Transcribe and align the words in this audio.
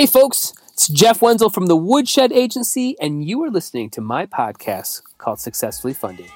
Hey, 0.00 0.06
folks, 0.06 0.54
it's 0.72 0.88
Jeff 0.88 1.20
Wenzel 1.20 1.50
from 1.50 1.66
the 1.66 1.76
Woodshed 1.76 2.32
Agency, 2.32 2.96
and 3.02 3.22
you 3.22 3.44
are 3.44 3.50
listening 3.50 3.90
to 3.90 4.00
my 4.00 4.24
podcast 4.24 5.02
called 5.18 5.40
Successfully 5.40 5.92
Funding. 5.92 6.30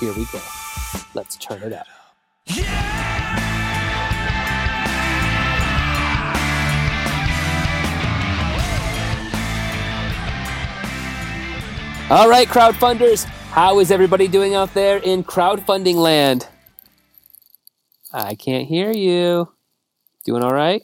Here 0.00 0.14
we 0.14 0.24
go. 0.32 0.40
Let's 1.12 1.36
turn 1.36 1.62
it 1.62 1.74
up. 1.74 1.86
All 12.08 12.30
right, 12.30 12.48
crowdfunders, 12.48 13.26
how 13.50 13.78
is 13.78 13.90
everybody 13.90 14.26
doing 14.26 14.54
out 14.54 14.72
there 14.72 14.96
in 14.96 15.22
crowdfunding 15.22 15.96
land? 15.96 16.48
I 18.10 18.34
can't 18.36 18.66
hear 18.66 18.90
you. 18.90 19.52
Doing 20.24 20.42
all 20.42 20.54
right? 20.54 20.82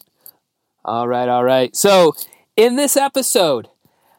All 0.84 1.06
right, 1.06 1.28
all 1.28 1.44
right. 1.44 1.74
So, 1.76 2.14
in 2.56 2.76
this 2.76 2.96
episode, 2.96 3.68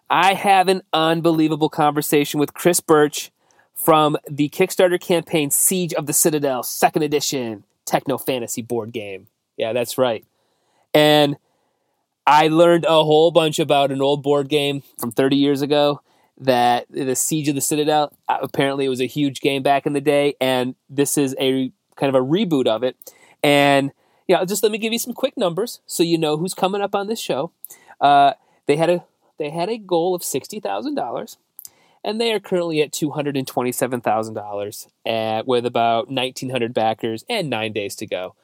I 0.09 0.33
have 0.33 0.67
an 0.67 0.81
unbelievable 0.93 1.69
conversation 1.69 2.39
with 2.39 2.53
Chris 2.53 2.79
Birch 2.79 3.31
from 3.73 4.15
the 4.29 4.49
Kickstarter 4.49 4.99
campaign 4.99 5.51
Siege 5.51 5.93
of 5.93 6.05
the 6.05 6.13
Citadel, 6.13 6.63
second 6.63 7.03
edition 7.03 7.65
techno 7.85 8.17
fantasy 8.17 8.61
board 8.61 8.93
game. 8.93 9.27
Yeah, 9.57 9.73
that's 9.73 9.97
right. 9.97 10.25
And 10.93 11.35
I 12.25 12.47
learned 12.47 12.85
a 12.85 13.03
whole 13.03 13.31
bunch 13.31 13.59
about 13.59 13.91
an 13.91 14.01
old 14.01 14.23
board 14.23 14.47
game 14.47 14.83
from 14.97 15.11
30 15.11 15.35
years 15.35 15.61
ago 15.61 16.01
that 16.37 16.85
the 16.89 17.15
Siege 17.15 17.49
of 17.49 17.55
the 17.55 17.61
Citadel 17.61 18.13
uh, 18.27 18.37
apparently 18.41 18.85
it 18.85 18.89
was 18.89 19.01
a 19.01 19.05
huge 19.05 19.41
game 19.41 19.63
back 19.63 19.85
in 19.85 19.93
the 19.93 20.01
day, 20.01 20.35
and 20.39 20.75
this 20.89 21.17
is 21.17 21.35
a 21.39 21.71
kind 21.95 22.15
of 22.15 22.21
a 22.21 22.25
reboot 22.25 22.67
of 22.67 22.83
it. 22.83 22.95
And 23.43 23.91
yeah, 24.27 24.43
just 24.45 24.63
let 24.63 24.71
me 24.71 24.77
give 24.77 24.93
you 24.93 24.99
some 24.99 25.13
quick 25.13 25.37
numbers 25.37 25.81
so 25.85 26.03
you 26.03 26.17
know 26.17 26.37
who's 26.37 26.53
coming 26.53 26.81
up 26.81 26.95
on 26.95 27.07
this 27.07 27.19
show. 27.19 27.51
Uh, 27.99 28.33
they 28.65 28.77
had 28.77 28.89
a 28.89 29.03
they 29.37 29.49
had 29.49 29.69
a 29.69 29.77
goal 29.77 30.15
of 30.15 30.23
sixty 30.23 30.59
thousand 30.59 30.95
dollars, 30.95 31.37
and 32.03 32.19
they 32.19 32.33
are 32.33 32.39
currently 32.39 32.81
at 32.81 32.91
two 32.91 33.11
hundred 33.11 33.35
and 33.37 33.47
twenty 33.47 33.71
seven 33.71 34.01
thousand 34.01 34.35
dollars, 34.35 34.87
with 35.05 35.65
about 35.65 36.09
nineteen 36.09 36.49
hundred 36.49 36.73
backers 36.73 37.25
and 37.29 37.49
nine 37.49 37.73
days 37.73 37.95
to 37.97 38.05
go. 38.05 38.35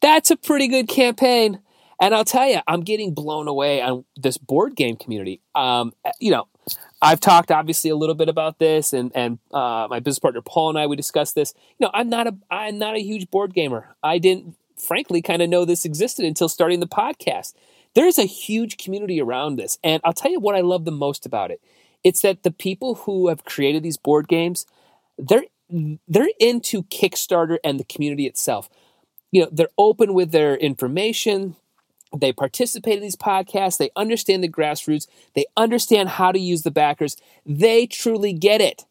That's 0.00 0.30
a 0.30 0.36
pretty 0.36 0.68
good 0.68 0.88
campaign. 0.88 1.60
And 2.00 2.14
I'll 2.14 2.24
tell 2.24 2.48
you, 2.48 2.58
I'm 2.66 2.80
getting 2.80 3.14
blown 3.14 3.46
away 3.46 3.80
on 3.80 4.04
this 4.16 4.36
board 4.36 4.74
game 4.74 4.96
community. 4.96 5.40
Um, 5.54 5.92
you 6.18 6.32
know, 6.32 6.48
I've 7.00 7.20
talked 7.20 7.52
obviously 7.52 7.90
a 7.90 7.96
little 7.96 8.16
bit 8.16 8.28
about 8.28 8.58
this, 8.58 8.92
and 8.92 9.12
and 9.14 9.38
uh, 9.52 9.86
my 9.88 10.00
business 10.00 10.18
partner 10.18 10.40
Paul 10.40 10.70
and 10.70 10.78
I 10.78 10.86
we 10.86 10.96
discussed 10.96 11.36
this. 11.36 11.54
You 11.78 11.86
know, 11.86 11.90
I'm 11.94 12.08
not 12.08 12.26
a 12.26 12.34
I'm 12.50 12.78
not 12.78 12.96
a 12.96 13.00
huge 13.00 13.30
board 13.30 13.54
gamer. 13.54 13.94
I 14.02 14.18
didn't, 14.18 14.56
frankly, 14.82 15.22
kind 15.22 15.42
of 15.42 15.48
know 15.48 15.64
this 15.64 15.84
existed 15.84 16.24
until 16.24 16.48
starting 16.48 16.80
the 16.80 16.86
podcast. 16.86 17.54
There's 17.94 18.18
a 18.18 18.24
huge 18.24 18.78
community 18.78 19.20
around 19.20 19.56
this, 19.56 19.78
and 19.84 20.00
I'll 20.04 20.12
tell 20.12 20.30
you 20.30 20.40
what 20.40 20.56
I 20.56 20.60
love 20.60 20.84
the 20.84 20.90
most 20.90 21.26
about 21.26 21.50
it. 21.50 21.60
It's 22.02 22.22
that 22.22 22.42
the 22.42 22.50
people 22.50 22.96
who 22.96 23.28
have 23.28 23.44
created 23.44 23.82
these 23.82 23.96
board 23.96 24.28
games, 24.28 24.66
they're 25.18 25.44
they're 26.06 26.28
into 26.38 26.82
Kickstarter 26.84 27.58
and 27.64 27.80
the 27.80 27.84
community 27.84 28.26
itself. 28.26 28.68
You 29.30 29.42
know, 29.42 29.48
they're 29.50 29.68
open 29.78 30.12
with 30.12 30.30
their 30.30 30.54
information. 30.56 31.56
They 32.14 32.32
participate 32.32 32.96
in 32.96 33.02
these 33.02 33.16
podcasts. 33.16 33.78
They 33.78 33.90
understand 33.96 34.44
the 34.44 34.48
grassroots. 34.48 35.06
They 35.34 35.46
understand 35.56 36.10
how 36.10 36.30
to 36.30 36.38
use 36.38 36.62
the 36.62 36.70
backers. 36.70 37.16
They 37.46 37.86
truly 37.86 38.34
get 38.34 38.60
it. 38.60 38.84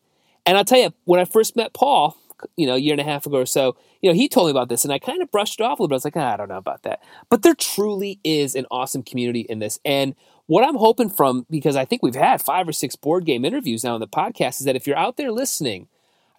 And 0.43 0.57
I'll 0.57 0.65
tell 0.65 0.79
you, 0.79 0.93
when 1.05 1.19
I 1.19 1.25
first 1.25 1.55
met 1.55 1.73
Paul, 1.73 2.17
you 2.55 2.65
know, 2.67 2.75
a 2.75 2.79
year 2.79 2.93
and 2.93 3.01
a 3.01 3.05
half 3.05 3.25
ago 3.25 3.37
or 3.37 3.45
so, 3.45 3.75
you 4.01 4.09
know, 4.09 4.15
he 4.15 4.27
told 4.27 4.47
me 4.47 4.51
about 4.51 4.69
this 4.69 4.83
and 4.83 4.93
I 4.93 4.99
kind 4.99 5.21
of 5.21 5.31
brushed 5.31 5.59
it 5.59 5.63
off 5.63 5.79
a 5.79 5.83
little 5.83 5.89
bit. 5.89 5.95
I 5.95 5.97
was 5.97 6.05
like, 6.05 6.17
ah, 6.17 6.33
I 6.33 6.37
don't 6.37 6.49
know 6.49 6.57
about 6.57 6.83
that. 6.83 7.01
But 7.29 7.43
there 7.43 7.55
truly 7.55 8.19
is 8.23 8.55
an 8.55 8.65
awesome 8.71 9.03
community 9.03 9.41
in 9.41 9.59
this. 9.59 9.79
And 9.85 10.15
what 10.47 10.63
I'm 10.63 10.75
hoping 10.75 11.09
from, 11.09 11.45
because 11.49 11.75
I 11.75 11.85
think 11.85 12.03
we've 12.03 12.15
had 12.15 12.41
five 12.41 12.67
or 12.67 12.73
six 12.73 12.95
board 12.95 13.25
game 13.25 13.45
interviews 13.45 13.83
now 13.83 13.93
on 13.93 13.99
the 13.99 14.07
podcast, 14.07 14.59
is 14.59 14.65
that 14.65 14.75
if 14.75 14.85
you're 14.85 14.97
out 14.97 15.17
there 15.17 15.31
listening, 15.31 15.87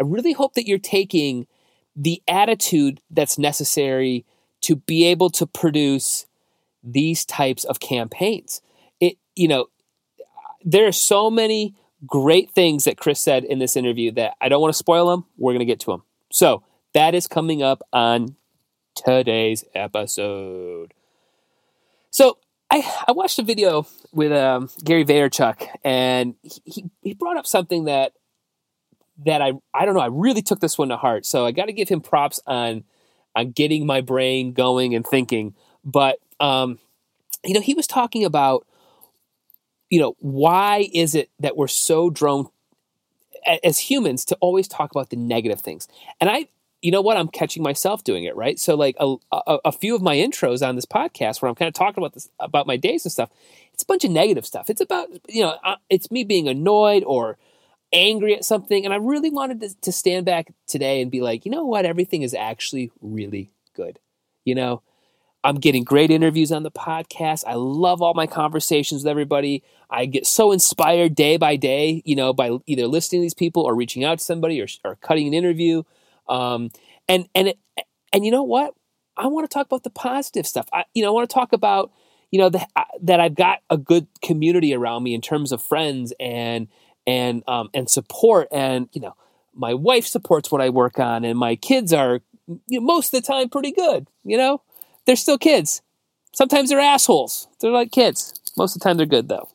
I 0.01 0.05
really 0.05 0.33
hope 0.33 0.55
that 0.55 0.67
you're 0.67 0.79
taking 0.79 1.47
the 1.95 2.23
attitude 2.27 3.01
that's 3.11 3.39
necessary 3.39 4.25
to 4.63 4.77
be 4.77 5.05
able 5.07 5.31
to 5.31 5.47
produce 5.47 6.27
these 6.83 7.25
types 7.25 7.65
of 7.65 7.81
campaigns. 7.81 8.61
It, 9.01 9.17
you 9.35 9.49
know, 9.49 9.67
there 10.65 10.87
are 10.87 10.93
so 10.93 11.31
many 11.31 11.75
great 12.07 12.51
things 12.51 12.85
that 12.85 12.97
Chris 12.97 13.21
said 13.21 13.45
in 13.45 13.59
this 13.59 13.77
interview 13.77 14.11
that 14.13 14.35
I 14.41 14.49
don't 14.49 14.61
want 14.61 14.73
to 14.73 14.79
spoil 14.79 15.11
them. 15.11 15.25
We're 15.37 15.53
going 15.53 15.61
to 15.61 15.65
get 15.65 15.81
to 15.81 15.93
them. 15.93 16.03
So 16.31 16.63
that 16.95 17.15
is 17.15 17.27
coming 17.27 17.63
up 17.63 17.83
on 17.93 18.37
today's 18.95 19.65
episode. 19.75 20.95
So 22.11 22.39
I, 22.71 22.83
I 23.09 23.13
watched 23.13 23.39
a 23.39 23.43
video 23.43 23.87
with 24.13 24.33
um, 24.33 24.71
Gary 24.85 25.05
Vaynerchuk, 25.05 25.67
and 25.85 26.35
he, 26.43 26.85
he 27.03 27.15
brought 27.15 27.37
up 27.37 27.47
something 27.47 27.85
that 27.85 28.13
that 29.25 29.43
I 29.43 29.53
I 29.75 29.85
don't 29.85 29.95
know 29.95 30.01
I 30.01 30.09
really 30.09 30.43
took 30.43 30.61
this 30.61 30.79
one 30.79 30.89
to 30.89 30.97
heart. 30.97 31.27
So 31.27 31.47
I 31.47 31.53
got 31.53 31.67
to 31.67 31.73
give 31.73 31.89
him 31.89 32.01
props 32.01 32.41
on 32.47 32.85
on 33.37 33.51
getting 33.53 33.87
my 33.87 34.01
brain 34.01 34.53
going 34.53 34.95
and 34.95 35.07
thinking. 35.07 35.55
But 35.85 36.19
um, 36.41 36.79
you 37.45 37.55
know, 37.55 37.61
he 37.61 37.75
was 37.75 37.87
talking 37.87 38.25
about, 38.25 38.67
you 39.93 40.01
know, 40.01 40.17
why 40.21 40.89
is 40.95 41.15
it 41.15 41.29
that 41.39 41.55
we're 41.55 41.69
so 41.69 42.09
drawn 42.09 42.49
as 43.63 43.79
humans 43.79 44.25
to 44.25 44.35
always 44.41 44.67
talk 44.67 44.91
about 44.91 45.11
the 45.11 45.17
negative 45.17 45.61
things? 45.61 45.87
And 46.19 46.31
I, 46.31 46.47
you 46.81 46.91
know 46.91 47.03
what, 47.03 47.19
I'm 47.19 47.29
catching 47.29 47.63
myself 47.63 48.03
doing 48.03 48.25
it, 48.25 48.35
right? 48.35 48.59
So, 48.59 48.75
like 48.75 48.97
a, 48.99 49.17
a, 49.31 49.59
a 49.67 49.71
few 49.71 49.95
of 49.95 50.01
my 50.01 50.17
intros 50.17 50.67
on 50.67 50.77
this 50.77 50.87
podcast, 50.87 51.43
where 51.43 51.51
I'm 51.51 51.55
kind 51.55 51.69
of 51.69 51.75
talking 51.75 52.03
about 52.03 52.15
this 52.15 52.31
about 52.41 52.67
my 52.67 52.79
days 52.79 53.05
and 53.05 53.13
stuff, 53.13 53.29
it's 53.75 53.83
a 53.83 53.87
bunch 53.87 54.03
of 54.07 54.11
negative 54.13 54.47
stuff. 54.47 54.71
It's 54.71 54.81
about, 54.81 55.11
you 55.29 55.43
know, 55.43 55.59
it's 55.91 56.11
me 56.11 56.25
being 56.25 56.49
annoyed 56.49 57.05
or 57.05 57.37
angry 57.93 58.35
at 58.35 58.47
something, 58.47 58.87
and 58.87 58.95
I 58.95 58.97
really 58.97 59.29
wanted 59.29 59.61
to, 59.61 59.79
to 59.83 59.93
stand 59.93 60.25
back 60.25 60.55
today 60.67 61.03
and 61.03 61.11
be 61.11 61.21
like, 61.21 61.45
you 61.45 61.51
know 61.51 61.67
what, 61.67 61.85
everything 61.85 62.23
is 62.23 62.33
actually 62.33 62.91
really 63.03 63.51
good. 63.75 63.99
You 64.47 64.55
know, 64.55 64.81
I'm 65.45 65.57
getting 65.57 65.83
great 65.83 66.11
interviews 66.11 66.53
on 66.53 66.63
the 66.63 66.71
podcast. 66.71 67.45
I 67.47 67.55
love 67.55 68.01
all 68.01 68.15
my 68.15 68.27
conversations 68.27 69.03
with 69.03 69.11
everybody. 69.11 69.65
I 69.91 70.07
get 70.07 70.27
so 70.27 70.53
inspired 70.53 71.15
day 71.15 71.37
by 71.37 71.57
day, 71.57 72.03
you 72.05 72.15
know, 72.15 72.33
by 72.33 72.59
either 72.67 72.87
listening 72.87 73.21
to 73.21 73.25
these 73.25 73.35
people 73.35 73.63
or 73.65 73.75
reaching 73.75 74.05
out 74.05 74.19
to 74.19 74.25
somebody 74.25 74.61
or, 74.61 74.67
or 74.85 74.97
cutting 74.97 75.27
an 75.27 75.35
interview. 75.35 75.83
Um, 76.29 76.71
and 77.09 77.29
and 77.35 77.49
it, 77.49 77.59
and 78.13 78.25
you 78.25 78.31
know 78.31 78.45
what? 78.45 78.75
I 79.17 79.27
want 79.27 79.49
to 79.49 79.53
talk 79.53 79.67
about 79.67 79.83
the 79.83 79.91
positive 79.91 80.47
stuff. 80.47 80.69
I 80.73 80.85
you 80.95 81.03
know 81.03 81.09
I 81.09 81.13
want 81.13 81.29
to 81.29 81.35
talk 81.35 81.53
about 81.53 81.91
you 82.31 82.39
know 82.39 82.49
the, 82.49 82.65
that 83.03 83.19
I've 83.19 83.35
got 83.35 83.61
a 83.69 83.77
good 83.77 84.07
community 84.23 84.75
around 84.75 85.03
me 85.03 85.13
in 85.13 85.21
terms 85.21 85.51
of 85.51 85.61
friends 85.61 86.13
and 86.21 86.69
and 87.05 87.43
um, 87.49 87.69
and 87.75 87.91
support 87.91 88.47
and 88.53 88.89
you 88.93 89.01
know 89.01 89.17
my 89.55 89.75
wife 89.75 90.07
supports 90.07 90.53
what 90.53 90.61
I 90.61 90.71
work 90.71 91.01
on 91.01 91.25
and 91.25 91.39
my 91.39 91.57
kids 91.57 91.93
are 91.93 92.21
you 92.69 92.81
know, 92.81 92.87
most 92.87 93.13
of 93.13 93.23
the 93.23 93.27
time 93.27 93.49
pretty 93.49 93.73
good. 93.73 94.07
You 94.25 94.37
know 94.37 94.63
they're 95.07 95.17
still 95.17 95.39
kids. 95.39 95.83
Sometimes 96.33 96.71
they're 96.71 96.81
assholes. 96.81 97.49
They're 97.61 97.71
like 97.71 97.93
kids. 97.93 98.35
Most 98.57 98.77
of 98.77 98.81
the 98.81 98.85
time 98.89 98.97
they're 98.97 99.07
good 99.07 99.29
though. 99.29 99.49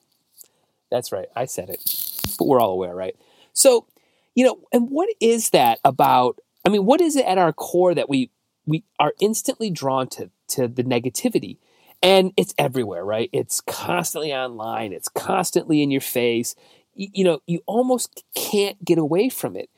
That's 0.92 1.12
right. 1.12 1.28
I 1.36 1.46
said 1.46 1.70
it. 1.70 1.82
But 2.38 2.48
we're 2.48 2.62
all 2.62 2.72
aware, 2.72 2.96
right? 2.96 3.16
So, 3.54 3.86
you 4.36 4.46
know, 4.46 4.60
and 4.72 4.90
what 4.90 5.10
is 5.20 5.50
that 5.50 5.80
about? 5.84 6.40
I 6.66 6.70
mean, 6.70 6.86
what 6.86 7.02
is 7.02 7.16
it 7.16 7.26
at 7.26 7.38
our 7.38 7.54
core 7.54 7.96
that 7.96 8.10
we 8.10 8.30
we 8.66 8.84
are 9.00 9.14
instantly 9.20 9.70
drawn 9.70 10.08
to 10.10 10.30
to 10.50 10.68
the 10.68 10.84
negativity? 10.84 11.58
And 12.04 12.32
it's 12.38 12.54
everywhere, 12.60 13.04
right? 13.04 13.30
It's 13.34 13.60
constantly 13.62 14.32
online. 14.32 14.94
It's 14.94 15.10
constantly 15.10 15.82
in 15.82 15.90
your 15.90 16.02
face. 16.02 16.56
You, 16.94 17.08
you 17.12 17.24
know, 17.24 17.42
you 17.48 17.64
almost 17.66 18.24
can't 18.36 18.84
get 18.86 19.00
away 19.00 19.30
from 19.30 19.56
it. 19.56 19.70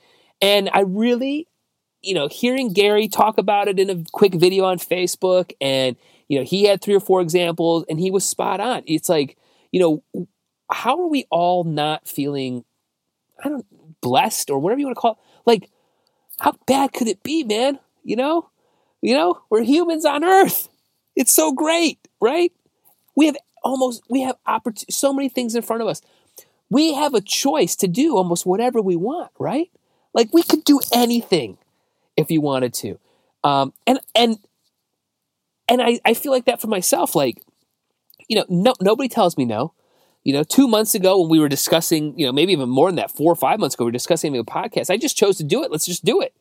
And 0.42 0.70
I 0.74 0.82
really 0.82 1.48
you 2.02 2.14
know, 2.14 2.28
hearing 2.28 2.74
Gary 2.74 3.08
talk 3.08 3.38
about 3.38 3.68
it 3.68 3.80
in 3.80 3.90
a 3.90 4.04
quick 4.12 4.34
video 4.34 4.66
on 4.66 4.78
Facebook, 4.78 5.52
and 5.60 5.96
you 6.28 6.38
know, 6.40 6.46
he 6.46 6.66
had 6.66 6.82
three 6.82 6.96
or 6.96 7.00
four 7.00 7.22
examples, 7.22 7.86
and 7.90 8.00
he 8.00 8.12
was 8.12 8.26
spot 8.26 8.60
on. 8.60 8.84
It's 8.86 9.10
like, 9.10 9.38
you 9.72 9.80
know, 9.80 10.28
how 10.72 11.00
are 11.02 11.08
we 11.08 11.26
all 11.30 11.64
not 11.64 12.08
feeling, 12.08 12.64
I 13.44 13.50
don't, 13.50 13.66
blessed 14.02 14.50
or 14.50 14.60
whatever 14.60 14.80
you 14.80 14.86
want 14.86 14.96
to 14.96 15.02
call 15.02 15.12
it? 15.14 15.18
Like, 15.46 15.70
how 16.40 16.54
bad 16.68 16.94
could 16.94 17.08
it 17.08 17.24
be, 17.24 17.44
man? 17.44 17.80
You 18.04 18.16
know, 18.16 18.50
you 19.02 19.14
know, 19.14 19.42
we're 19.50 19.64
humans 19.64 20.06
on 20.06 20.24
Earth. 20.24 20.70
It's 21.16 21.34
so 21.34 21.52
great, 21.52 22.00
right? 22.22 22.54
We 23.16 23.26
have 23.26 23.38
almost 23.64 24.04
we 24.10 24.22
have 24.22 24.38
opportunity, 24.46 24.92
so 24.92 25.12
many 25.12 25.30
things 25.30 25.56
in 25.56 25.62
front 25.62 25.82
of 25.82 25.88
us. 25.88 26.02
We 26.70 26.94
have 26.94 27.14
a 27.14 27.22
choice 27.22 27.76
to 27.78 27.88
do 27.88 28.16
almost 28.16 28.46
whatever 28.46 28.82
we 28.82 28.96
want, 28.96 29.32
right? 29.40 29.70
Like 30.14 30.30
we 30.34 30.44
could 30.44 30.64
do 30.64 30.80
anything 30.94 31.58
if 32.20 32.32
you 32.32 32.42
wanted 32.42 32.74
to. 32.76 33.00
Um, 33.44 33.74
and 33.88 34.00
and 34.16 34.38
and 35.70 35.82
I, 35.82 36.00
I 36.04 36.14
feel 36.14 36.32
like 36.32 36.46
that 36.46 36.62
for 36.62 36.68
myself. 36.68 37.16
Like, 37.16 37.42
you 38.28 38.36
know, 38.36 38.46
no 38.50 38.74
nobody 38.82 39.10
tells 39.10 39.38
me 39.38 39.46
no. 39.46 39.74
You 40.24 40.34
know, 40.34 40.44
two 40.44 40.68
months 40.68 40.96
ago 40.96 41.20
when 41.22 41.30
we 41.30 41.40
were 41.40 41.48
discussing, 41.48 42.18
you 42.20 42.26
know, 42.26 42.32
maybe 42.32 42.52
even 42.52 42.70
more 42.70 42.90
than 42.90 42.98
that, 42.98 43.16
four 43.16 43.32
or 43.32 43.38
five 43.38 43.60
months 43.60 43.76
ago, 43.76 43.86
we 43.86 43.90
were 43.90 43.94
discussing 43.94 44.38
a 44.38 44.44
podcast. 44.44 44.90
I 44.90 44.98
just 44.98 45.18
chose 45.18 45.38
to 45.38 45.44
do 45.44 45.64
it. 45.64 45.72
Let's 45.72 45.86
just 45.86 46.04
do 46.04 46.22
it. 46.22 46.34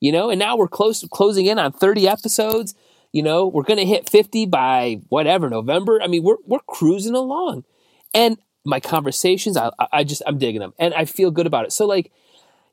You 0.00 0.12
know, 0.12 0.30
and 0.30 0.38
now 0.38 0.56
we're 0.56 0.68
close 0.68 1.06
closing 1.10 1.46
in 1.46 1.58
on 1.58 1.72
30 1.72 2.08
episodes. 2.08 2.74
You 3.12 3.22
know, 3.22 3.46
we're 3.46 3.64
to 3.64 3.84
hit 3.84 4.10
50 4.10 4.46
by 4.46 5.00
whatever, 5.08 5.48
November. 5.48 6.02
I 6.02 6.06
mean, 6.06 6.22
we're, 6.22 6.36
we're 6.44 6.58
cruising 6.66 7.14
along. 7.14 7.64
And 8.12 8.36
my 8.64 8.80
conversations, 8.80 9.56
I, 9.56 9.70
I 9.92 10.04
just, 10.04 10.22
I'm 10.26 10.38
digging 10.38 10.60
them 10.60 10.74
and 10.78 10.92
I 10.92 11.04
feel 11.06 11.30
good 11.30 11.46
about 11.46 11.64
it. 11.64 11.72
So, 11.72 11.86
like, 11.86 12.12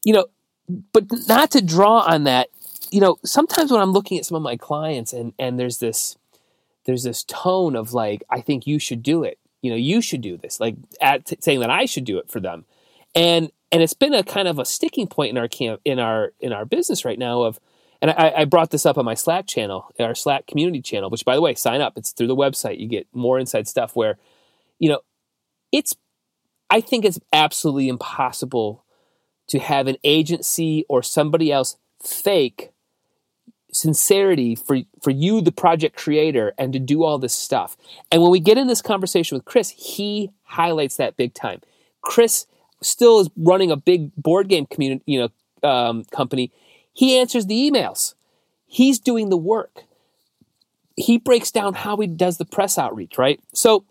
you 0.03 0.13
know, 0.13 0.25
but 0.67 1.05
not 1.27 1.51
to 1.51 1.61
draw 1.61 1.99
on 1.99 2.23
that, 2.23 2.49
you 2.91 3.01
know, 3.01 3.17
sometimes 3.25 3.71
when 3.71 3.81
I'm 3.81 3.91
looking 3.91 4.17
at 4.17 4.25
some 4.25 4.35
of 4.35 4.41
my 4.41 4.55
clients 4.55 5.13
and, 5.13 5.33
and 5.39 5.59
there's 5.59 5.79
this, 5.79 6.17
there's 6.85 7.03
this 7.03 7.23
tone 7.23 7.75
of 7.75 7.93
like, 7.93 8.23
I 8.29 8.41
think 8.41 8.67
you 8.67 8.79
should 8.79 9.03
do 9.03 9.23
it. 9.23 9.39
You 9.61 9.71
know, 9.71 9.77
you 9.77 10.01
should 10.01 10.21
do 10.21 10.37
this, 10.37 10.59
like 10.59 10.75
at, 11.01 11.25
t- 11.25 11.37
saying 11.39 11.61
that 11.61 11.69
I 11.69 11.85
should 11.85 12.03
do 12.03 12.17
it 12.17 12.29
for 12.29 12.39
them. 12.39 12.65
And, 13.15 13.51
and 13.71 13.81
it's 13.81 13.93
been 13.93 14.13
a 14.13 14.23
kind 14.23 14.47
of 14.47 14.59
a 14.59 14.65
sticking 14.65 15.07
point 15.07 15.31
in 15.31 15.37
our 15.37 15.47
camp, 15.47 15.81
in 15.85 15.99
our, 15.99 16.33
in 16.39 16.51
our 16.51 16.65
business 16.65 17.05
right 17.05 17.17
now 17.17 17.43
of, 17.43 17.59
and 18.01 18.11
I, 18.11 18.33
I, 18.39 18.45
brought 18.45 18.71
this 18.71 18.85
up 18.85 18.97
on 18.97 19.05
my 19.05 19.13
Slack 19.13 19.47
channel, 19.47 19.89
our 19.97 20.13
Slack 20.13 20.45
community 20.45 20.81
channel, 20.81 21.09
which 21.09 21.23
by 21.23 21.35
the 21.35 21.41
way, 21.41 21.55
sign 21.55 21.79
up. 21.79 21.93
It's 21.95 22.11
through 22.11 22.27
the 22.27 22.35
website. 22.35 22.79
You 22.79 22.87
get 22.87 23.07
more 23.13 23.39
inside 23.39 23.65
stuff 23.65 23.95
where, 23.95 24.17
you 24.77 24.89
know, 24.89 24.99
it's, 25.71 25.95
I 26.69 26.81
think 26.81 27.05
it's 27.05 27.19
absolutely 27.31 27.87
impossible 27.87 28.82
to 29.47 29.59
have 29.59 29.87
an 29.87 29.97
agency 30.03 30.85
or 30.89 31.03
somebody 31.03 31.51
else 31.51 31.77
fake 32.01 32.71
sincerity 33.71 34.55
for, 34.55 34.79
for 35.01 35.09
you, 35.09 35.41
the 35.41 35.51
project 35.51 35.95
creator, 35.95 36.53
and 36.57 36.73
to 36.73 36.79
do 36.79 37.03
all 37.03 37.17
this 37.17 37.33
stuff. 37.33 37.75
And 38.11 38.21
when 38.21 38.31
we 38.31 38.39
get 38.39 38.57
in 38.57 38.67
this 38.67 38.81
conversation 38.81 39.35
with 39.35 39.45
Chris, 39.45 39.71
he 39.71 40.31
highlights 40.43 40.97
that 40.97 41.17
big 41.17 41.33
time. 41.33 41.61
Chris 42.01 42.45
still 42.81 43.19
is 43.19 43.29
running 43.35 43.71
a 43.71 43.75
big 43.75 44.15
board 44.15 44.47
game 44.47 44.67
community, 44.67 45.03
you 45.05 45.19
know, 45.19 45.67
um, 45.67 46.03
company 46.05 46.51
he 46.93 47.17
answers 47.17 47.47
the 47.47 47.69
emails. 47.69 48.13
He's 48.67 48.99
doing 48.99 49.29
the 49.29 49.37
work. 49.37 49.83
He 50.95 51.17
breaks 51.17 51.51
down 51.51 51.73
how 51.73 51.97
he 51.97 52.07
does 52.07 52.37
the 52.37 52.45
press 52.45 52.77
outreach, 52.77 53.17
right? 53.17 53.39
So, 53.53 53.83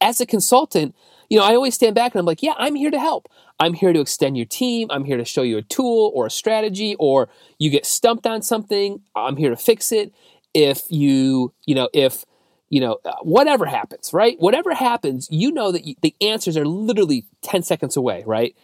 as 0.00 0.20
a 0.20 0.26
consultant, 0.26 0.94
you 1.28 1.38
know, 1.38 1.44
I 1.44 1.54
always 1.54 1.74
stand 1.74 1.94
back 1.94 2.14
and 2.14 2.20
I'm 2.20 2.26
like, 2.26 2.42
yeah, 2.42 2.54
I'm 2.56 2.74
here 2.74 2.90
to 2.90 2.98
help. 2.98 3.28
I'm 3.60 3.74
here 3.74 3.92
to 3.92 4.00
extend 4.00 4.36
your 4.36 4.46
team. 4.46 4.88
I'm 4.90 5.04
here 5.04 5.16
to 5.16 5.24
show 5.24 5.42
you 5.42 5.58
a 5.58 5.62
tool 5.62 6.12
or 6.14 6.26
a 6.26 6.30
strategy, 6.30 6.94
or 6.98 7.28
you 7.58 7.70
get 7.70 7.84
stumped 7.84 8.26
on 8.26 8.42
something. 8.42 9.00
I'm 9.14 9.36
here 9.36 9.50
to 9.50 9.56
fix 9.56 9.92
it. 9.92 10.12
If 10.54 10.90
you, 10.90 11.52
you 11.66 11.74
know, 11.74 11.88
if, 11.92 12.24
you 12.70 12.80
know, 12.80 12.98
uh, 13.04 13.12
whatever 13.22 13.66
happens, 13.66 14.12
right? 14.12 14.38
Whatever 14.38 14.74
happens, 14.74 15.28
you 15.30 15.50
know 15.50 15.72
that 15.72 15.84
you, 15.84 15.96
the 16.02 16.14
answers 16.20 16.56
are 16.56 16.64
literally 16.64 17.26
10 17.42 17.62
seconds 17.62 17.96
away, 17.96 18.22
right? 18.26 18.54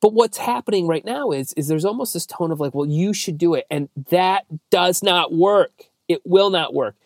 But 0.00 0.12
what's 0.12 0.38
happening 0.38 0.86
right 0.86 1.04
now 1.04 1.30
is 1.30 1.52
is 1.54 1.68
there's 1.68 1.84
almost 1.84 2.14
this 2.14 2.26
tone 2.26 2.52
of 2.52 2.60
like, 2.60 2.74
well, 2.74 2.86
you 2.86 3.12
should 3.12 3.38
do 3.38 3.54
it, 3.54 3.66
and 3.70 3.88
that 4.10 4.44
does 4.70 5.02
not 5.02 5.32
work. 5.32 5.84
It 6.06 6.20
will 6.24 6.50
not 6.50 6.74
work. 6.74 6.96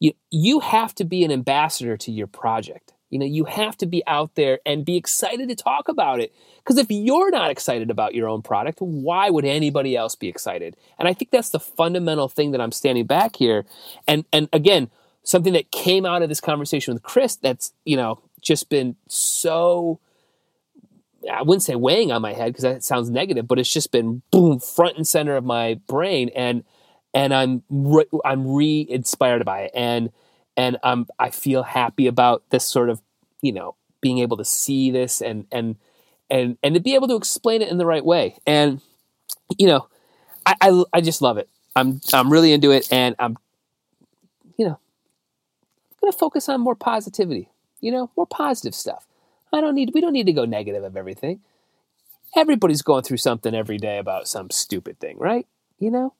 You 0.00 0.14
you 0.30 0.60
have 0.60 0.94
to 0.96 1.04
be 1.04 1.24
an 1.24 1.30
ambassador 1.30 1.96
to 1.98 2.10
your 2.12 2.26
project. 2.26 2.92
You 3.10 3.18
know, 3.18 3.26
you 3.26 3.44
have 3.44 3.76
to 3.78 3.86
be 3.86 4.02
out 4.06 4.34
there 4.36 4.60
and 4.64 4.84
be 4.84 4.96
excited 4.96 5.48
to 5.48 5.54
talk 5.54 5.88
about 5.88 6.20
it. 6.20 6.32
Because 6.58 6.78
if 6.78 6.86
you're 6.90 7.30
not 7.30 7.50
excited 7.50 7.90
about 7.90 8.14
your 8.14 8.28
own 8.28 8.42
product, 8.42 8.80
why 8.80 9.30
would 9.30 9.44
anybody 9.44 9.96
else 9.96 10.14
be 10.14 10.28
excited? 10.28 10.76
And 10.98 11.08
I 11.08 11.12
think 11.12 11.30
that's 11.30 11.50
the 11.50 11.60
fundamental 11.60 12.28
thing 12.28 12.52
that 12.52 12.60
I'm 12.60 12.72
standing 12.72 13.06
back 13.06 13.36
here. 13.36 13.66
And 14.06 14.24
and 14.32 14.48
again, 14.52 14.90
something 15.22 15.52
that 15.52 15.70
came 15.70 16.06
out 16.06 16.22
of 16.22 16.28
this 16.28 16.40
conversation 16.40 16.94
with 16.94 17.02
Chris 17.02 17.36
that's, 17.36 17.72
you 17.84 17.96
know, 17.96 18.20
just 18.40 18.68
been 18.68 18.96
so 19.08 20.00
I 21.30 21.42
wouldn't 21.42 21.62
say 21.62 21.74
weighing 21.74 22.12
on 22.12 22.22
my 22.22 22.32
head 22.32 22.46
because 22.46 22.62
that 22.62 22.84
sounds 22.84 23.10
negative, 23.10 23.46
but 23.46 23.58
it's 23.58 23.72
just 23.72 23.92
been 23.92 24.22
boom 24.30 24.58
front 24.60 24.96
and 24.96 25.06
center 25.06 25.36
of 25.36 25.44
my 25.44 25.74
brain, 25.86 26.30
and 26.34 26.64
and 27.12 27.34
I'm 27.34 27.62
re- 27.68 28.06
I'm 28.24 28.46
re-inspired 28.46 29.44
by 29.44 29.62
it, 29.62 29.72
and 29.74 30.10
and 30.56 30.78
I'm 30.82 31.06
I 31.18 31.30
feel 31.30 31.62
happy 31.62 32.06
about 32.06 32.42
this 32.50 32.64
sort 32.64 32.90
of 32.90 33.00
you 33.42 33.52
know 33.52 33.74
being 34.00 34.18
able 34.18 34.36
to 34.38 34.44
see 34.44 34.90
this 34.90 35.20
and 35.20 35.46
and 35.52 35.76
and 36.30 36.56
and 36.62 36.74
to 36.74 36.80
be 36.80 36.94
able 36.94 37.08
to 37.08 37.16
explain 37.16 37.62
it 37.62 37.68
in 37.68 37.78
the 37.78 37.86
right 37.86 38.04
way, 38.04 38.38
and 38.46 38.80
you 39.58 39.66
know 39.66 39.88
I 40.46 40.54
I, 40.60 40.84
I 40.94 41.00
just 41.00 41.22
love 41.22 41.38
it. 41.38 41.48
I'm 41.76 42.00
I'm 42.12 42.32
really 42.32 42.52
into 42.52 42.70
it, 42.70 42.92
and 42.92 43.14
I'm 43.18 43.36
you 44.56 44.66
know 44.66 44.78
I'm 45.90 45.96
gonna 46.00 46.12
focus 46.12 46.48
on 46.48 46.60
more 46.60 46.74
positivity, 46.74 47.48
you 47.80 47.92
know, 47.92 48.10
more 48.16 48.26
positive 48.26 48.74
stuff 48.74 49.06
I 49.52 49.60
don't 49.60 49.74
need 49.74 49.90
we 49.94 50.00
don't 50.00 50.12
need 50.12 50.26
to 50.26 50.32
go 50.32 50.44
negative 50.44 50.84
of 50.84 50.96
everything. 50.96 51.40
Everybody's 52.36 52.82
going 52.82 53.02
through 53.02 53.16
something 53.16 53.54
every 53.54 53.78
day 53.78 53.98
about 53.98 54.28
some 54.28 54.50
stupid 54.50 55.00
thing, 55.00 55.18
right? 55.18 55.46
You 55.78 55.90
know? 55.90 56.14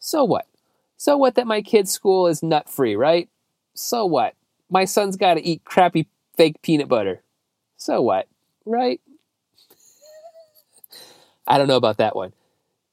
So 0.00 0.24
what? 0.24 0.48
So 0.96 1.16
what 1.16 1.36
that 1.36 1.46
my 1.46 1.62
kid's 1.62 1.92
school 1.92 2.26
is 2.26 2.42
nut 2.42 2.68
free, 2.68 2.96
right? 2.96 3.28
So 3.74 4.06
what? 4.06 4.34
My 4.70 4.84
son's 4.84 5.16
got 5.16 5.34
to 5.34 5.44
eat 5.44 5.64
crappy 5.64 6.08
fake 6.36 6.62
peanut 6.62 6.88
butter. 6.88 7.22
So 7.76 8.00
what? 8.00 8.28
Right? 8.64 9.00
I 11.46 11.58
don't 11.58 11.68
know 11.68 11.76
about 11.76 11.98
that 11.98 12.14
one. 12.14 12.32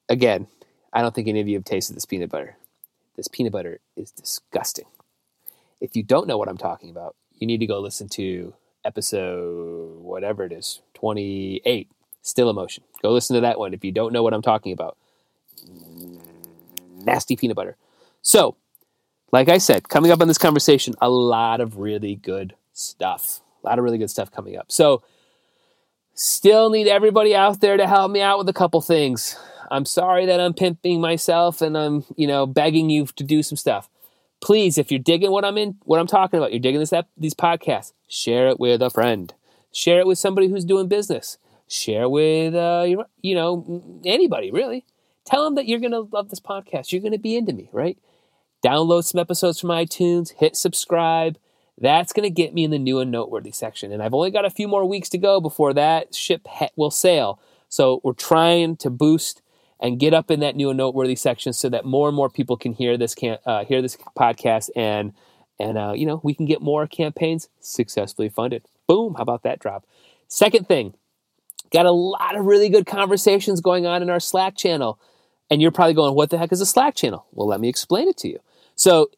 Again, 0.10 0.48
I 0.92 1.02
don't 1.02 1.14
think 1.14 1.28
any 1.28 1.40
of 1.40 1.48
you 1.48 1.56
have 1.56 1.66
tasted 1.66 1.96
this 1.96 2.06
peanut 2.06 2.30
butter. 2.30 2.58
This 3.16 3.28
peanut 3.28 3.54
butter 3.54 3.80
is 3.96 4.12
disgusting. 4.12 4.86
If 5.80 5.96
you 5.96 6.04
don't 6.04 6.28
know 6.28 6.38
what 6.38 6.50
I'm 6.50 6.58
talking 6.58 6.90
about, 6.90 7.16
you 7.36 7.48
need 7.48 7.60
to 7.60 7.68
go 7.68 7.80
listen 7.80 8.10
to 8.10 8.54
episode, 8.84 10.02
whatever 10.02 10.44
it 10.44 10.52
is, 10.52 10.82
28, 10.96 11.90
Still 12.22 12.50
Emotion. 12.50 12.84
Go 13.02 13.12
listen 13.12 13.36
to 13.36 13.42
that 13.42 13.60
one 13.60 13.74
if 13.74 13.84
you 13.84 13.92
don't 13.92 14.14
know 14.14 14.24
what 14.24 14.34
I'm 14.34 14.42
talking 14.42 14.74
about. 14.74 14.98
Nasty 16.98 17.36
peanut 17.36 17.56
butter. 17.56 17.78
So, 18.22 18.56
like 19.32 19.50
I 19.50 19.58
said, 19.58 19.90
coming 19.90 20.12
up 20.12 20.22
on 20.22 20.28
this 20.28 20.38
conversation, 20.38 20.94
a 21.02 21.10
lot 21.10 21.62
of 21.62 21.78
really 21.78 22.16
good 22.16 22.56
stuff. 22.74 23.42
A 23.64 23.68
lot 23.68 23.80
of 23.80 23.84
really 23.84 23.98
good 23.98 24.10
stuff 24.10 24.32
coming 24.32 24.58
up. 24.58 24.72
So, 24.72 25.04
still 26.14 26.70
need 26.70 26.88
everybody 26.88 27.36
out 27.36 27.62
there 27.62 27.78
to 27.78 27.88
help 27.88 28.12
me 28.12 28.22
out 28.22 28.38
with 28.38 28.50
a 28.50 28.54
couple 28.54 28.82
things. 28.82 29.38
I'm 29.72 29.86
sorry 29.86 30.26
that 30.26 30.40
I'm 30.40 30.54
pimping 30.54 31.00
myself 31.00 31.62
and 31.62 31.78
I'm, 31.78 32.06
you 32.16 32.28
know, 32.28 32.46
begging 32.46 32.90
you 32.90 33.06
to 33.06 33.24
do 33.24 33.44
some 33.44 33.58
stuff 33.58 33.90
please, 34.42 34.78
if 34.78 34.92
you're 34.92 35.00
digging 35.00 35.32
what 35.32 35.46
I'm 35.46 35.58
in, 35.58 35.78
what 35.84 36.00
I'm 36.00 36.08
talking 36.08 36.38
about, 36.38 36.52
you're 36.52 36.60
digging 36.60 36.80
this 36.80 36.94
these 37.18 37.34
podcasts, 37.34 37.94
share 38.08 38.48
it 38.48 38.60
with 38.60 38.82
a 38.82 38.90
friend, 38.90 39.34
share 39.72 40.00
it 40.00 40.08
with 40.08 40.18
somebody 40.18 40.48
who's 40.48 40.66
doing 40.66 40.88
business, 40.88 41.38
share 41.68 42.10
with 42.10 42.56
uh, 42.56 42.86
you 43.22 43.36
know 43.36 44.02
anybody 44.06 44.52
really. 44.52 44.86
Tell 45.26 45.44
them 45.44 45.56
that 45.56 45.68
you're 45.68 45.80
to 45.92 46.00
love 46.12 46.30
this 46.30 46.40
podcast. 46.40 46.92
You're 46.92 47.02
to 47.12 47.20
be 47.20 47.36
into 47.36 47.54
me, 47.54 47.70
right? 47.72 48.00
Download 48.64 49.04
some 49.04 49.20
episodes 49.20 49.60
from 49.60 49.70
iTunes, 49.70 50.34
hit 50.34 50.56
subscribe. 50.56 51.38
That's 51.78 52.12
going 52.12 52.24
to 52.24 52.30
get 52.30 52.54
me 52.54 52.66
in 52.66 52.72
the 52.72 52.80
new 52.80 53.00
and 53.00 53.10
noteworthy 53.10 53.52
section. 53.52 53.92
And 53.94 54.04
I've 54.04 54.14
only 54.14 54.32
got 54.32 54.46
a 54.46 54.50
few 54.50 54.68
more 54.68 54.86
weeks 54.86 55.08
to 55.10 55.18
go 55.18 55.40
before 55.40 55.74
that 55.74 56.14
ship 56.14 56.46
will 56.76 56.92
sail. 56.92 57.40
So 57.70 58.02
we're 58.04 58.14
trying 58.14 58.76
to 58.78 58.90
boost 58.90 59.42
and 59.80 60.00
get 60.00 60.14
up 60.14 60.30
in 60.30 60.42
that 60.42 60.56
new 60.56 60.70
and 60.70 60.78
noteworthy 60.78 61.16
section 61.16 61.54
so 61.54 61.70
that 61.70 61.86
more 61.86 62.08
and 62.08 62.16
more 62.16 62.30
people 62.30 62.58
can 62.58 62.74
hear 62.74 62.98
this 62.98 63.16
can 63.16 63.38
uh, 63.46 63.64
hear 63.64 63.82
this 63.82 63.98
podcast 64.18 64.70
and 64.76 65.14
and 65.60 65.78
uh, 65.78 65.94
you 65.96 66.06
know 66.06 66.20
we 66.24 66.34
can 66.34 66.46
get 66.46 66.62
more 66.62 66.88
campaigns 66.88 67.50
successfully 67.60 68.30
funded. 68.30 68.66
Boom! 68.88 69.16
How 69.16 69.24
about 69.24 69.44
that 69.44 69.60
drop? 69.60 69.86
Second 70.28 70.68
thing, 70.68 70.94
got 71.72 71.86
a 71.86 71.92
lot 71.92 72.36
of 72.36 72.46
really 72.46 72.70
good 72.70 72.86
conversations 72.86 73.62
going 73.62 73.86
on 73.86 74.02
in 74.02 74.10
our 74.10 74.20
Slack 74.20 74.56
channel, 74.56 75.00
and 75.50 75.62
you're 75.62 75.72
probably 75.72 75.94
going, 75.94 76.16
"What 76.16 76.30
the 76.30 76.38
heck 76.38 76.52
is 76.52 76.62
a 76.62 76.66
Slack 76.66 76.96
channel?" 76.96 77.26
Well, 77.32 77.48
let 77.48 77.62
me 77.62 77.70
explain 77.70 78.08
it 78.08 78.18
to 78.18 78.28
you. 78.30 78.40
So 78.80 79.12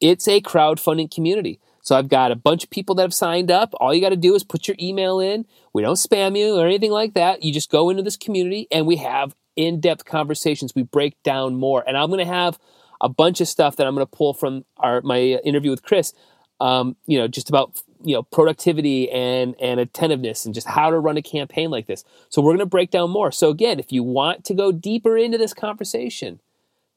it's 0.00 0.28
a 0.28 0.42
crowdfunding 0.42 1.12
community. 1.12 1.60
So 1.80 1.96
I've 1.96 2.10
got 2.10 2.30
a 2.30 2.36
bunch 2.36 2.62
of 2.62 2.68
people 2.68 2.94
that 2.96 3.02
have 3.02 3.14
signed 3.14 3.50
up. 3.50 3.72
All 3.80 3.94
you 3.94 4.02
got 4.02 4.10
to 4.10 4.16
do 4.16 4.34
is 4.34 4.44
put 4.44 4.68
your 4.68 4.76
email 4.78 5.18
in. 5.18 5.46
We 5.72 5.80
don't 5.80 5.94
spam 5.94 6.38
you 6.38 6.56
or 6.56 6.66
anything 6.66 6.90
like 6.90 7.14
that. 7.14 7.42
You 7.42 7.50
just 7.50 7.70
go 7.70 7.88
into 7.88 8.02
this 8.02 8.18
community 8.18 8.68
and 8.70 8.86
we 8.86 8.96
have 8.96 9.34
in 9.56 9.80
depth 9.80 10.04
conversations. 10.04 10.74
We 10.74 10.82
break 10.82 11.20
down 11.22 11.56
more. 11.56 11.82
And 11.86 11.96
I'm 11.96 12.10
going 12.10 12.18
to 12.24 12.30
have 12.30 12.58
a 13.00 13.08
bunch 13.08 13.40
of 13.40 13.48
stuff 13.48 13.76
that 13.76 13.86
I'm 13.86 13.94
going 13.94 14.06
to 14.06 14.16
pull 14.16 14.34
from 14.34 14.66
our 14.76 15.00
my 15.00 15.18
interview 15.18 15.70
with 15.70 15.82
Chris. 15.82 16.12
Um, 16.60 16.96
you 17.06 17.18
know, 17.18 17.28
just 17.28 17.48
about 17.48 17.80
you 18.04 18.14
know 18.14 18.24
productivity 18.24 19.10
and 19.10 19.54
and 19.58 19.80
attentiveness 19.80 20.44
and 20.44 20.54
just 20.54 20.66
how 20.66 20.90
to 20.90 20.98
run 20.98 21.16
a 21.16 21.22
campaign 21.22 21.70
like 21.70 21.86
this. 21.86 22.04
So 22.28 22.42
we're 22.42 22.52
going 22.52 22.58
to 22.58 22.66
break 22.66 22.90
down 22.90 23.08
more. 23.08 23.32
So 23.32 23.48
again, 23.48 23.80
if 23.80 23.90
you 23.90 24.02
want 24.02 24.44
to 24.44 24.54
go 24.54 24.70
deeper 24.70 25.16
into 25.16 25.38
this 25.38 25.54
conversation, 25.54 26.40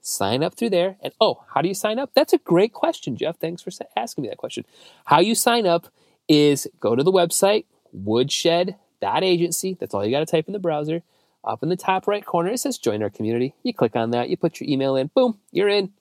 sign 0.01 0.43
up 0.43 0.55
through 0.55 0.71
there. 0.71 0.97
And 1.01 1.13
oh, 1.21 1.43
how 1.53 1.61
do 1.61 1.67
you 1.67 1.73
sign 1.73 1.99
up? 1.99 2.11
That's 2.13 2.33
a 2.33 2.37
great 2.39 2.73
question, 2.73 3.15
Jeff. 3.15 3.37
Thanks 3.37 3.61
for 3.61 3.71
asking 3.95 4.23
me 4.23 4.29
that 4.29 4.37
question. 4.37 4.65
How 5.05 5.19
you 5.19 5.35
sign 5.35 5.65
up 5.65 5.87
is 6.27 6.67
go 6.79 6.95
to 6.95 7.03
the 7.03 7.11
website 7.11 7.65
woodshed.agency. 7.93 9.77
That's 9.79 9.93
all 9.93 10.05
you 10.05 10.11
got 10.11 10.19
to 10.19 10.25
type 10.25 10.47
in 10.47 10.53
the 10.53 10.59
browser. 10.59 11.03
Up 11.43 11.63
in 11.63 11.69
the 11.69 11.75
top 11.75 12.07
right 12.07 12.23
corner, 12.25 12.51
it 12.51 12.59
says 12.59 12.77
join 12.77 13.01
our 13.01 13.09
community. 13.09 13.55
You 13.63 13.73
click 13.73 13.95
on 13.95 14.11
that, 14.11 14.29
you 14.29 14.37
put 14.37 14.59
your 14.59 14.69
email 14.69 14.95
in, 14.95 15.09
boom, 15.13 15.39
you're 15.51 15.69
in, 15.69 15.91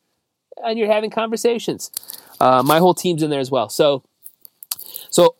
and 0.62 0.78
you're 0.78 0.92
having 0.92 1.10
conversations. 1.10 1.90
Uh, 2.38 2.62
my 2.62 2.78
whole 2.78 2.94
team's 2.94 3.22
in 3.22 3.30
there 3.30 3.40
as 3.40 3.50
well. 3.50 3.70
So, 3.70 4.04
so 5.08 5.36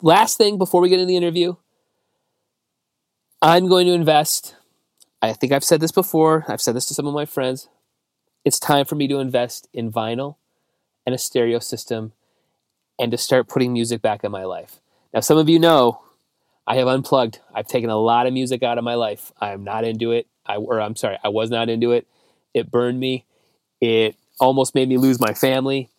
last 0.00 0.38
thing 0.38 0.58
before 0.58 0.80
we 0.80 0.88
get 0.88 1.00
into 1.00 1.08
the 1.08 1.16
interview, 1.16 1.56
I'm 3.40 3.68
going 3.68 3.86
to 3.88 3.92
invest. 3.92 4.54
I 5.20 5.32
think 5.32 5.52
I've 5.52 5.64
said 5.64 5.80
this 5.80 5.92
before. 5.92 6.44
I've 6.46 6.60
said 6.60 6.76
this 6.76 6.86
to 6.86 6.94
some 6.94 7.08
of 7.08 7.14
my 7.14 7.24
friends. 7.24 7.68
It's 8.44 8.58
time 8.58 8.84
for 8.84 8.94
me 8.94 9.06
to 9.08 9.18
invest 9.18 9.68
in 9.72 9.92
vinyl 9.92 10.36
and 11.06 11.14
a 11.14 11.18
stereo 11.18 11.58
system 11.58 12.12
and 12.98 13.10
to 13.12 13.18
start 13.18 13.48
putting 13.48 13.72
music 13.72 14.02
back 14.02 14.24
in 14.24 14.32
my 14.32 14.44
life. 14.44 14.80
Now, 15.14 15.20
some 15.20 15.38
of 15.38 15.48
you 15.48 15.58
know 15.58 16.02
I 16.66 16.76
have 16.76 16.88
unplugged. 16.88 17.40
I've 17.54 17.66
taken 17.66 17.90
a 17.90 17.96
lot 17.96 18.26
of 18.26 18.32
music 18.32 18.62
out 18.62 18.78
of 18.78 18.84
my 18.84 18.94
life. 18.94 19.32
I 19.40 19.52
am 19.52 19.64
not 19.64 19.84
into 19.84 20.12
it. 20.12 20.26
I, 20.46 20.56
or 20.56 20.80
I'm 20.80 20.96
sorry, 20.96 21.18
I 21.22 21.28
was 21.28 21.50
not 21.50 21.68
into 21.68 21.92
it. 21.92 22.06
It 22.54 22.70
burned 22.70 22.98
me. 22.98 23.24
It 23.80 24.16
almost 24.40 24.74
made 24.74 24.88
me 24.88 24.96
lose 24.98 25.20
my 25.20 25.34
family. 25.34 25.90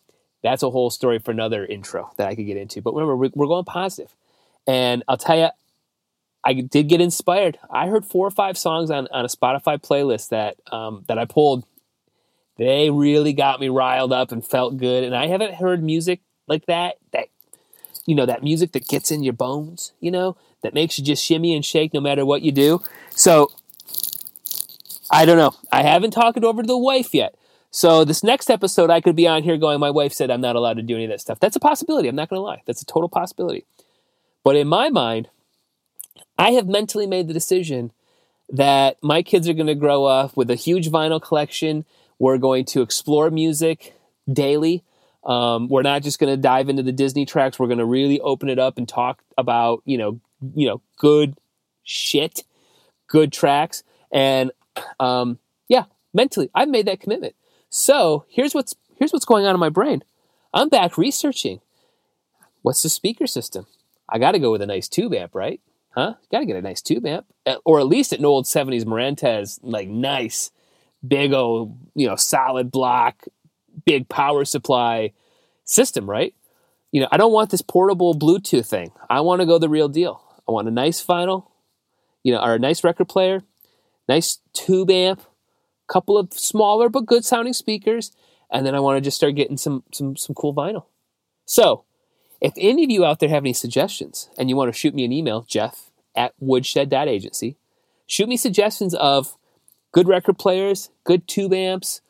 That's 0.42 0.62
a 0.62 0.70
whole 0.70 0.90
story 0.90 1.18
for 1.18 1.30
another 1.30 1.64
intro 1.64 2.12
that 2.16 2.28
I 2.28 2.34
could 2.34 2.46
get 2.46 2.58
into. 2.58 2.82
But 2.82 2.94
remember, 2.94 3.16
we're 3.16 3.46
going 3.46 3.64
positive. 3.64 4.14
And 4.66 5.02
I'll 5.08 5.16
tell 5.16 5.38
you, 5.38 5.48
I 6.44 6.52
did 6.52 6.88
get 6.88 7.00
inspired. 7.00 7.58
I 7.70 7.86
heard 7.88 8.04
four 8.04 8.26
or 8.26 8.30
five 8.30 8.58
songs 8.58 8.90
on, 8.90 9.08
on 9.10 9.24
a 9.24 9.28
Spotify 9.28 9.80
playlist 9.80 10.28
that 10.28 10.56
um, 10.70 11.04
that 11.08 11.18
I 11.18 11.24
pulled. 11.24 11.64
They 12.56 12.90
really 12.90 13.32
got 13.32 13.60
me 13.60 13.68
riled 13.68 14.12
up 14.12 14.30
and 14.30 14.46
felt 14.46 14.76
good. 14.76 15.04
And 15.04 15.14
I 15.14 15.26
haven't 15.26 15.54
heard 15.54 15.82
music 15.82 16.20
like 16.46 16.66
that. 16.66 16.96
That 17.12 17.26
you 18.06 18.14
know, 18.14 18.26
that 18.26 18.42
music 18.42 18.72
that 18.72 18.86
gets 18.86 19.10
in 19.10 19.22
your 19.22 19.32
bones. 19.32 19.92
You 20.00 20.10
know, 20.10 20.36
that 20.62 20.74
makes 20.74 20.98
you 20.98 21.04
just 21.04 21.24
shimmy 21.24 21.54
and 21.54 21.64
shake 21.64 21.94
no 21.94 22.00
matter 22.00 22.24
what 22.24 22.42
you 22.42 22.52
do. 22.52 22.82
So 23.10 23.50
I 25.10 25.24
don't 25.24 25.38
know. 25.38 25.54
I 25.72 25.82
haven't 25.82 26.12
talked 26.12 26.36
it 26.36 26.44
over 26.44 26.62
to 26.62 26.66
the 26.66 26.78
wife 26.78 27.14
yet. 27.14 27.34
So 27.70 28.04
this 28.04 28.22
next 28.22 28.50
episode, 28.50 28.88
I 28.88 29.00
could 29.00 29.16
be 29.16 29.26
on 29.26 29.42
here 29.42 29.56
going, 29.56 29.80
"My 29.80 29.90
wife 29.90 30.12
said 30.12 30.30
I'm 30.30 30.40
not 30.40 30.54
allowed 30.54 30.76
to 30.76 30.82
do 30.82 30.94
any 30.94 31.04
of 31.04 31.10
that 31.10 31.20
stuff." 31.20 31.40
That's 31.40 31.56
a 31.56 31.60
possibility. 31.60 32.08
I'm 32.08 32.14
not 32.14 32.28
going 32.28 32.38
to 32.38 32.44
lie. 32.44 32.62
That's 32.66 32.82
a 32.82 32.86
total 32.86 33.08
possibility. 33.08 33.64
But 34.44 34.54
in 34.54 34.68
my 34.68 34.90
mind, 34.90 35.28
I 36.38 36.52
have 36.52 36.68
mentally 36.68 37.06
made 37.06 37.26
the 37.26 37.34
decision 37.34 37.90
that 38.48 39.02
my 39.02 39.22
kids 39.22 39.48
are 39.48 39.54
going 39.54 39.66
to 39.66 39.74
grow 39.74 40.04
up 40.04 40.36
with 40.36 40.50
a 40.50 40.54
huge 40.54 40.88
vinyl 40.88 41.20
collection. 41.20 41.84
We're 42.18 42.38
going 42.38 42.64
to 42.66 42.82
explore 42.82 43.30
music 43.30 43.94
daily. 44.30 44.84
Um, 45.24 45.68
we're 45.68 45.82
not 45.82 46.02
just 46.02 46.18
going 46.18 46.32
to 46.32 46.36
dive 46.36 46.68
into 46.68 46.82
the 46.82 46.92
Disney 46.92 47.24
tracks. 47.24 47.58
We're 47.58 47.66
going 47.66 47.78
to 47.78 47.84
really 47.84 48.20
open 48.20 48.48
it 48.48 48.58
up 48.58 48.78
and 48.78 48.88
talk 48.88 49.22
about 49.38 49.82
you 49.84 49.98
know 49.98 50.20
you 50.54 50.68
know 50.68 50.80
good 50.98 51.38
shit, 51.82 52.44
good 53.06 53.32
tracks, 53.32 53.82
and 54.12 54.50
um, 55.00 55.38
yeah, 55.68 55.84
mentally 56.12 56.50
I've 56.54 56.68
made 56.68 56.86
that 56.86 57.00
commitment. 57.00 57.34
So 57.70 58.24
here's 58.28 58.54
what's 58.54 58.74
here's 58.98 59.12
what's 59.12 59.24
going 59.24 59.46
on 59.46 59.54
in 59.54 59.60
my 59.60 59.70
brain. 59.70 60.02
I'm 60.52 60.68
back 60.68 60.98
researching. 60.98 61.60
What's 62.62 62.82
the 62.82 62.88
speaker 62.88 63.26
system? 63.26 63.66
I 64.08 64.18
got 64.18 64.32
to 64.32 64.38
go 64.38 64.52
with 64.52 64.62
a 64.62 64.66
nice 64.66 64.88
tube 64.88 65.14
amp, 65.14 65.34
right? 65.34 65.60
huh? 65.94 66.14
Got 66.30 66.40
to 66.40 66.46
get 66.46 66.56
a 66.56 66.62
nice 66.62 66.82
tube 66.82 67.06
amp, 67.06 67.26
or 67.64 67.80
at 67.80 67.86
least 67.86 68.12
an 68.12 68.24
old 68.24 68.44
'70s 68.44 68.84
Marantz, 68.84 69.58
like 69.62 69.88
nice, 69.88 70.50
big 71.06 71.32
old, 71.32 71.78
you 71.94 72.06
know, 72.06 72.16
solid 72.16 72.70
block, 72.70 73.24
big 73.84 74.08
power 74.08 74.44
supply 74.44 75.12
system, 75.64 76.08
right? 76.08 76.34
You 76.92 77.00
know, 77.00 77.08
I 77.10 77.16
don't 77.16 77.32
want 77.32 77.50
this 77.50 77.62
portable 77.62 78.14
Bluetooth 78.14 78.66
thing. 78.66 78.92
I 79.10 79.20
want 79.20 79.40
to 79.40 79.46
go 79.46 79.58
the 79.58 79.68
real 79.68 79.88
deal. 79.88 80.22
I 80.48 80.52
want 80.52 80.68
a 80.68 80.70
nice 80.70 81.04
vinyl, 81.04 81.46
you 82.22 82.32
know, 82.32 82.40
or 82.40 82.54
a 82.54 82.58
nice 82.58 82.84
record 82.84 83.08
player, 83.08 83.42
nice 84.08 84.38
tube 84.52 84.90
amp, 84.90 85.22
couple 85.88 86.16
of 86.16 86.32
smaller 86.32 86.88
but 86.88 87.06
good 87.06 87.24
sounding 87.24 87.52
speakers, 87.52 88.12
and 88.50 88.64
then 88.64 88.74
I 88.74 88.80
want 88.80 88.96
to 88.96 89.00
just 89.00 89.16
start 89.16 89.34
getting 89.34 89.56
some 89.56 89.82
some 89.92 90.16
some 90.16 90.34
cool 90.34 90.54
vinyl. 90.54 90.84
So 91.46 91.84
if 92.40 92.52
any 92.56 92.84
of 92.84 92.90
you 92.90 93.04
out 93.04 93.20
there 93.20 93.28
have 93.28 93.42
any 93.42 93.52
suggestions 93.52 94.28
and 94.38 94.48
you 94.48 94.56
want 94.56 94.72
to 94.72 94.78
shoot 94.78 94.94
me 94.94 95.04
an 95.04 95.12
email, 95.12 95.42
Jeff 95.42 95.90
at 96.14 96.34
woodshed.agency, 96.38 97.56
shoot 98.06 98.28
me 98.28 98.36
suggestions 98.36 98.94
of 98.94 99.36
good 99.94 100.08
record 100.08 100.36
players, 100.36 100.90
good 101.04 101.26
tube 101.26 101.54
amps, 101.54 102.02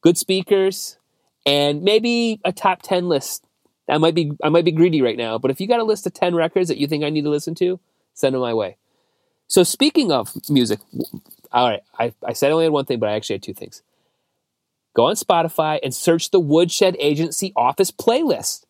good 0.00 0.16
speakers, 0.18 0.96
and 1.44 1.82
maybe 1.82 2.40
a 2.44 2.52
top 2.52 2.80
10 2.82 3.08
list. 3.08 3.46
I 3.88 3.98
might 3.98 4.16
be 4.16 4.32
I 4.42 4.48
might 4.48 4.64
be 4.64 4.72
greedy 4.72 5.00
right 5.00 5.16
now, 5.16 5.38
but 5.38 5.52
if 5.52 5.60
you 5.60 5.68
got 5.68 5.78
a 5.78 5.84
list 5.84 6.06
of 6.06 6.14
10 6.14 6.34
records 6.34 6.68
that 6.68 6.78
you 6.78 6.88
think 6.88 7.04
I 7.04 7.10
need 7.10 7.22
to 7.22 7.30
listen 7.30 7.54
to, 7.56 7.78
send 8.14 8.34
them 8.34 8.42
my 8.42 8.54
way. 8.54 8.78
So 9.46 9.62
speaking 9.62 10.10
of 10.10 10.32
music, 10.50 10.80
all 11.52 11.70
right, 11.70 11.82
I, 11.96 12.12
I 12.24 12.32
said 12.32 12.48
I 12.48 12.52
only 12.52 12.64
had 12.64 12.72
one 12.72 12.86
thing, 12.86 12.98
but 12.98 13.10
I 13.10 13.12
actually 13.12 13.34
had 13.34 13.44
two 13.44 13.54
things. 13.54 13.82
Go 14.96 15.04
on 15.04 15.14
Spotify 15.14 15.78
and 15.84 15.94
search 15.94 16.30
the 16.30 16.40
Woodshed 16.40 16.96
Agency 16.98 17.52
Office 17.54 17.92
playlist. 17.92 18.64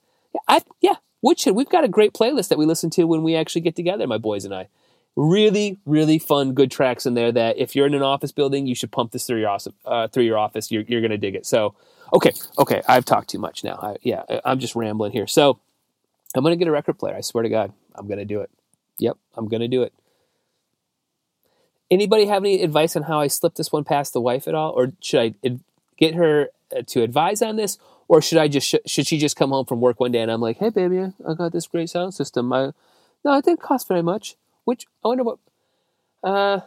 I, 0.49 0.61
yeah, 0.82 0.96
Woodshed, 1.23 1.54
we've 1.54 1.68
got 1.68 1.85
a 1.85 1.88
great 1.88 2.12
playlist 2.12 2.49
that 2.49 2.58
we 2.58 2.66
listen 2.66 2.90
to 2.90 3.04
when 3.04 3.23
we 3.23 3.37
actually 3.37 3.62
get 3.62 3.76
together, 3.76 4.06
my 4.06 4.18
boys 4.18 4.44
and 4.44 4.52
I. 4.52 4.68
Really, 5.16 5.78
really 5.87 6.18
fun, 6.18 6.52
good 6.52 6.70
tracks 6.70 7.06
in 7.06 7.14
there 7.14 7.32
that 7.32 7.56
if 7.58 7.75
you're 7.75 7.87
in 7.87 7.94
an 7.94 8.02
office 8.02 8.32
building, 8.32 8.66
you 8.66 8.75
should 8.75 8.92
pump 8.92 9.12
this 9.12 9.26
through 9.26 9.40
your, 9.40 9.49
awesome, 9.49 9.75
uh, 9.85 10.08
through 10.08 10.25
your 10.25 10.38
office. 10.38 10.70
You're, 10.70 10.82
you're 10.82 11.00
going 11.00 11.11
to 11.11 11.18
dig 11.18 11.35
it. 11.35 11.46
So, 11.46 11.75
okay, 12.12 12.32
okay, 12.58 12.82
I've 12.87 13.04
talked 13.04 13.30
too 13.30 13.38
much 13.38 13.64
now. 13.64 13.78
I, 13.82 13.96
yeah, 14.02 14.23
I'm 14.44 14.58
just 14.58 14.76
rambling 14.76 15.12
here. 15.12 15.26
So, 15.26 15.58
I'm 16.35 16.42
going 16.42 16.52
to 16.52 16.58
get 16.58 16.68
a 16.68 16.73
record 16.73 16.99
player. 16.99 17.16
I 17.16 17.23
swear 17.23 17.42
to 17.42 17.49
God, 17.49 17.73
I'm 17.94 18.06
going 18.06 18.18
to 18.18 18.26
do 18.26 18.40
it. 18.40 18.50
Yep, 18.99 19.16
I'm 19.37 19.49
going 19.49 19.62
to 19.62 19.68
do 19.68 19.82
it. 19.82 19.94
Anybody 21.90 22.26
have 22.26 22.42
any 22.42 22.62
advice 22.62 22.94
on 22.94 23.04
how 23.04 23.20
I 23.20 23.28
slip 23.28 23.54
this 23.54 23.73
one 23.73 23.85
past 23.85 24.12
the 24.12 24.20
wife 24.20 24.46
at 24.46 24.54
all? 24.54 24.73
Or 24.73 24.92
should 25.00 25.20
I 25.20 25.56
get 25.96 26.14
her 26.14 26.50
uh, 26.76 26.82
to 26.88 27.02
advise 27.02 27.40
on 27.40 27.56
this? 27.56 27.78
or 28.08 28.23
should 28.23 28.38
I 28.38 28.49
just 28.49 28.75
should 28.87 29.06
she 29.06 29.18
just 29.18 29.37
come 29.37 29.50
home 29.50 29.66
from 29.66 29.80
work 29.80 30.00
one 30.00 30.12
day 30.12 30.20
and 30.20 30.30
I'm 30.30 30.40
like, 30.40 30.58
hey 30.58 30.70
baby, 30.70 31.00
I 31.00 31.35
got 31.35 31.52
this 31.52 31.66
great 31.66 31.90
sound 31.90 32.14
system. 32.14 32.52
I, 32.52 32.73
no, 33.25 33.37
it 33.37 33.44
didn't 33.44 33.61
cost 33.61 33.88
very 33.88 34.02
much. 34.02 34.37
Which 34.66 34.85
I 35.02 35.08
wonder 35.08 35.25
what. 35.25 35.38
Uh, 36.23 36.61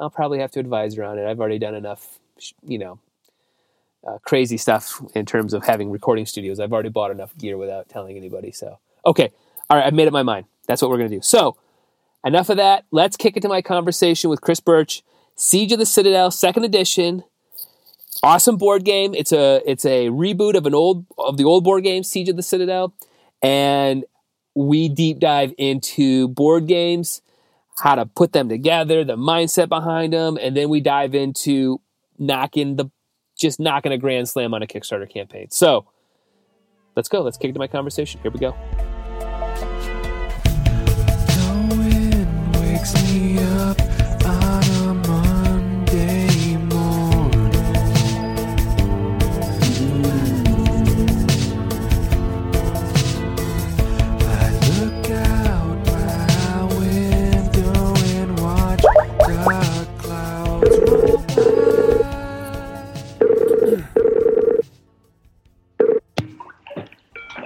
I'll 0.00 0.10
probably 0.10 0.40
have 0.40 0.50
to 0.52 0.60
advise 0.60 0.96
her 0.96 1.04
on 1.04 1.18
it. 1.18 1.26
I've 1.26 1.38
already 1.38 1.58
done 1.58 1.76
enough, 1.76 2.18
you 2.66 2.78
know, 2.78 2.98
uh, 4.04 4.18
crazy 4.24 4.56
stuff 4.56 5.00
in 5.14 5.26
terms 5.26 5.54
of 5.54 5.64
having 5.64 5.90
recording 5.90 6.26
studios. 6.26 6.58
I've 6.58 6.72
already 6.72 6.88
bought 6.88 7.12
enough 7.12 7.36
gear 7.38 7.56
without 7.56 7.88
telling 7.88 8.16
anybody. 8.16 8.50
So 8.50 8.80
okay, 9.06 9.30
all 9.68 9.76
right, 9.76 9.86
I've 9.86 9.94
made 9.94 10.08
up 10.08 10.12
my 10.12 10.24
mind. 10.24 10.46
That's 10.66 10.82
what 10.82 10.90
we're 10.90 10.96
gonna 10.96 11.10
do. 11.10 11.20
So 11.22 11.56
enough 12.24 12.48
of 12.48 12.56
that. 12.56 12.86
Let's 12.90 13.16
kick 13.16 13.36
into 13.36 13.48
my 13.48 13.62
conversation 13.62 14.30
with 14.30 14.40
Chris 14.40 14.58
Birch, 14.58 15.04
Siege 15.36 15.70
of 15.70 15.78
the 15.78 15.86
Citadel, 15.86 16.32
second 16.32 16.64
edition 16.64 17.22
awesome 18.22 18.56
board 18.56 18.84
game. 18.84 19.14
It's 19.14 19.32
a 19.32 19.62
it's 19.66 19.84
a 19.84 20.08
reboot 20.08 20.54
of 20.54 20.66
an 20.66 20.74
old 20.74 21.06
of 21.18 21.36
the 21.36 21.44
old 21.44 21.64
board 21.64 21.84
game 21.84 22.02
Siege 22.02 22.28
of 22.28 22.36
the 22.36 22.42
Citadel, 22.42 22.94
and 23.42 24.04
we 24.54 24.88
deep 24.88 25.18
dive 25.18 25.52
into 25.58 26.28
board 26.28 26.66
games, 26.66 27.22
how 27.78 27.94
to 27.94 28.06
put 28.06 28.32
them 28.32 28.48
together, 28.48 29.04
the 29.04 29.16
mindset 29.16 29.68
behind 29.68 30.12
them, 30.12 30.38
and 30.40 30.56
then 30.56 30.68
we 30.68 30.80
dive 30.80 31.14
into 31.14 31.80
knocking 32.18 32.76
the 32.76 32.90
just 33.36 33.58
knocking 33.58 33.90
a 33.90 33.98
grand 33.98 34.28
slam 34.28 34.52
on 34.52 34.62
a 34.62 34.66
Kickstarter 34.66 35.10
campaign. 35.10 35.50
So 35.50 35.86
let's 36.94 37.08
go. 37.08 37.22
Let's 37.22 37.38
kick 37.38 37.48
into 37.48 37.58
my 37.58 37.68
conversation. 37.68 38.20
Here 38.22 38.30
we 38.30 38.38
go. 38.38 38.54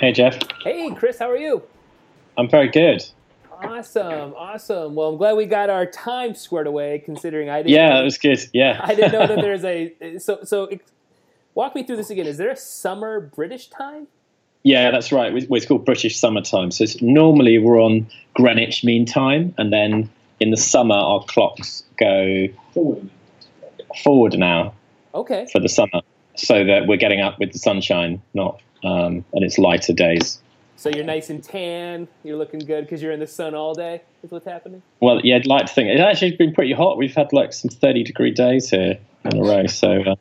Hey, 0.04 0.12
Jeff. 0.12 0.36
Hey, 0.62 0.90
Chris, 0.94 1.18
how 1.18 1.30
are 1.30 1.36
you? 1.38 1.62
I'm 2.36 2.46
very 2.46 2.68
good. 2.68 3.02
Awesome, 3.50 4.34
awesome. 4.36 4.94
Well, 4.94 5.08
I'm 5.08 5.16
glad 5.16 5.34
we 5.34 5.46
got 5.46 5.70
our 5.70 5.86
time 5.86 6.34
squared 6.34 6.66
away. 6.66 6.98
Considering 6.98 7.48
I 7.48 7.62
didn't. 7.62 7.70
Yeah, 7.70 7.88
know, 7.88 7.96
that 7.96 8.02
was 8.02 8.18
good. 8.18 8.38
Yeah, 8.52 8.78
I 8.82 8.94
didn't 8.94 9.12
know 9.12 9.26
that 9.26 9.36
there's 9.40 9.64
a. 9.64 10.18
So, 10.18 10.40
so 10.44 10.68
walk 11.54 11.74
me 11.74 11.84
through 11.84 11.96
this 11.96 12.10
again. 12.10 12.26
Is 12.26 12.36
there 12.36 12.50
a 12.50 12.56
summer 12.56 13.18
British 13.18 13.68
time? 13.68 14.06
Yeah, 14.62 14.90
that's 14.90 15.10
right. 15.10 15.32
It's 15.34 15.64
called 15.64 15.86
British 15.86 16.18
summertime. 16.18 16.70
So 16.70 16.84
normally 17.00 17.56
we're 17.56 17.80
on 17.80 18.06
Greenwich 18.34 18.84
Mean 18.84 19.06
Time, 19.06 19.54
and 19.56 19.72
then 19.72 20.10
in 20.38 20.50
the 20.50 20.58
summer 20.58 20.96
our 20.96 21.24
clocks 21.24 21.82
go 21.98 22.48
forward, 22.74 23.08
forward 24.02 24.38
now. 24.38 24.74
Okay. 25.14 25.46
For 25.50 25.60
the 25.60 25.68
summer, 25.70 26.02
so 26.36 26.62
that 26.62 26.86
we're 26.88 26.98
getting 26.98 27.22
up 27.22 27.38
with 27.38 27.54
the 27.54 27.58
sunshine, 27.58 28.20
not 28.34 28.60
um, 28.84 29.24
and 29.32 29.44
it's 29.44 29.58
lighter 29.58 29.92
days. 29.92 30.40
So 30.76 30.90
you're 30.90 31.04
nice 31.04 31.30
and 31.30 31.42
tan. 31.42 32.08
You're 32.24 32.36
looking 32.36 32.60
good 32.60 32.84
because 32.84 33.00
you're 33.00 33.12
in 33.12 33.20
the 33.20 33.26
sun 33.26 33.54
all 33.54 33.74
day. 33.74 34.02
Is 34.22 34.30
what's 34.30 34.46
happening? 34.46 34.82
Well, 35.00 35.20
yeah, 35.22 35.36
I'd 35.36 35.46
like 35.46 35.66
to 35.66 35.72
think 35.72 35.88
it's 35.88 36.00
actually 36.00 36.36
been 36.36 36.52
pretty 36.52 36.72
hot. 36.72 36.98
We've 36.98 37.14
had 37.14 37.32
like 37.32 37.52
some 37.52 37.70
30 37.70 38.04
degree 38.04 38.32
days 38.32 38.70
here 38.70 38.98
in 39.24 39.38
a 39.38 39.42
row, 39.42 39.66
so 39.66 40.02
uh, 40.02 40.14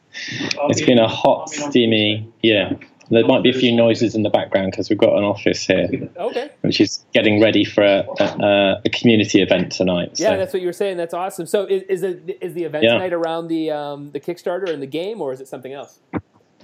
it's 0.70 0.82
been 0.82 1.00
a 1.00 1.08
hot, 1.08 1.50
steamy. 1.50 2.32
Yeah, 2.42 2.74
there 3.10 3.26
might 3.26 3.44
be 3.44 3.50
a 3.50 3.54
few 3.54 3.76
noises 3.76 4.16
in 4.16 4.24
the 4.24 4.30
background 4.30 4.72
because 4.72 4.90
we've 4.90 5.00
got 5.00 5.18
an 5.18 5.24
office 5.24 5.66
here, 5.66 5.90
okay, 6.18 6.50
which 6.62 6.80
is 6.80 7.04
getting 7.14 7.42
ready 7.42 7.66
for 7.66 7.84
a, 7.84 8.06
a, 8.20 8.82
a 8.86 8.90
community 8.90 9.42
event 9.42 9.72
tonight. 9.72 10.20
Yeah, 10.20 10.38
that's 10.38 10.54
what 10.54 10.62
you 10.62 10.68
were 10.68 10.74
saying. 10.74 10.98
That's 10.98 11.14
awesome. 11.14 11.46
So 11.46 11.66
is, 11.66 11.84
is, 11.84 12.04
it, 12.04 12.38
is 12.42 12.54
the 12.54 12.64
event 12.64 12.84
yeah. 12.84 12.94
tonight 12.94 13.14
around 13.14 13.48
the 13.48 13.72
um, 13.72 14.12
the 14.12 14.20
Kickstarter 14.20 14.70
and 14.70 14.82
the 14.82 14.88
game, 14.88 15.22
or 15.22 15.34
is 15.34 15.42
it 15.42 15.48
something 15.48 15.74
else? 15.74 16.00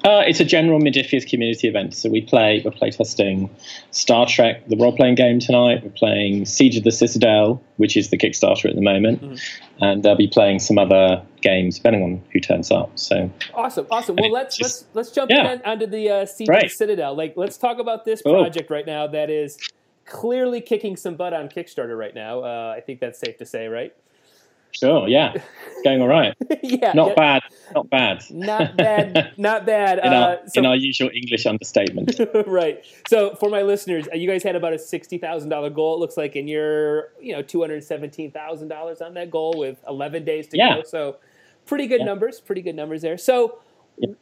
Uh, 0.04 0.24
it's 0.26 0.40
a 0.40 0.46
general 0.46 0.80
Modiphius 0.80 1.28
community 1.28 1.68
event. 1.68 1.94
So 1.94 2.10
we 2.10 2.22
play, 2.22 2.62
we're 2.64 2.72
playtesting 2.72 3.50
Star 3.92 4.26
Trek, 4.26 4.68
the 4.68 4.78
role 4.78 4.96
playing 4.96 5.16
game 5.16 5.40
tonight. 5.40 5.84
We're 5.84 5.90
playing 5.92 6.46
Siege 6.46 6.78
of 6.78 6.84
the 6.84 6.92
Citadel, 6.92 7.62
which 7.78 7.98
is 7.98 8.10
the 8.10 8.18
Kickstarter 8.18 8.70
at 8.70 8.76
the 8.76 8.82
moment. 8.82 9.22
Mm-hmm. 9.22 9.84
And 9.84 10.04
they'll 10.04 10.16
be 10.16 10.28
playing 10.28 10.60
some 10.60 10.78
other 10.78 11.22
games, 11.42 11.78
depending 11.78 12.04
on 12.04 12.24
who 12.32 12.40
turns 12.40 12.72
up. 12.72 12.92
So 12.98 13.30
awesome, 13.54 13.88
awesome. 13.92 14.16
Well, 14.18 14.32
let's 14.32 14.58
just, 14.58 14.86
let's 14.94 15.10
let's 15.10 15.12
jump 15.12 15.32
yeah. 15.32 15.54
in 15.54 15.62
onto 15.64 15.86
the 15.86 16.10
uh, 16.10 16.26
Siege 16.26 16.50
right. 16.50 16.64
of 16.64 16.70
the 16.70 16.76
Citadel. 16.76 17.16
Like, 17.16 17.34
let's 17.36 17.58
talk 17.58 17.80
about 17.80 18.06
this 18.06 18.22
project 18.22 18.70
right 18.70 18.86
now 18.86 19.08
that 19.08 19.30
is 19.30 19.58
clearly 20.06 20.60
kicking 20.62 20.96
some 20.96 21.16
butt 21.16 21.34
on 21.34 21.50
Kickstarter 21.50 21.98
right 21.98 22.16
now. 22.16 22.42
Uh, 22.42 22.74
I 22.76 22.82
think 22.82 23.00
that's 23.00 23.20
safe 23.20 23.38
to 23.38 23.46
say, 23.46 23.68
right? 23.68 23.94
Sure, 24.72 25.08
yeah, 25.08 25.34
it's 25.34 25.82
going 25.84 26.02
all 26.02 26.08
right. 26.08 26.36
yeah, 26.64 26.94
not 26.94 27.10
yeah. 27.10 27.14
bad, 27.16 27.42
not 27.74 27.90
bad, 27.90 28.24
not 28.30 28.78
bad, 28.78 29.34
not 29.38 29.66
bad. 29.66 30.00
in, 30.00 30.14
our, 30.14 30.32
uh, 30.34 30.48
so, 30.48 30.60
in 30.60 30.66
our 30.66 30.76
usual 30.76 31.10
English 31.14 31.46
understatement, 31.46 32.20
right? 32.48 32.84
So, 33.08 33.36
for 33.36 33.50
my 33.50 33.64
listeners, 33.64 34.08
uh, 34.14 34.16
you 34.16 34.30
guys 34.30 34.44
had 34.44 34.56
about 34.56 34.74
a 34.74 34.80
sixty 34.80 35.18
thousand 35.18 35.50
dollar 35.50 35.70
goal. 35.70 35.96
It 35.96 36.00
looks 36.00 36.18
like, 36.18 36.36
and 36.36 36.48
you're, 36.48 37.10
you 37.20 37.34
know, 37.34 37.42
two 37.42 37.62
hundred 37.62 37.84
seventeen 37.84 38.32
thousand 38.32 38.68
dollars 38.68 39.02
on 39.02 39.16
that 39.16 39.32
goal 39.32 39.56
with 39.58 39.78
eleven 39.88 40.24
days 40.24 40.48
to 40.50 40.58
yeah. 40.58 40.76
go. 40.78 40.84
So, 40.84 41.18
pretty 41.66 41.88
good 41.88 42.02
yeah. 42.02 42.06
numbers, 42.06 42.40
pretty 42.40 42.62
good 42.62 42.76
numbers 42.76 43.02
there. 43.02 43.18
So, 43.18 43.60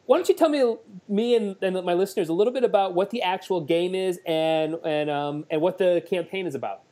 why 0.06 0.16
don't 0.16 0.28
you 0.28 0.34
tell 0.34 0.48
me, 0.48 0.76
me 1.08 1.36
and, 1.36 1.56
and, 1.62 1.84
my 1.84 1.94
listeners, 1.94 2.28
a 2.28 2.32
little 2.32 2.52
bit 2.52 2.64
about 2.64 2.94
what 2.94 3.10
the 3.10 3.22
actual 3.22 3.60
game 3.60 3.94
is 3.94 4.18
and 4.26 4.76
and 4.84 5.10
um, 5.10 5.46
and 5.50 5.60
what 5.60 5.78
the 5.78 6.02
campaign 6.08 6.46
is 6.46 6.54
about? 6.54 6.82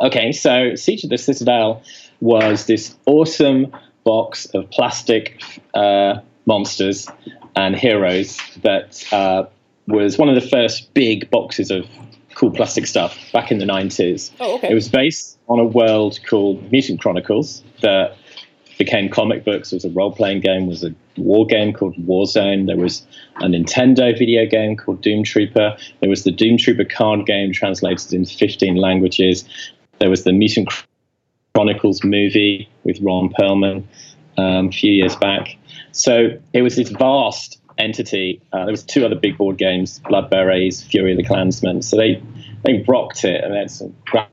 Okay, 0.00 0.32
so 0.32 0.74
Siege 0.74 1.04
of 1.04 1.10
the 1.10 1.18
Citadel 1.18 1.82
was 2.24 2.64
this 2.64 2.96
awesome 3.04 3.70
box 4.02 4.46
of 4.54 4.70
plastic 4.70 5.42
uh, 5.74 6.14
monsters 6.46 7.06
and 7.54 7.76
heroes 7.76 8.40
that 8.62 9.04
uh, 9.12 9.44
was 9.88 10.16
one 10.16 10.30
of 10.30 10.34
the 10.34 10.48
first 10.48 10.92
big 10.94 11.30
boxes 11.30 11.70
of 11.70 11.84
cool 12.34 12.50
plastic 12.50 12.86
stuff 12.86 13.18
back 13.34 13.52
in 13.52 13.58
the 13.58 13.66
90s. 13.66 14.30
Oh, 14.40 14.54
okay. 14.56 14.70
It 14.70 14.74
was 14.74 14.88
based 14.88 15.38
on 15.48 15.58
a 15.58 15.64
world 15.64 16.18
called 16.26 16.72
Mutant 16.72 16.98
Chronicles 16.98 17.62
that 17.82 18.16
became 18.78 19.10
comic 19.10 19.44
books. 19.44 19.68
There 19.68 19.76
was 19.76 19.84
a 19.84 19.90
role 19.90 20.10
playing 20.10 20.40
game, 20.40 20.60
there 20.60 20.68
was 20.70 20.82
a 20.82 20.94
war 21.18 21.44
game 21.44 21.74
called 21.74 21.94
Warzone, 21.96 22.66
there 22.66 22.78
was 22.78 23.06
a 23.36 23.44
Nintendo 23.44 24.18
video 24.18 24.46
game 24.46 24.78
called 24.78 25.02
Doom 25.02 25.24
Trooper, 25.24 25.76
there 26.00 26.08
was 26.08 26.24
the 26.24 26.32
Doom 26.32 26.56
Trooper 26.56 26.84
card 26.84 27.26
game 27.26 27.52
translated 27.52 28.14
into 28.14 28.34
15 28.34 28.76
languages, 28.76 29.44
there 29.98 30.08
was 30.08 30.24
the 30.24 30.32
Mutant 30.32 30.70
Chronicles 31.54 32.02
movie 32.02 32.68
with 32.82 33.00
Ron 33.00 33.30
Perlman 33.30 33.84
um, 34.36 34.68
a 34.68 34.72
few 34.72 34.92
years 34.92 35.14
back. 35.16 35.56
So 35.92 36.30
it 36.52 36.62
was 36.62 36.74
this 36.74 36.88
vast 36.88 37.60
entity. 37.78 38.40
Uh, 38.52 38.64
there 38.64 38.72
was 38.72 38.82
two 38.82 39.04
other 39.06 39.14
big 39.14 39.38
board 39.38 39.56
games, 39.56 40.00
Blood 40.00 40.30
Berets, 40.30 40.82
Fury 40.82 41.12
of 41.12 41.16
the 41.16 41.24
Clansmen. 41.24 41.82
So 41.82 41.96
they 41.96 42.20
they 42.64 42.84
rocked 42.88 43.24
it, 43.24 43.44
and 43.44 43.54
they 43.54 43.58
had 43.58 43.70
some 43.70 43.94
graphic 44.04 44.30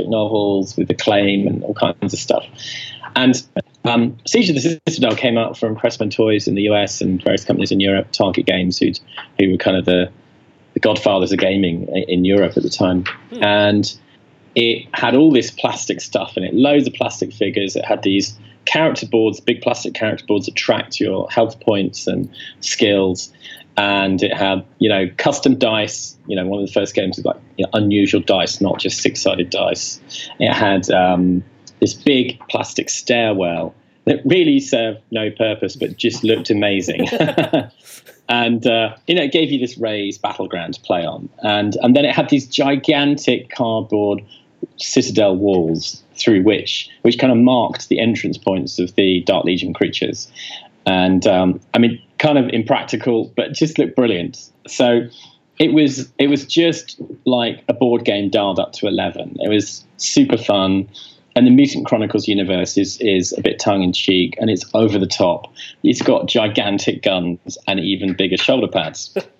novels 0.00 0.76
with 0.76 0.90
acclaim 0.90 1.46
and 1.46 1.62
all 1.62 1.74
kinds 1.74 2.14
of 2.14 2.18
stuff. 2.18 2.46
And 3.14 3.42
um, 3.84 4.16
Siege 4.26 4.48
of 4.48 4.54
the 4.54 4.80
Citadel 4.88 5.16
came 5.16 5.36
out 5.36 5.58
from 5.58 5.76
Pressman 5.76 6.10
Toys 6.10 6.48
in 6.48 6.54
the 6.54 6.62
US 6.62 7.00
and 7.00 7.22
various 7.22 7.44
companies 7.44 7.72
in 7.72 7.80
Europe, 7.80 8.10
Target 8.12 8.46
Games, 8.46 8.78
who 8.78 8.92
who 9.38 9.52
were 9.52 9.58
kind 9.58 9.76
of 9.76 9.84
the 9.84 10.10
the 10.72 10.80
godfathers 10.80 11.32
of 11.32 11.38
gaming 11.38 11.88
in 12.08 12.24
Europe 12.24 12.56
at 12.56 12.62
the 12.62 12.70
time, 12.70 13.04
hmm. 13.30 13.42
and 13.42 13.98
it 14.56 14.88
had 14.94 15.14
all 15.14 15.30
this 15.30 15.50
plastic 15.50 16.00
stuff 16.00 16.36
in 16.36 16.42
it, 16.42 16.54
loads 16.54 16.88
of 16.88 16.94
plastic 16.94 17.32
figures. 17.32 17.76
It 17.76 17.84
had 17.84 18.02
these 18.02 18.36
character 18.64 19.06
boards, 19.06 19.38
big 19.38 19.60
plastic 19.60 19.92
character 19.94 20.24
boards 20.26 20.46
that 20.46 20.56
tracked 20.56 20.98
your 20.98 21.28
health 21.30 21.60
points 21.60 22.06
and 22.06 22.28
skills. 22.60 23.32
And 23.76 24.22
it 24.22 24.32
had, 24.32 24.64
you 24.78 24.88
know, 24.88 25.10
custom 25.18 25.58
dice. 25.58 26.16
You 26.26 26.36
know, 26.36 26.46
one 26.46 26.62
of 26.62 26.66
the 26.66 26.72
first 26.72 26.94
games 26.94 27.18
was 27.18 27.26
like 27.26 27.36
you 27.58 27.66
know, 27.66 27.70
unusual 27.74 28.22
dice, 28.22 28.62
not 28.62 28.78
just 28.80 29.02
six-sided 29.02 29.50
dice. 29.50 30.00
It 30.40 30.50
had 30.50 30.90
um, 30.90 31.44
this 31.80 31.92
big 31.92 32.40
plastic 32.48 32.88
stairwell 32.88 33.74
that 34.06 34.22
really 34.24 34.60
served 34.60 35.00
no 35.10 35.30
purpose, 35.30 35.76
but 35.76 35.98
just 35.98 36.24
looked 36.24 36.48
amazing. 36.48 37.06
and 38.30 38.66
uh, 38.66 38.96
you 39.06 39.14
know, 39.14 39.22
it 39.22 39.32
gave 39.32 39.52
you 39.52 39.58
this 39.58 39.76
raised 39.76 40.22
battleground 40.22 40.74
to 40.74 40.80
play 40.80 41.04
on. 41.04 41.28
And 41.42 41.76
and 41.82 41.94
then 41.94 42.06
it 42.06 42.14
had 42.14 42.30
these 42.30 42.46
gigantic 42.46 43.50
cardboard 43.50 44.22
citadel 44.76 45.36
walls 45.36 46.02
through 46.14 46.42
which 46.42 46.88
which 47.02 47.18
kind 47.18 47.32
of 47.32 47.38
marked 47.38 47.88
the 47.88 48.00
entrance 48.00 48.38
points 48.38 48.78
of 48.78 48.94
the 48.94 49.22
Dark 49.22 49.44
Legion 49.44 49.74
creatures. 49.74 50.30
And 50.86 51.26
um, 51.26 51.60
I 51.74 51.78
mean, 51.78 52.00
kind 52.18 52.38
of 52.38 52.48
impractical, 52.50 53.32
but 53.36 53.52
just 53.52 53.78
looked 53.78 53.96
brilliant. 53.96 54.50
So 54.66 55.08
it 55.58 55.72
was 55.72 56.10
it 56.18 56.28
was 56.28 56.46
just 56.46 57.00
like 57.24 57.64
a 57.68 57.72
board 57.72 58.04
game 58.04 58.30
dialed 58.30 58.58
up 58.58 58.72
to 58.74 58.86
eleven. 58.86 59.36
It 59.40 59.48
was 59.48 59.84
super 59.96 60.38
fun. 60.38 60.88
And 61.34 61.46
the 61.46 61.50
Mutant 61.50 61.84
Chronicles 61.84 62.28
universe 62.28 62.78
is 62.78 62.98
is 63.00 63.34
a 63.36 63.42
bit 63.42 63.58
tongue 63.58 63.82
in 63.82 63.92
cheek 63.92 64.36
and 64.40 64.48
it's 64.48 64.64
over 64.74 64.98
the 64.98 65.06
top. 65.06 65.52
It's 65.82 66.00
got 66.00 66.28
gigantic 66.28 67.02
guns 67.02 67.58
and 67.68 67.78
even 67.80 68.14
bigger 68.14 68.38
shoulder 68.38 68.68
pads. 68.68 69.14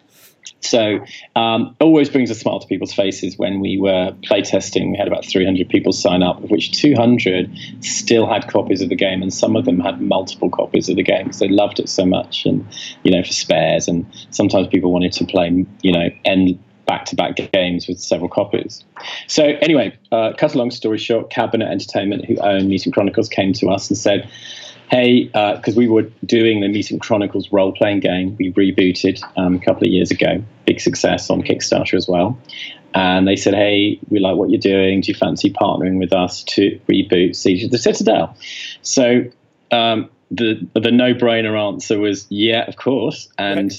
So 0.60 0.98
um, 1.36 1.76
always 1.80 2.08
brings 2.08 2.30
a 2.30 2.34
smile 2.34 2.60
to 2.60 2.66
people's 2.66 2.92
faces 2.92 3.38
when 3.38 3.60
we 3.60 3.78
were 3.78 4.12
playtesting. 4.22 4.90
We 4.90 4.96
had 4.96 5.06
about 5.06 5.24
300 5.24 5.68
people 5.68 5.92
sign 5.92 6.22
up, 6.22 6.42
of 6.42 6.50
which 6.50 6.72
200 6.72 7.50
still 7.80 8.26
had 8.26 8.48
copies 8.48 8.80
of 8.80 8.88
the 8.88 8.96
game, 8.96 9.22
and 9.22 9.32
some 9.32 9.54
of 9.54 9.64
them 9.64 9.78
had 9.80 10.00
multiple 10.00 10.50
copies 10.50 10.88
of 10.88 10.96
the 10.96 11.02
game 11.02 11.24
because 11.24 11.38
they 11.38 11.48
loved 11.48 11.78
it 11.78 11.88
so 11.88 12.04
much, 12.04 12.46
and 12.46 12.66
you 13.04 13.10
know 13.10 13.22
for 13.22 13.32
spares. 13.32 13.86
And 13.86 14.06
sometimes 14.30 14.66
people 14.68 14.92
wanted 14.92 15.12
to 15.12 15.24
play, 15.24 15.64
you 15.82 15.92
know, 15.92 16.08
end 16.24 16.58
back-to-back 16.86 17.36
games 17.52 17.88
with 17.88 17.98
several 17.98 18.28
copies. 18.28 18.84
So 19.26 19.44
anyway, 19.60 19.96
uh, 20.12 20.32
cut 20.38 20.54
a 20.54 20.58
long 20.58 20.70
story 20.70 20.98
short, 20.98 21.30
Cabinet 21.30 21.68
Entertainment, 21.68 22.24
who 22.24 22.36
own 22.38 22.68
Mutant 22.68 22.94
Chronicles, 22.94 23.28
came 23.28 23.52
to 23.54 23.68
us 23.68 23.90
and 23.90 23.98
said 23.98 24.30
hey, 24.90 25.24
because 25.24 25.76
uh, 25.76 25.78
we 25.78 25.88
were 25.88 26.02
doing 26.24 26.60
the 26.60 26.68
Mutant 26.68 27.00
Chronicles 27.00 27.52
role 27.52 27.72
playing 27.72 28.00
game, 28.00 28.36
we 28.38 28.52
rebooted 28.52 29.22
um, 29.36 29.56
a 29.56 29.58
couple 29.58 29.86
of 29.86 29.92
years 29.92 30.10
ago, 30.10 30.42
big 30.64 30.80
success 30.80 31.30
on 31.30 31.42
Kickstarter 31.42 31.94
as 31.94 32.08
well. 32.08 32.38
And 32.94 33.28
they 33.28 33.36
said, 33.36 33.54
hey, 33.54 33.98
we 34.08 34.20
like 34.20 34.36
what 34.36 34.48
you're 34.50 34.60
doing. 34.60 35.02
Do 35.02 35.12
you 35.12 35.18
fancy 35.18 35.50
partnering 35.50 35.98
with 35.98 36.12
us 36.12 36.44
to 36.44 36.80
reboot 36.88 37.36
Siege 37.36 37.64
of 37.64 37.70
the 37.70 37.78
Citadel? 37.78 38.36
So 38.80 39.24
um, 39.70 40.08
the 40.30 40.66
the 40.74 40.92
no 40.92 41.12
brainer 41.12 41.60
answer 41.68 41.98
was, 41.98 42.26
yeah, 42.30 42.64
of 42.66 42.76
course. 42.76 43.28
And 43.36 43.70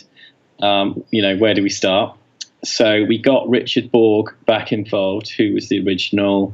um, 0.59 1.03
you 1.09 1.21
know, 1.21 1.35
where 1.37 1.53
do 1.53 1.63
we 1.63 1.69
start? 1.69 2.15
So 2.63 3.05
we 3.05 3.17
got 3.17 3.49
Richard 3.49 3.91
Borg 3.91 4.35
back 4.45 4.71
involved, 4.71 5.29
who 5.29 5.53
was 5.53 5.69
the 5.69 5.83
original 5.85 6.53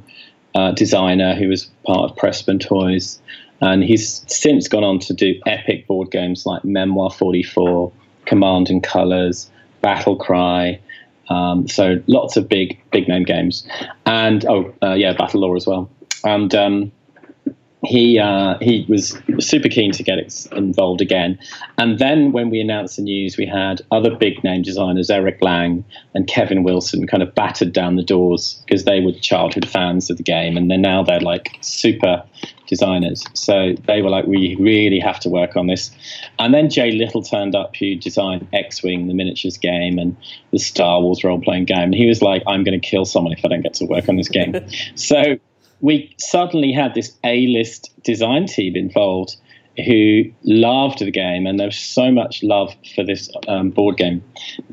uh, 0.56 0.72
designer, 0.72 1.36
who 1.36 1.50
was 1.50 1.70
part 1.86 2.12
of 2.12 2.18
Pressman 2.18 2.60
Toys. 2.60 3.22
And 3.62 3.84
he's 3.84 4.24
since 4.28 4.68
gone 4.68 4.84
on 4.84 5.00
to 5.00 5.14
do 5.14 5.40
epic 5.46 5.88
board 5.88 6.12
games 6.12 6.46
like 6.46 6.66
Memoir 6.66 7.12
44, 7.12 7.92
Command 8.26 8.70
and 8.70 8.84
Colors, 8.84 9.50
Battle 9.82 10.16
Cry. 10.16 10.80
Um, 11.30 11.68
so 11.68 12.02
lots 12.08 12.36
of 12.36 12.50
big, 12.50 12.80
big 12.92 13.08
name 13.08 13.24
games. 13.24 13.66
And, 14.06 14.46
oh, 14.46 14.74
uh, 14.82 14.94
yeah, 14.94 15.14
Battle 15.14 15.42
Lore 15.42 15.56
as 15.56 15.66
well. 15.66 15.90
And 16.26 16.54
um, 16.54 16.92
he 17.84 18.18
uh, 18.18 18.58
he 18.62 18.86
was 18.88 19.18
super 19.40 19.68
keen 19.68 19.92
to 19.92 20.04
get 20.04 20.18
involved 20.54 21.02
again. 21.02 21.38
And 21.78 22.00
then 22.00 22.32
when 22.32 22.50
we 22.50 22.60
announced 22.60 22.96
the 22.96 23.04
news, 23.04 23.38
we 23.38 23.46
had 23.46 23.82
other 23.92 24.16
big 24.16 24.44
name 24.44 24.62
designers, 24.62 25.10
Eric 25.10 25.42
Lang 25.42 25.84
and 26.14 26.28
Kevin 26.28 26.64
Wilson, 26.64 27.06
kind 27.08 27.22
of 27.22 27.36
battered 27.36 27.74
down 27.74 27.96
the 27.96 28.04
doors 28.04 28.64
because 28.66 28.86
they 28.86 29.02
were 29.02 29.12
childhood 29.12 29.68
fans 29.68 30.10
of 30.10 30.18
the 30.18 30.24
game, 30.24 30.56
and 30.56 30.72
then 30.72 30.82
now 30.82 31.04
they're 31.04 31.20
like 31.20 31.58
super 31.62 32.24
designers. 32.68 33.24
So 33.34 33.74
they 33.86 34.02
were 34.02 34.10
like, 34.10 34.26
we 34.26 34.56
really 34.60 35.00
have 35.00 35.20
to 35.20 35.30
work 35.30 35.58
on 35.58 35.68
this. 35.68 35.92
And 36.40 36.54
then 36.54 36.70
Jay 36.70 36.92
Little 36.92 37.22
turned 37.22 37.54
up, 37.54 37.76
who 37.76 37.96
designed 37.96 38.48
X-wing, 38.54 39.08
the 39.08 39.14
miniatures 39.14 39.58
game, 39.58 40.00
and 40.00 40.16
the 40.52 40.60
Star 40.60 41.02
Wars 41.02 41.24
role-playing 41.24 41.66
game, 41.66 41.84
and 41.84 41.96
he 41.96 42.08
was 42.08 42.22
like, 42.22 42.44
I'm 42.48 42.64
going 42.64 42.80
to 42.80 42.88
kill 42.88 43.06
someone 43.06 43.34
if 43.34 43.44
I 43.44 43.50
don't 43.50 43.62
get 43.62 43.74
to 43.76 43.86
work 43.86 44.08
on 44.08 44.16
this 44.16 44.30
game. 44.30 44.56
so 44.96 45.38
we 45.84 46.16
suddenly 46.18 46.72
had 46.72 46.94
this 46.94 47.14
A-list 47.26 47.92
design 48.04 48.48
team 48.48 48.76
involved 48.78 49.36
who 49.86 50.24
loved 50.44 51.00
the 51.00 51.12
game, 51.12 51.46
and 51.46 51.60
there 51.60 51.68
was 51.68 51.78
so 51.78 52.10
much 52.10 52.42
love 52.42 52.74
for 52.96 53.04
this 53.04 53.30
um, 53.48 53.70
board 53.70 53.98
game 53.98 54.24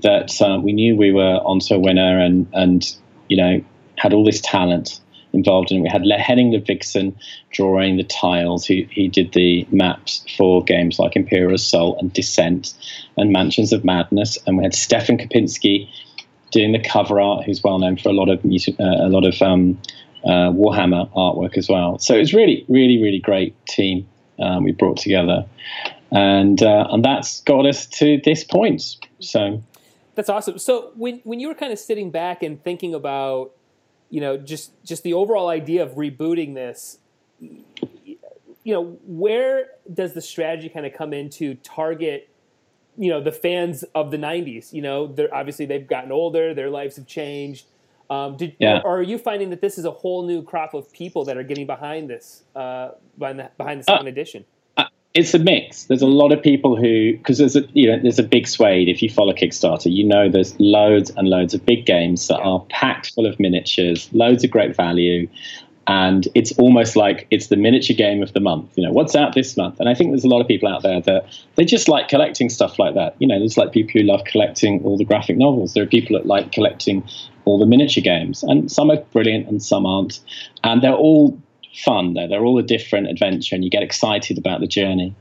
that 0.03 0.41
uh, 0.41 0.61
we 0.63 0.73
knew 0.73 0.95
we 0.95 1.11
were 1.11 1.41
onto 1.45 1.75
a 1.75 1.79
winner, 1.79 2.21
and 2.21 2.47
and 2.53 2.97
you 3.29 3.37
know 3.37 3.61
had 3.97 4.13
all 4.13 4.25
this 4.25 4.41
talent 4.41 5.01
involved 5.33 5.73
in 5.73 5.79
it. 5.79 5.81
We 5.81 5.89
had 5.89 6.07
Henning 6.21 6.53
Ludvigsen 6.53 7.15
drawing 7.51 7.97
the 7.97 8.05
tiles. 8.05 8.65
He, 8.65 8.89
he 8.91 9.09
did 9.09 9.33
the 9.33 9.67
maps 9.71 10.25
for 10.37 10.63
games 10.65 10.99
like 10.99 11.17
Imperial 11.17 11.55
Assault 11.55 11.99
and 12.01 12.13
Descent 12.13 12.75
and 13.17 13.33
Mansions 13.33 13.73
of 13.73 13.85
Madness. 13.85 14.39
And 14.47 14.57
we 14.57 14.65
had 14.65 14.75
Stefan 14.75 15.19
Kopinski 15.19 15.89
doing 16.51 16.73
the 16.73 16.83
cover 16.83 17.21
art, 17.21 17.45
who's 17.45 17.63
well 17.63 17.79
known 17.79 17.97
for 17.97 18.09
a 18.09 18.13
lot 18.13 18.29
of 18.29 18.45
music, 18.45 18.75
uh, 18.81 18.85
a 18.85 19.09
lot 19.09 19.25
of 19.25 19.41
um, 19.41 19.81
uh, 20.25 20.51
Warhammer 20.51 21.11
artwork 21.13 21.57
as 21.57 21.69
well. 21.69 21.99
So 21.99 22.15
it's 22.15 22.35
really, 22.35 22.65
really, 22.69 23.01
really 23.03 23.21
great 23.21 23.55
team 23.67 24.07
um, 24.39 24.65
we 24.65 24.73
brought 24.73 24.97
together. 24.97 25.47
and 26.11 26.63
uh, 26.63 26.89
and 26.91 27.05
that's 27.05 27.41
got 27.43 27.67
us 27.67 27.87
to 27.87 28.21
this 28.25 28.45
point. 28.45 28.97
So 29.21 29.63
that's 30.15 30.29
awesome. 30.29 30.59
So 30.59 30.93
when 30.97 31.21
when 31.25 31.41
you 31.41 31.49
were 31.49 31.55
kind 31.55 31.73
of 31.73 31.79
sitting 31.79 32.11
back 32.11 32.43
and 32.43 32.63
thinking 32.63 32.95
about, 32.95 33.53
you 34.11 34.21
know, 34.21 34.37
just 34.37 34.73
just 34.85 35.03
the 35.03 35.15
overall 35.15 35.49
idea 35.49 35.83
of 35.83 35.93
rebooting 35.93 36.55
this, 36.55 36.99
you 37.41 38.75
know, 38.75 38.99
where 39.07 39.69
does 39.93 40.15
the 40.15 40.21
strategy 40.21 40.69
kind 40.69 40.87
of 40.87 40.93
come 40.93 41.13
into 41.13 41.55
target? 41.55 42.29
You 42.99 43.11
know, 43.11 43.23
the 43.23 43.33
fans 43.33 43.85
of 43.95 44.11
the 44.11 44.19
'90s. 44.19 44.73
You 44.73 44.83
know, 44.83 45.07
they're 45.07 45.33
obviously 45.33 45.67
they've 45.67 45.87
gotten 45.87 46.11
older, 46.11 46.55
their 46.55 46.71
lives 46.71 46.97
have 46.97 47.07
changed. 47.07 47.67
Um, 48.11 48.37
did, 48.37 48.57
yeah. 48.59 48.81
or, 48.85 48.99
are 48.99 49.03
you 49.03 49.19
finding 49.19 49.51
that 49.51 49.61
this 49.61 49.79
is 49.79 49.85
a 49.85 49.91
whole 49.93 50.27
new 50.27 50.43
crop 50.43 50.75
of 50.75 50.93
people 50.93 51.25
that 51.27 51.37
are 51.37 51.45
getting 51.45 51.67
behind 51.67 52.11
this, 52.11 52.43
uh, 52.57 52.91
behind 53.17 53.39
the, 53.39 53.51
behind 53.57 53.81
the 53.81 53.85
second 53.85 54.07
uh, 54.07 54.11
edition? 54.11 54.45
it's 55.13 55.35
a 55.35 55.39
mix. 55.39 55.85
There's 55.85 56.03
a 56.03 56.07
lot 56.07 56.33
of 56.33 56.43
people 56.43 56.77
who, 56.77 57.17
because 57.17 57.39
there's 57.39 57.57
a 57.57 57.63
you 57.73 57.91
know 57.91 58.01
there's 58.01 58.19
a 58.19 58.25
big 58.25 58.47
swathe. 58.47 58.89
If 58.89 59.03
you 59.03 59.11
follow 59.11 59.33
Kickstarter, 59.33 59.93
you 59.93 60.05
know 60.05 60.29
there's 60.29 60.59
loads 60.61 61.11
and 61.17 61.29
loads 61.29 61.53
of 61.53 61.65
big 61.67 61.85
games 61.85 62.29
that 62.29 62.39
are 62.39 62.65
packed 62.71 63.13
full 63.15 63.27
of 63.27 63.39
miniatures, 63.41 64.09
loads 64.13 64.45
of 64.45 64.51
great 64.51 64.77
value, 64.77 65.29
and 65.91 66.29
it's 66.37 66.53
almost 66.53 66.95
like 66.95 67.27
it's 67.33 67.49
the 67.49 67.57
miniature 67.57 67.97
game 67.97 68.23
of 68.23 68.33
the 68.33 68.39
month. 68.39 68.71
You 68.77 68.87
know 68.87 68.93
what's 68.93 69.17
out 69.17 69.35
this 69.35 69.57
month, 69.57 69.81
and 69.81 69.89
I 69.89 69.95
think 69.95 70.13
there's 70.13 70.23
a 70.23 70.29
lot 70.29 70.41
of 70.41 70.47
people 70.47 70.69
out 70.69 70.85
there 70.85 71.01
that 71.01 71.27
they 71.57 71.65
just 71.65 71.89
like 71.89 72.07
collecting 72.07 72.49
stuff 72.49 72.79
like 72.79 72.95
that. 72.95 73.17
You 73.19 73.27
know, 73.27 73.41
there's 73.41 73.59
like 73.59 73.73
people 73.73 74.01
who 74.01 74.07
love 74.07 74.23
collecting 74.25 74.85
all 74.85 74.97
the 74.97 75.05
graphic 75.05 75.37
novels. 75.37 75.75
There 75.75 75.83
are 75.83 75.89
people 75.89 76.17
that 76.17 76.27
like 76.27 76.53
collecting 76.53 77.03
all 77.45 77.59
the 77.59 77.67
miniature 77.67 78.03
games, 78.03 78.45
and 78.45 78.71
some 78.71 78.89
are 78.89 79.01
brilliant 79.13 79.49
and 79.49 79.61
some 79.61 79.85
aren't, 79.85 80.21
and 80.63 80.81
they're 80.81 80.95
all 80.95 81.37
fun 81.85 82.15
though. 82.15 82.29
They're 82.29 82.45
all 82.45 82.59
a 82.59 82.63
different 82.63 83.09
adventure 83.09 83.55
and 83.55 83.65
you 83.65 83.71
get 83.71 83.83
excited 83.83 84.39
about 84.39 84.61
the 84.61 84.67
journey. 84.67 85.15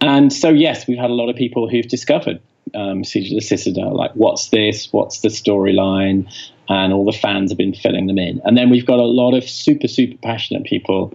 And 0.00 0.32
so, 0.32 0.48
yes, 0.48 0.86
we've 0.86 0.98
had 0.98 1.10
a 1.10 1.14
lot 1.14 1.28
of 1.28 1.36
people 1.36 1.68
who've 1.68 1.86
discovered 1.86 2.40
um, 2.74 3.04
Siege 3.04 3.30
of 3.30 3.36
the 3.36 3.40
Citadel, 3.40 3.96
like 3.96 4.12
what's 4.14 4.48
this, 4.50 4.92
what's 4.92 5.20
the 5.20 5.28
storyline, 5.28 6.28
and 6.68 6.92
all 6.92 7.04
the 7.04 7.12
fans 7.12 7.50
have 7.50 7.58
been 7.58 7.74
filling 7.74 8.06
them 8.06 8.18
in. 8.18 8.40
And 8.44 8.56
then 8.56 8.70
we've 8.70 8.86
got 8.86 8.98
a 8.98 9.04
lot 9.04 9.34
of 9.34 9.44
super, 9.44 9.88
super 9.88 10.16
passionate 10.22 10.64
people 10.64 11.12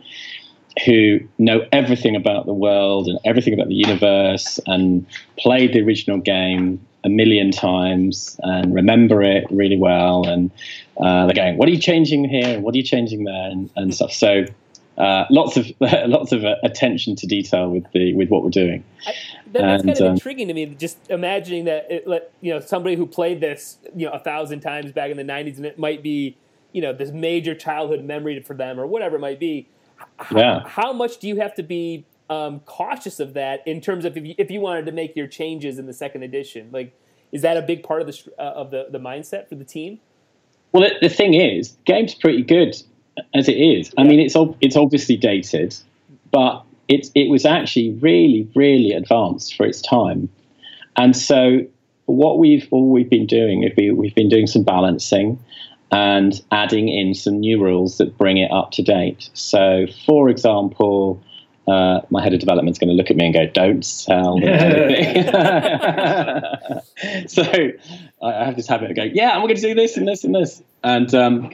who 0.85 1.19
know 1.37 1.65
everything 1.71 2.15
about 2.15 2.45
the 2.45 2.53
world 2.53 3.07
and 3.07 3.19
everything 3.25 3.53
about 3.53 3.67
the 3.67 3.75
universe 3.75 4.59
and 4.65 5.05
played 5.37 5.73
the 5.73 5.81
original 5.81 6.19
game 6.19 6.85
a 7.03 7.09
million 7.09 7.51
times 7.51 8.39
and 8.43 8.73
remember 8.73 9.21
it 9.21 9.45
really 9.49 9.77
well. 9.77 10.27
And 10.27 10.51
uh, 10.97 11.25
they're 11.25 11.35
going, 11.35 11.57
"What 11.57 11.67
are 11.67 11.71
you 11.71 11.79
changing 11.79 12.27
here? 12.27 12.59
What 12.59 12.75
are 12.75 12.77
you 12.77 12.83
changing 12.83 13.23
there?" 13.23 13.49
and, 13.49 13.69
and 13.75 13.93
stuff. 13.93 14.11
So 14.11 14.45
uh, 14.99 15.25
lots 15.29 15.55
of 15.55 15.71
lots 15.79 16.31
of 16.31 16.43
uh, 16.43 16.55
attention 16.63 17.15
to 17.15 17.25
detail 17.25 17.69
with 17.69 17.89
the 17.93 18.13
with 18.15 18.29
what 18.29 18.43
we're 18.43 18.49
doing. 18.49 18.83
I, 19.07 19.13
that, 19.53 19.61
that's 19.61 19.83
and, 19.83 19.85
kind 19.85 20.01
of 20.01 20.07
um, 20.07 20.13
intriguing 20.13 20.47
to 20.49 20.53
me. 20.53 20.65
Just 20.67 20.97
imagining 21.09 21.65
that 21.65 21.87
it, 21.89 22.31
you 22.41 22.53
know 22.53 22.59
somebody 22.59 22.95
who 22.95 23.05
played 23.05 23.39
this 23.39 23.77
you 23.95 24.05
know 24.05 24.11
a 24.11 24.19
thousand 24.19 24.59
times 24.59 24.91
back 24.91 25.09
in 25.09 25.17
the 25.17 25.23
'90s, 25.23 25.57
and 25.57 25.65
it 25.65 25.79
might 25.79 26.03
be 26.03 26.37
you 26.73 26.81
know 26.81 26.91
this 26.91 27.11
major 27.11 27.55
childhood 27.55 28.03
memory 28.03 28.41
for 28.41 28.55
them 28.55 28.79
or 28.79 28.85
whatever 28.85 29.15
it 29.15 29.19
might 29.19 29.39
be. 29.39 29.67
How, 30.17 30.37
yeah. 30.37 30.67
how 30.67 30.93
much 30.93 31.17
do 31.19 31.27
you 31.27 31.37
have 31.37 31.55
to 31.55 31.63
be 31.63 32.05
um, 32.29 32.59
cautious 32.61 33.19
of 33.19 33.33
that 33.33 33.65
in 33.65 33.81
terms 33.81 34.05
of 34.05 34.15
if 34.15 34.25
you, 34.25 34.35
if 34.37 34.51
you 34.51 34.61
wanted 34.61 34.85
to 34.85 34.91
make 34.91 35.15
your 35.15 35.27
changes 35.27 35.79
in 35.79 35.87
the 35.87 35.93
second 35.93 36.23
edition? 36.23 36.69
Like, 36.71 36.93
is 37.31 37.41
that 37.41 37.57
a 37.57 37.61
big 37.61 37.83
part 37.83 38.01
of 38.01 38.07
the 38.07 38.33
uh, 38.37 38.41
of 38.41 38.71
the 38.71 38.87
the 38.91 38.99
mindset 38.99 39.47
for 39.47 39.55
the 39.55 39.65
team? 39.65 39.99
Well, 40.73 40.83
the, 40.83 41.07
the 41.07 41.13
thing 41.13 41.33
is, 41.33 41.71
the 41.71 41.83
game's 41.85 42.13
pretty 42.13 42.43
good 42.43 42.75
as 43.33 43.47
it 43.47 43.57
is. 43.57 43.93
I 43.97 44.03
mean, 44.03 44.19
it's 44.19 44.35
it's 44.61 44.75
obviously 44.75 45.17
dated, 45.17 45.75
but 46.31 46.63
it 46.87 47.09
it 47.15 47.29
was 47.29 47.45
actually 47.45 47.91
really 48.01 48.49
really 48.55 48.91
advanced 48.91 49.55
for 49.55 49.65
its 49.65 49.81
time, 49.81 50.29
and 50.95 51.15
so 51.15 51.65
what 52.05 52.39
we've 52.39 52.67
all 52.71 52.91
we've 52.91 53.09
been 53.09 53.27
doing 53.27 53.63
is 53.63 53.71
we, 53.77 53.91
we've 53.91 54.15
been 54.15 54.29
doing 54.29 54.47
some 54.47 54.63
balancing 54.63 55.39
and 55.91 56.41
adding 56.51 56.89
in 56.89 57.13
some 57.13 57.39
new 57.39 57.61
rules 57.61 57.97
that 57.97 58.17
bring 58.17 58.37
it 58.37 58.51
up 58.51 58.71
to 58.71 58.83
date. 58.83 59.29
So, 59.33 59.85
for 60.05 60.29
example. 60.29 61.23
Uh, 61.67 62.01
my 62.09 62.23
head 62.23 62.33
of 62.33 62.39
development 62.39 62.73
is 62.73 62.79
going 62.79 62.89
to 62.89 62.95
look 62.95 63.11
at 63.11 63.15
me 63.15 63.25
and 63.25 63.33
go, 63.35 63.45
"Don't 63.45 63.85
sell." 63.85 64.39
so 67.27 67.43
I 68.23 68.43
have 68.43 68.55
this 68.55 68.67
habit 68.67 68.89
of 68.89 68.95
going, 68.95 69.11
"Yeah, 69.13 69.33
I'm 69.33 69.41
going 69.41 69.53
to 69.53 69.61
do 69.61 69.75
this 69.75 69.95
and 69.95 70.07
this 70.07 70.23
and 70.23 70.33
this," 70.33 70.63
and 70.83 71.13
um, 71.13 71.51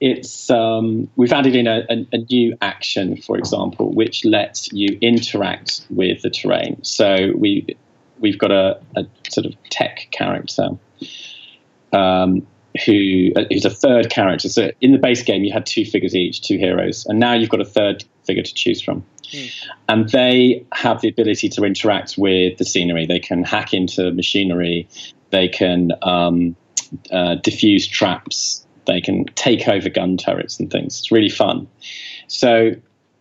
it's 0.00 0.48
um, 0.48 1.08
we've 1.16 1.32
added 1.32 1.54
in 1.54 1.66
a, 1.66 1.84
a, 1.90 2.06
a, 2.12 2.18
new 2.30 2.56
action, 2.62 3.16
for 3.18 3.36
example, 3.36 3.92
which 3.92 4.24
lets 4.24 4.72
you 4.72 4.98
interact 5.02 5.82
with 5.90 6.22
the 6.22 6.30
terrain. 6.30 6.82
So 6.82 7.32
we 7.36 7.76
we've 8.18 8.38
got 8.38 8.50
a, 8.50 8.80
a 8.96 9.06
sort 9.28 9.46
of 9.46 9.54
tech 9.68 10.08
character 10.10 10.70
um, 11.92 12.46
who 12.86 13.30
uh, 13.36 13.44
who's 13.50 13.66
a 13.66 13.70
third 13.70 14.10
character. 14.10 14.48
So 14.48 14.70
in 14.80 14.92
the 14.92 14.98
base 14.98 15.22
game, 15.22 15.44
you 15.44 15.52
had 15.52 15.66
two 15.66 15.84
figures 15.84 16.16
each, 16.16 16.40
two 16.40 16.56
heroes, 16.56 17.04
and 17.06 17.20
now 17.20 17.34
you've 17.34 17.50
got 17.50 17.60
a 17.60 17.66
third 17.66 18.02
figure 18.24 18.42
to 18.42 18.54
choose 18.54 18.80
from. 18.80 19.04
Mm. 19.32 19.52
And 19.88 20.08
they 20.08 20.64
have 20.72 21.02
the 21.02 21.08
ability 21.08 21.50
to 21.50 21.64
interact 21.64 22.16
with 22.16 22.56
the 22.56 22.64
scenery. 22.64 23.04
They 23.04 23.20
can 23.20 23.44
hack 23.44 23.74
into 23.74 24.10
machinery. 24.12 24.88
They 25.28 25.48
can 25.48 25.92
um, 26.02 26.56
uh, 27.12 27.36
diffuse 27.36 27.86
traps 27.86 28.66
they 28.90 29.00
can 29.00 29.24
take 29.36 29.68
over 29.68 29.88
gun 29.88 30.16
turrets 30.16 30.58
and 30.58 30.70
things. 30.70 30.98
It's 30.98 31.12
really 31.12 31.28
fun. 31.28 31.68
So 32.26 32.72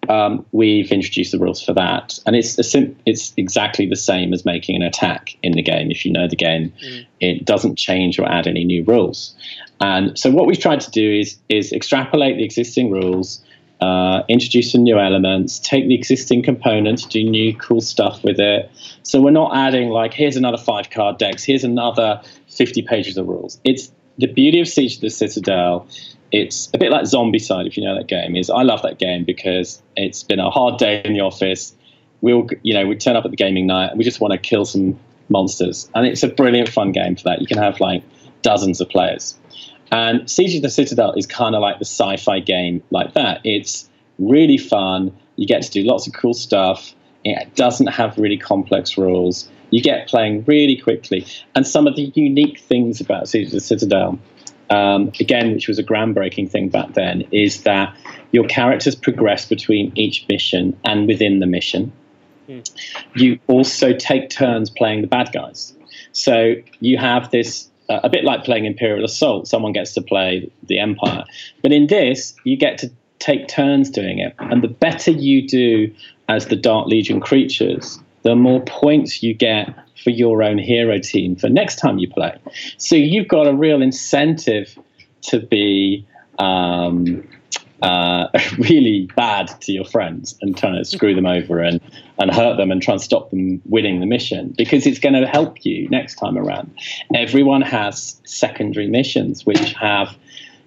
um, 0.08 0.45
we've 0.51 0.91
introduced 0.91 1.32
the 1.32 1.39
rules 1.39 1.62
for 1.62 1.73
that, 1.73 2.17
and 2.25 2.36
it's 2.36 2.55
sim- 2.67 2.95
it's 3.05 3.34
exactly 3.38 3.86
the 3.86 3.95
same 3.95 4.34
as 4.34 4.45
making 4.45 4.75
an 4.75 4.82
attack 4.82 5.38
in 5.43 5.53
the 5.53 5.62
game. 5.62 5.91
If 5.91 6.05
you 6.05 6.12
know 6.12 6.27
the 6.27 6.36
game, 6.36 6.73
mm. 6.84 7.05
it 7.19 7.45
doesn't 7.45 7.77
change 7.77 8.17
or 8.17 8.25
add 8.27 8.47
any 8.47 8.63
new 8.63 8.84
rules. 8.84 9.36
And 9.82 10.17
so 10.17 10.32
what 10.32 10.45
we've 10.47 10.60
tried 10.60 10.82
to 10.82 10.91
do 10.91 11.19
is 11.19 11.38
is 11.49 11.73
extrapolate 11.73 12.38
the 12.38 12.43
existing 12.43 12.91
rules. 12.91 13.43
Uh, 13.82 14.23
introduce 14.27 14.73
some 14.73 14.84
new 14.84 14.99
elements, 14.99 15.58
take 15.60 15.88
the 15.88 15.95
existing 15.95 16.43
components, 16.43 17.05
do 17.05 17.23
new 17.23 17.55
cool 17.55 17.79
stuff 17.79 18.21
with 18.25 18.38
it. 18.38 18.69
So 19.03 19.21
we're 19.21 19.32
not 19.32 19.55
adding 19.55 19.88
like 19.88 20.13
here's 20.13 20.36
another 20.36 20.58
five 20.58 20.89
card 20.89 21.17
decks, 21.17 21.45
here's 21.45 21.63
another 21.63 22.21
50 22.49 22.82
pages 22.82 23.15
of 23.15 23.27
rules. 23.27 23.58
It's 23.63 23.89
the 24.19 24.27
beauty 24.27 24.60
of 24.60 24.67
Siege 24.67 24.95
of 24.95 25.01
the 25.01 25.10
Citadel, 25.10 25.88
it's 26.32 26.69
a 26.73 26.77
bit 26.77 26.91
like 26.91 27.05
Zombicide, 27.05 27.65
if 27.65 27.77
you 27.77 27.84
know 27.84 27.95
that 27.95 28.08
game. 28.08 28.36
Is 28.36 28.49
I 28.49 28.62
love 28.62 28.82
that 28.84 28.99
game 28.99 29.23
because 29.23 29.82
it's 29.95 30.21
been 30.23 30.39
a 30.39 30.51
hard 30.51 30.77
day 30.77 31.01
in 31.03 31.13
the 31.13 31.21
office. 31.21 31.73
We'll, 32.21 32.47
you 32.62 32.73
know, 32.73 32.86
we 32.86 32.95
turn 32.95 33.15
up 33.15 33.25
at 33.25 33.32
the 33.32 33.38
gaming 33.38 33.65
night 33.65 33.88
and 33.89 33.97
we 33.97 34.03
just 34.03 34.19
want 34.19 34.34
to 34.34 34.38
kill 34.38 34.65
some 34.65 34.99
monsters, 35.29 35.89
and 35.95 36.05
it's 36.05 36.21
a 36.21 36.27
brilliant 36.27 36.69
fun 36.69 36.91
game 36.91 37.15
for 37.15 37.23
that. 37.23 37.39
You 37.39 37.47
can 37.47 37.58
have 37.58 37.79
like 37.79 38.03
dozens 38.41 38.82
of 38.82 38.89
players, 38.89 39.39
and 39.91 40.29
Siege 40.29 40.55
of 40.55 40.62
the 40.62 40.69
Citadel 40.69 41.13
is 41.13 41.25
kind 41.25 41.55
of 41.55 41.62
like 41.62 41.79
the 41.79 41.86
sci-fi 41.86 42.39
game 42.39 42.84
like 42.91 43.13
that. 43.13 43.41
It's 43.43 43.89
really 44.19 44.58
fun. 44.58 45.15
You 45.38 45.47
get 45.47 45.62
to 45.63 45.71
do 45.71 45.84
lots 45.84 46.08
of 46.08 46.13
cool 46.13 46.34
stuff. 46.34 46.93
It 47.23 47.55
doesn't 47.55 47.88
have 47.88 48.17
really 48.17 48.38
complex 48.38 48.97
rules 48.97 49.49
you 49.71 49.82
get 49.82 50.08
playing 50.08 50.43
really 50.45 50.77
quickly. 50.77 51.25
And 51.55 51.65
some 51.65 51.88
of 51.88 51.95
the 51.95 52.12
unique 52.15 52.60
things 52.60 53.01
about 53.01 53.27
Siege 53.27 53.47
of 53.47 53.53
the 53.53 53.62
Citadel, 53.62 54.19
um, 54.69 55.12
again, 55.19 55.53
which 55.53 55.67
was 55.67 55.79
a 55.79 55.84
groundbreaking 55.84 56.49
thing 56.49 56.69
back 56.69 56.93
then, 56.93 57.27
is 57.32 57.63
that 57.63 57.95
your 58.32 58.45
characters 58.45 58.95
progress 58.95 59.45
between 59.45 59.91
each 59.95 60.25
mission 60.27 60.77
and 60.86 61.08
within 61.08 61.39
the 61.39 61.45
mission. 61.45 61.91
Mm. 62.47 62.69
You 63.15 63.39
also 63.47 63.93
take 63.93 64.29
turns 64.29 64.69
playing 64.69 65.01
the 65.01 65.08
bad 65.08 65.32
guys. 65.32 65.73
So 66.12 66.55
you 66.79 66.97
have 66.97 67.32
this 67.32 67.69
uh, 67.89 68.01
a 68.03 68.10
bit 68.10 68.23
like 68.23 68.43
playing 68.43 68.65
Imperial 68.65 69.05
Assault. 69.05 69.47
Someone 69.47 69.73
gets 69.73 69.93
to 69.93 70.01
play 70.01 70.51
the 70.63 70.79
Empire, 70.79 71.25
but 71.62 71.71
in 71.71 71.88
this, 71.88 72.36
you 72.43 72.55
get 72.58 72.77
to 72.79 72.91
take 73.19 73.47
turns 73.47 73.89
doing 73.89 74.19
it. 74.19 74.34
And 74.39 74.63
the 74.63 74.67
better 74.67 75.12
you 75.12 75.47
do 75.47 75.93
as 76.29 76.45
the 76.45 76.55
Dark 76.55 76.87
Legion 76.87 77.19
creatures, 77.19 77.99
the 78.21 78.35
more 78.35 78.61
points 78.61 79.21
you 79.21 79.33
get 79.33 79.75
for 80.01 80.11
your 80.11 80.43
own 80.43 80.57
hero 80.57 80.99
team 80.99 81.35
for 81.35 81.49
next 81.49 81.77
time 81.77 81.97
you 81.97 82.07
play. 82.07 82.37
So 82.77 82.95
you've 82.95 83.27
got 83.27 83.47
a 83.47 83.53
real 83.53 83.81
incentive 83.81 84.77
to 85.23 85.39
be 85.39 86.05
um, 86.37 87.27
uh, 87.81 88.27
really 88.57 89.09
bad 89.15 89.47
to 89.61 89.71
your 89.71 89.85
friends 89.85 90.37
and 90.41 90.55
trying 90.55 90.77
to 90.77 90.85
screw 90.85 91.15
them 91.15 91.25
over 91.25 91.59
and, 91.59 91.81
and 92.17 92.31
hurt 92.31 92.57
them 92.57 92.71
and 92.71 92.81
try 92.81 92.93
and 92.93 93.01
stop 93.01 93.31
them 93.31 93.61
winning 93.65 93.99
the 93.99 94.05
mission 94.05 94.53
because 94.57 94.85
it's 94.85 94.99
going 94.99 95.19
to 95.19 95.27
help 95.27 95.65
you 95.65 95.89
next 95.89 96.15
time 96.15 96.37
around. 96.37 96.71
Everyone 97.13 97.61
has 97.61 98.21
secondary 98.23 98.87
missions 98.87 99.45
which 99.45 99.73
have 99.73 100.15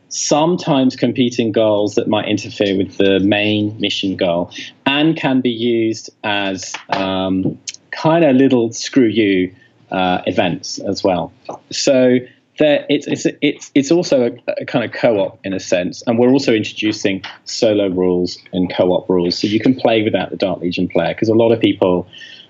sometimes 0.09 0.95
competing 0.95 1.53
goals 1.53 1.95
that 1.95 2.07
might 2.07 2.29
interfere 2.29 2.77
with 2.77 2.99
the 2.99 3.19
main 3.21 3.79
mission 3.81 4.15
goal 4.15 4.51
and 4.93 5.17
can 5.17 5.41
be 5.41 5.51
used 5.51 6.11
as 6.23 6.75
um, 6.91 7.59
kind 7.93 8.25
of 8.25 8.37
little 8.37 8.73
screw 8.73 9.07
you 9.07 9.55
uh, 9.91 10.21
events 10.27 10.79
as 10.81 11.03
well. 11.03 11.33
So 11.71 12.19
there, 12.59 12.85
it's, 12.91 13.07
it's, 13.07 13.27
it's, 13.41 13.71
it's 13.75 13.91
also 13.91 14.27
a, 14.27 14.53
a, 14.61 14.65
kind 14.67 14.85
of 14.85 14.93
co-op 14.93 15.39
in 15.45 15.55
a 15.55 15.61
sense, 15.61 16.03
and 16.07 16.19
we're 16.19 16.31
also 16.31 16.53
introducing 16.53 17.23
solo 17.45 17.89
rules 17.89 18.39
and 18.53 18.73
co-op 18.73 19.09
rules, 19.09 19.39
so 19.39 19.47
you 19.47 19.61
can 19.61 19.75
play 19.75 20.03
without 20.03 20.31
the 20.31 20.37
Dark 20.37 20.61
Legion 20.61 20.89
player 20.89 21.15
because 21.15 21.31
a 21.31 21.35
lot 21.35 21.53
of 21.53 21.61
people 21.61 22.07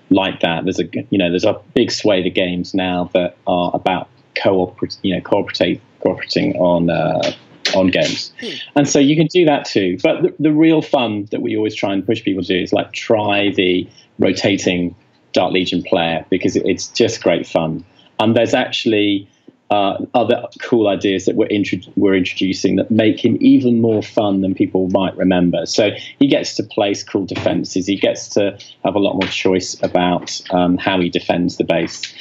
like 0.09 0.41
that. 0.41 0.65
There's 0.65 0.79
a 0.79 0.87
you 1.09 1.17
know 1.17 1.29
there's 1.29 1.45
a 1.45 1.59
big 1.73 1.91
swathe 1.91 2.25
of 2.25 2.33
games 2.33 2.73
now 2.73 3.09
that 3.13 3.37
are 3.47 3.71
about 3.73 4.09
cooperate 4.35 4.97
you 5.01 5.15
know 5.15 5.21
cooperating 5.21 6.55
on 6.57 6.89
uh, 6.89 7.31
on 7.75 7.87
games, 7.87 8.31
hmm. 8.39 8.49
and 8.75 8.87
so 8.87 8.99
you 8.99 9.15
can 9.15 9.27
do 9.27 9.45
that 9.45 9.65
too. 9.65 9.97
But 10.03 10.21
the, 10.21 10.35
the 10.39 10.51
real 10.51 10.81
fun 10.81 11.27
that 11.31 11.41
we 11.41 11.55
always 11.57 11.75
try 11.75 11.93
and 11.93 12.05
push 12.05 12.23
people 12.23 12.43
to 12.43 12.47
do 12.47 12.61
is 12.61 12.73
like 12.73 12.91
try 12.93 13.51
the 13.51 13.87
rotating 14.19 14.95
Dark 15.33 15.51
Legion 15.51 15.83
player 15.83 16.25
because 16.29 16.55
it's 16.55 16.87
just 16.89 17.21
great 17.21 17.45
fun. 17.45 17.83
And 18.19 18.35
there's 18.35 18.53
actually 18.53 19.27
uh, 19.69 19.97
other 20.13 20.47
cool 20.61 20.87
ideas 20.87 21.25
that 21.25 21.35
we're, 21.35 21.47
intro- 21.47 21.91
we're 21.95 22.15
introducing 22.15 22.75
that 22.75 22.91
make 22.91 23.23
him 23.23 23.37
even 23.41 23.81
more 23.81 24.03
fun 24.03 24.41
than 24.41 24.53
people 24.53 24.87
might 24.89 25.17
remember. 25.17 25.65
So 25.65 25.89
he 26.19 26.27
gets 26.27 26.55
to 26.57 26.63
place 26.63 27.03
cool 27.03 27.25
defenses. 27.25 27.87
He 27.87 27.97
gets 27.97 28.27
to 28.29 28.57
have 28.83 28.93
a 28.93 28.99
lot 28.99 29.13
more 29.13 29.29
choice 29.29 29.75
about 29.81 30.41
um, 30.51 30.77
how 30.77 30.99
he 30.99 31.09
defends 31.09 31.57
the 31.57 31.63
base, 31.63 32.13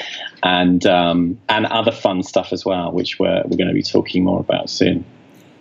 and 0.42 0.84
um, 0.86 1.38
and 1.50 1.66
other 1.66 1.92
fun 1.92 2.22
stuff 2.22 2.52
as 2.52 2.64
well, 2.64 2.90
which 2.90 3.18
we're 3.18 3.42
we're 3.44 3.58
going 3.58 3.68
to 3.68 3.74
be 3.74 3.82
talking 3.82 4.24
more 4.24 4.40
about 4.40 4.70
soon. 4.70 5.04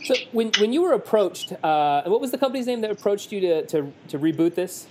So 0.03 0.15
when 0.31 0.51
when 0.59 0.73
you 0.73 0.81
were 0.81 0.93
approached, 0.93 1.53
uh, 1.63 2.03
what 2.05 2.21
was 2.21 2.31
the 2.31 2.37
company's 2.37 2.67
name 2.67 2.81
that 2.81 2.91
approached 2.91 3.31
you 3.31 3.39
to 3.41 3.65
to, 3.67 3.93
to 4.09 4.19
reboot 4.19 4.55
this? 4.55 4.87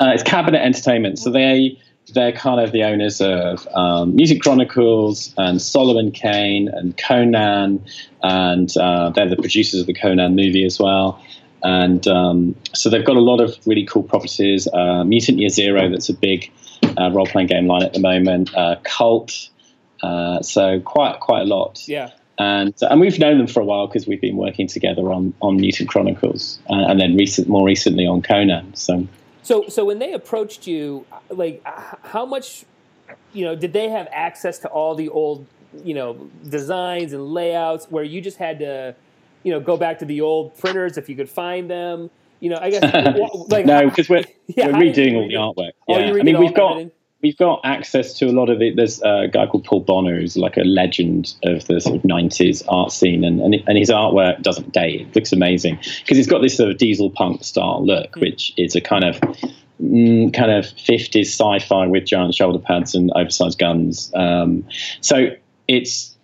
Uh, 0.00 0.12
it's 0.14 0.22
Cabinet 0.22 0.62
Entertainment. 0.62 1.18
So 1.18 1.30
they 1.30 1.78
they're 2.14 2.32
kind 2.32 2.60
of 2.60 2.72
the 2.72 2.82
owners 2.84 3.20
of 3.20 3.66
um, 3.74 4.16
Mutant 4.16 4.42
Chronicles 4.42 5.34
and 5.38 5.60
Solomon 5.60 6.10
Kane 6.10 6.68
and 6.68 6.96
Conan, 6.96 7.84
and 8.22 8.76
uh, 8.76 9.10
they're 9.10 9.28
the 9.28 9.36
producers 9.36 9.80
of 9.80 9.86
the 9.86 9.94
Conan 9.94 10.34
movie 10.34 10.64
as 10.64 10.78
well. 10.78 11.22
And 11.62 12.06
um, 12.08 12.56
so 12.72 12.88
they've 12.88 13.04
got 13.04 13.16
a 13.16 13.20
lot 13.20 13.40
of 13.40 13.54
really 13.66 13.84
cool 13.84 14.02
properties. 14.02 14.66
Uh, 14.72 15.04
Mutant 15.04 15.38
Year 15.38 15.50
Zero, 15.50 15.90
that's 15.90 16.08
a 16.08 16.14
big 16.14 16.50
uh, 16.98 17.10
role 17.10 17.26
playing 17.26 17.48
game 17.48 17.66
line 17.66 17.82
at 17.82 17.92
the 17.92 18.00
moment. 18.00 18.54
Uh, 18.54 18.76
Kult, 18.82 19.50
uh, 20.02 20.40
so 20.42 20.80
quite 20.80 21.20
quite 21.20 21.42
a 21.42 21.44
lot. 21.44 21.86
Yeah. 21.86 22.10
And, 22.40 22.74
and 22.80 23.00
we've 23.00 23.18
known 23.18 23.38
them 23.38 23.46
for 23.46 23.60
a 23.60 23.64
while 23.64 23.86
because 23.86 24.06
we've 24.06 24.20
been 24.20 24.36
working 24.36 24.66
together 24.66 25.12
on, 25.12 25.34
on 25.40 25.56
Mutant 25.56 25.88
Chronicles 25.90 26.58
uh, 26.70 26.86
and 26.88 26.98
then 26.98 27.16
recent, 27.16 27.48
more 27.48 27.66
recently 27.66 28.06
on 28.06 28.22
Conan. 28.22 28.74
So 28.74 29.06
so, 29.42 29.68
so 29.68 29.84
when 29.84 29.98
they 29.98 30.12
approached 30.12 30.66
you, 30.66 31.06
like, 31.28 31.62
how 31.64 32.26
much, 32.26 32.64
you 33.32 33.44
know, 33.44 33.56
did 33.56 33.72
they 33.72 33.88
have 33.88 34.06
access 34.12 34.58
to 34.60 34.68
all 34.68 34.94
the 34.94 35.08
old, 35.08 35.46
you 35.82 35.94
know, 35.94 36.30
designs 36.48 37.12
and 37.12 37.32
layouts 37.32 37.86
where 37.86 38.04
you 38.04 38.20
just 38.20 38.36
had 38.36 38.58
to, 38.60 38.94
you 39.42 39.52
know, 39.52 39.60
go 39.60 39.76
back 39.76 39.98
to 40.00 40.04
the 40.04 40.20
old 40.20 40.56
printers 40.58 40.98
if 40.98 41.08
you 41.08 41.16
could 41.16 41.28
find 41.28 41.70
them? 41.70 42.10
You 42.40 42.50
know, 42.50 42.58
I 42.60 42.70
guess 42.70 42.82
like 43.48 43.66
no, 43.66 43.88
because 43.88 44.08
we're, 44.08 44.24
yeah, 44.46 44.68
we're 44.68 44.74
redoing 44.74 45.16
all 45.16 45.26
the 45.26 45.34
artwork. 45.34 45.72
Oh, 45.88 45.98
yeah, 45.98 46.20
I 46.20 46.22
mean, 46.22 46.38
we've 46.38 46.54
got. 46.54 46.72
Everything? 46.72 46.92
We've 47.22 47.36
got 47.36 47.60
access 47.64 48.14
to 48.14 48.26
a 48.26 48.32
lot 48.32 48.48
of 48.48 48.62
it. 48.62 48.76
There's 48.76 49.00
a 49.02 49.28
guy 49.30 49.46
called 49.46 49.64
Paul 49.64 49.80
Bonner 49.80 50.18
who's 50.18 50.36
like 50.36 50.56
a 50.56 50.64
legend 50.64 51.34
of 51.44 51.66
the 51.66 51.80
sort 51.80 51.96
of 51.96 52.02
90s 52.02 52.62
art 52.68 52.92
scene, 52.92 53.24
and, 53.24 53.40
and, 53.40 53.54
and 53.66 53.78
his 53.78 53.90
artwork 53.90 54.42
doesn't 54.42 54.72
date. 54.72 55.02
It 55.02 55.16
looks 55.16 55.32
amazing 55.32 55.76
because 55.76 56.16
he's 56.16 56.26
got 56.26 56.42
this 56.42 56.56
sort 56.56 56.70
of 56.70 56.78
diesel 56.78 57.10
punk 57.10 57.44
style 57.44 57.84
look, 57.84 58.14
hmm. 58.14 58.20
which 58.20 58.52
is 58.56 58.74
a 58.74 58.80
kind 58.80 59.04
of 59.04 59.16
mm, 59.80 60.32
kind 60.32 60.50
of 60.50 60.64
50s 60.64 61.26
sci-fi 61.26 61.86
with 61.86 62.06
giant 62.06 62.34
shoulder 62.34 62.58
pads 62.58 62.94
and 62.94 63.10
oversized 63.14 63.58
guns. 63.58 64.10
Um, 64.14 64.66
so 65.00 65.28
it's 65.68 66.16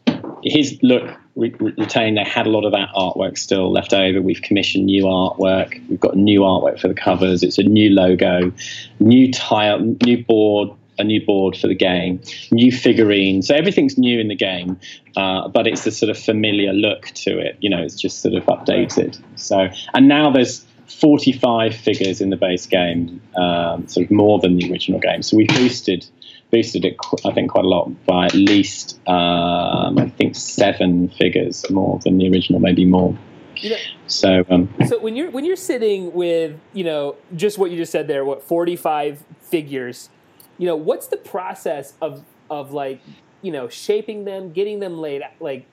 his 0.43 0.79
look 0.83 1.17
retained. 1.37 2.17
They 2.17 2.25
had 2.25 2.47
a 2.47 2.51
lot 2.51 2.65
of 2.65 2.73
that 2.73 2.89
artwork 2.97 3.37
still 3.37 3.71
left 3.71 3.93
over. 3.93 4.23
We've 4.23 4.41
commissioned 4.41 4.87
new 4.87 5.05
artwork. 5.05 5.87
We've 5.89 6.01
got 6.01 6.17
new 6.17 6.41
artwork 6.41 6.81
for 6.81 6.89
the 6.89 6.95
covers. 6.95 7.43
It's 7.43 7.59
a 7.59 7.63
new 7.63 7.91
logo, 7.91 8.51
new 8.99 9.31
tile, 9.31 9.81
new 9.81 10.25
board, 10.25 10.71
a 10.99 11.05
new 11.05 11.25
board 11.25 11.57
for 11.57 11.69
the 11.69 11.75
game, 11.75 12.21
new 12.51 12.73
figurines. 12.73 13.49
So 13.49 13.55
everything's 13.55 13.99
new 13.99 14.21
in 14.21 14.29
the 14.29 14.37
game, 14.37 14.79
uh, 15.17 15.49
but 15.49 15.67
it's 15.67 15.87
a 15.87 15.91
sort 15.91 16.11
of 16.11 16.19
familiar 16.19 16.73
look 16.73 17.07
to 17.07 17.39
it. 17.39 17.57
You 17.61 17.71
know, 17.71 17.83
it's 17.83 17.95
just 17.95 18.23
sort 18.23 18.35
of 18.35 18.45
updated. 18.45 19.21
So, 19.37 19.69
and 19.95 20.09
now 20.09 20.31
there's 20.31 20.65
45 20.89 21.75
figures 21.75 22.21
in 22.21 22.31
the 22.31 22.37
base 22.37 22.67
game, 22.67 23.21
um, 23.37 23.87
sort 23.89 24.07
of 24.07 24.11
more 24.11 24.39
than 24.39 24.57
the 24.57 24.71
original 24.71 25.01
game. 25.01 25.23
So 25.23 25.37
we 25.37 25.47
boosted 25.47 26.07
boosted 26.51 26.85
it, 26.85 26.97
I 27.25 27.33
think, 27.33 27.51
quite 27.51 27.65
a 27.65 27.69
lot 27.69 28.07
by 28.07 28.27
at 28.27 28.35
least, 28.35 29.01
um, 29.09 29.99
I 29.99 30.13
think, 30.17 30.37
seven 30.37 31.09
figures 31.09 31.69
more 31.71 31.99
than 32.05 32.19
the 32.19 32.31
original, 32.31 32.61
maybe 32.61 32.85
more. 32.85 33.17
You 33.57 33.71
know, 33.71 33.77
so, 34.07 34.45
um, 34.51 34.73
so 34.87 34.99
when 34.99 35.17
you're 35.17 35.31
when 35.31 35.47
you're 35.47 35.57
sitting 35.57 36.13
with 36.13 36.61
you 36.75 36.85
know 36.85 37.17
just 37.35 37.57
what 37.57 37.71
you 37.71 37.79
just 37.79 37.91
said 37.91 38.07
there, 38.07 38.25
what 38.25 38.43
45 38.43 39.25
figures, 39.41 40.11
you 40.59 40.67
know, 40.67 40.77
what's 40.77 41.09
the 41.09 41.17
process 41.17 41.95
of 42.01 42.23
of 42.51 42.73
like 42.73 43.01
you 43.43 43.53
know 43.53 43.69
shaping 43.69 44.25
them, 44.25 44.53
getting 44.53 44.81
them 44.81 44.99
laid 44.99 45.23
like 45.41 45.67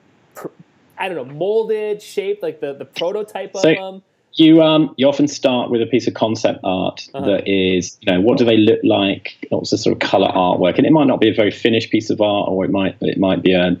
I 0.98 1.08
don't 1.08 1.16
know 1.28 1.34
molded, 1.34 2.02
shaped 2.02 2.42
like 2.42 2.60
the 2.60 2.74
the 2.74 2.84
prototype 2.84 3.54
of 3.54 3.62
so, 3.62 3.74
them? 3.74 4.02
you 4.34 4.62
um 4.62 4.92
you 4.96 5.06
often 5.06 5.28
start 5.28 5.70
with 5.70 5.80
a 5.80 5.86
piece 5.86 6.06
of 6.06 6.14
concept 6.14 6.58
art 6.64 7.08
uh-huh. 7.14 7.26
that 7.26 7.48
is 7.48 7.96
you 8.00 8.12
know 8.12 8.20
what 8.20 8.38
do 8.38 8.44
they 8.44 8.56
look 8.56 8.80
like? 8.82 9.46
What's 9.50 9.70
the 9.70 9.78
sort 9.78 9.92
of 9.92 10.08
color 10.08 10.28
artwork? 10.28 10.76
And 10.76 10.86
it 10.86 10.92
might 10.92 11.06
not 11.06 11.20
be 11.20 11.28
a 11.28 11.34
very 11.34 11.50
finished 11.50 11.90
piece 11.90 12.10
of 12.10 12.20
art 12.20 12.48
or 12.48 12.64
it 12.64 12.70
might 12.70 12.96
it 13.00 13.18
might 13.18 13.42
be 13.42 13.52
a 13.52 13.76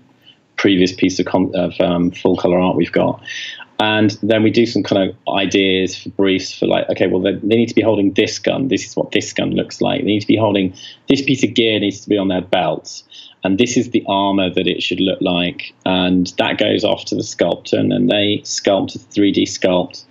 previous 0.56 0.92
piece 0.92 1.18
of, 1.18 1.26
con- 1.26 1.50
of 1.54 1.78
um, 1.80 2.12
full 2.12 2.36
color 2.36 2.58
art 2.58 2.76
we've 2.76 2.92
got 2.92 3.20
and 3.80 4.12
then 4.22 4.42
we 4.42 4.50
do 4.50 4.66
some 4.66 4.82
kind 4.82 5.10
of 5.10 5.16
ideas 5.34 5.96
for 5.96 6.08
briefs 6.10 6.56
for 6.56 6.66
like 6.66 6.88
okay 6.88 7.06
well 7.06 7.20
they, 7.20 7.32
they 7.34 7.56
need 7.56 7.68
to 7.68 7.74
be 7.74 7.82
holding 7.82 8.12
this 8.14 8.38
gun 8.38 8.68
this 8.68 8.86
is 8.86 8.96
what 8.96 9.10
this 9.12 9.32
gun 9.32 9.50
looks 9.50 9.80
like 9.80 10.00
they 10.00 10.06
need 10.06 10.20
to 10.20 10.26
be 10.26 10.36
holding 10.36 10.72
this 11.08 11.22
piece 11.22 11.42
of 11.42 11.54
gear 11.54 11.78
needs 11.80 12.00
to 12.00 12.08
be 12.08 12.16
on 12.16 12.28
their 12.28 12.42
belts 12.42 13.02
and 13.42 13.58
this 13.58 13.76
is 13.76 13.90
the 13.90 14.04
armor 14.08 14.48
that 14.48 14.66
it 14.66 14.82
should 14.82 15.00
look 15.00 15.20
like 15.20 15.74
and 15.84 16.28
that 16.38 16.58
goes 16.58 16.84
off 16.84 17.04
to 17.04 17.14
the 17.14 17.22
sculptor 17.22 17.76
and 17.76 17.90
then 17.90 18.06
they 18.06 18.38
sculpt 18.44 18.94
a 18.94 18.98
3d 18.98 19.42
sculpt 19.42 20.04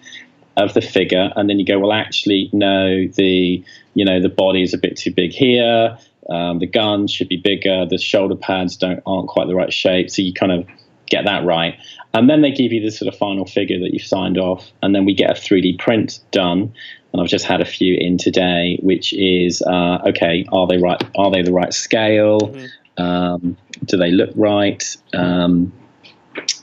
of 0.57 0.73
the 0.73 0.81
figure, 0.81 1.31
and 1.35 1.49
then 1.49 1.59
you 1.59 1.65
go, 1.65 1.79
well, 1.79 1.93
actually, 1.93 2.49
no, 2.53 3.07
the 3.07 3.63
you 3.95 4.05
know 4.05 4.21
the 4.21 4.29
body 4.29 4.63
is 4.63 4.73
a 4.73 4.77
bit 4.77 4.97
too 4.97 5.11
big 5.11 5.31
here. 5.31 5.97
Um, 6.29 6.59
the 6.59 6.67
gun 6.67 7.07
should 7.07 7.27
be 7.27 7.37
bigger. 7.37 7.85
The 7.85 7.97
shoulder 7.97 8.35
pads 8.35 8.77
don't 8.77 9.01
aren't 9.05 9.27
quite 9.27 9.47
the 9.47 9.55
right 9.55 9.73
shape. 9.73 10.09
So 10.09 10.21
you 10.21 10.33
kind 10.33 10.51
of 10.51 10.67
get 11.13 11.25
that 11.25 11.45
right, 11.45 11.75
and 12.13 12.29
then 12.29 12.41
they 12.41 12.51
give 12.51 12.71
you 12.71 12.81
the 12.81 12.91
sort 12.91 13.13
of 13.13 13.17
final 13.17 13.45
figure 13.45 13.79
that 13.79 13.93
you've 13.93 14.07
signed 14.07 14.37
off, 14.37 14.71
and 14.81 14.93
then 14.93 15.05
we 15.05 15.13
get 15.13 15.31
a 15.31 15.33
3D 15.33 15.79
print 15.79 16.19
done. 16.31 16.73
And 17.11 17.21
I've 17.21 17.27
just 17.27 17.45
had 17.45 17.61
a 17.61 17.65
few 17.65 17.95
in 17.99 18.17
today, 18.17 18.79
which 18.81 19.13
is 19.13 19.61
uh, 19.61 19.99
okay. 20.07 20.45
Are 20.51 20.67
they 20.67 20.77
right? 20.77 21.01
Are 21.15 21.29
they 21.29 21.43
the 21.43 21.53
right 21.53 21.71
scale? 21.73 22.39
Mm-hmm. 22.39 23.03
Um, 23.03 23.57
do 23.85 23.97
they 23.97 24.11
look 24.11 24.31
right? 24.35 24.83
Um, 25.13 25.73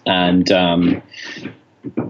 and 0.07 0.51
um, 0.51 1.03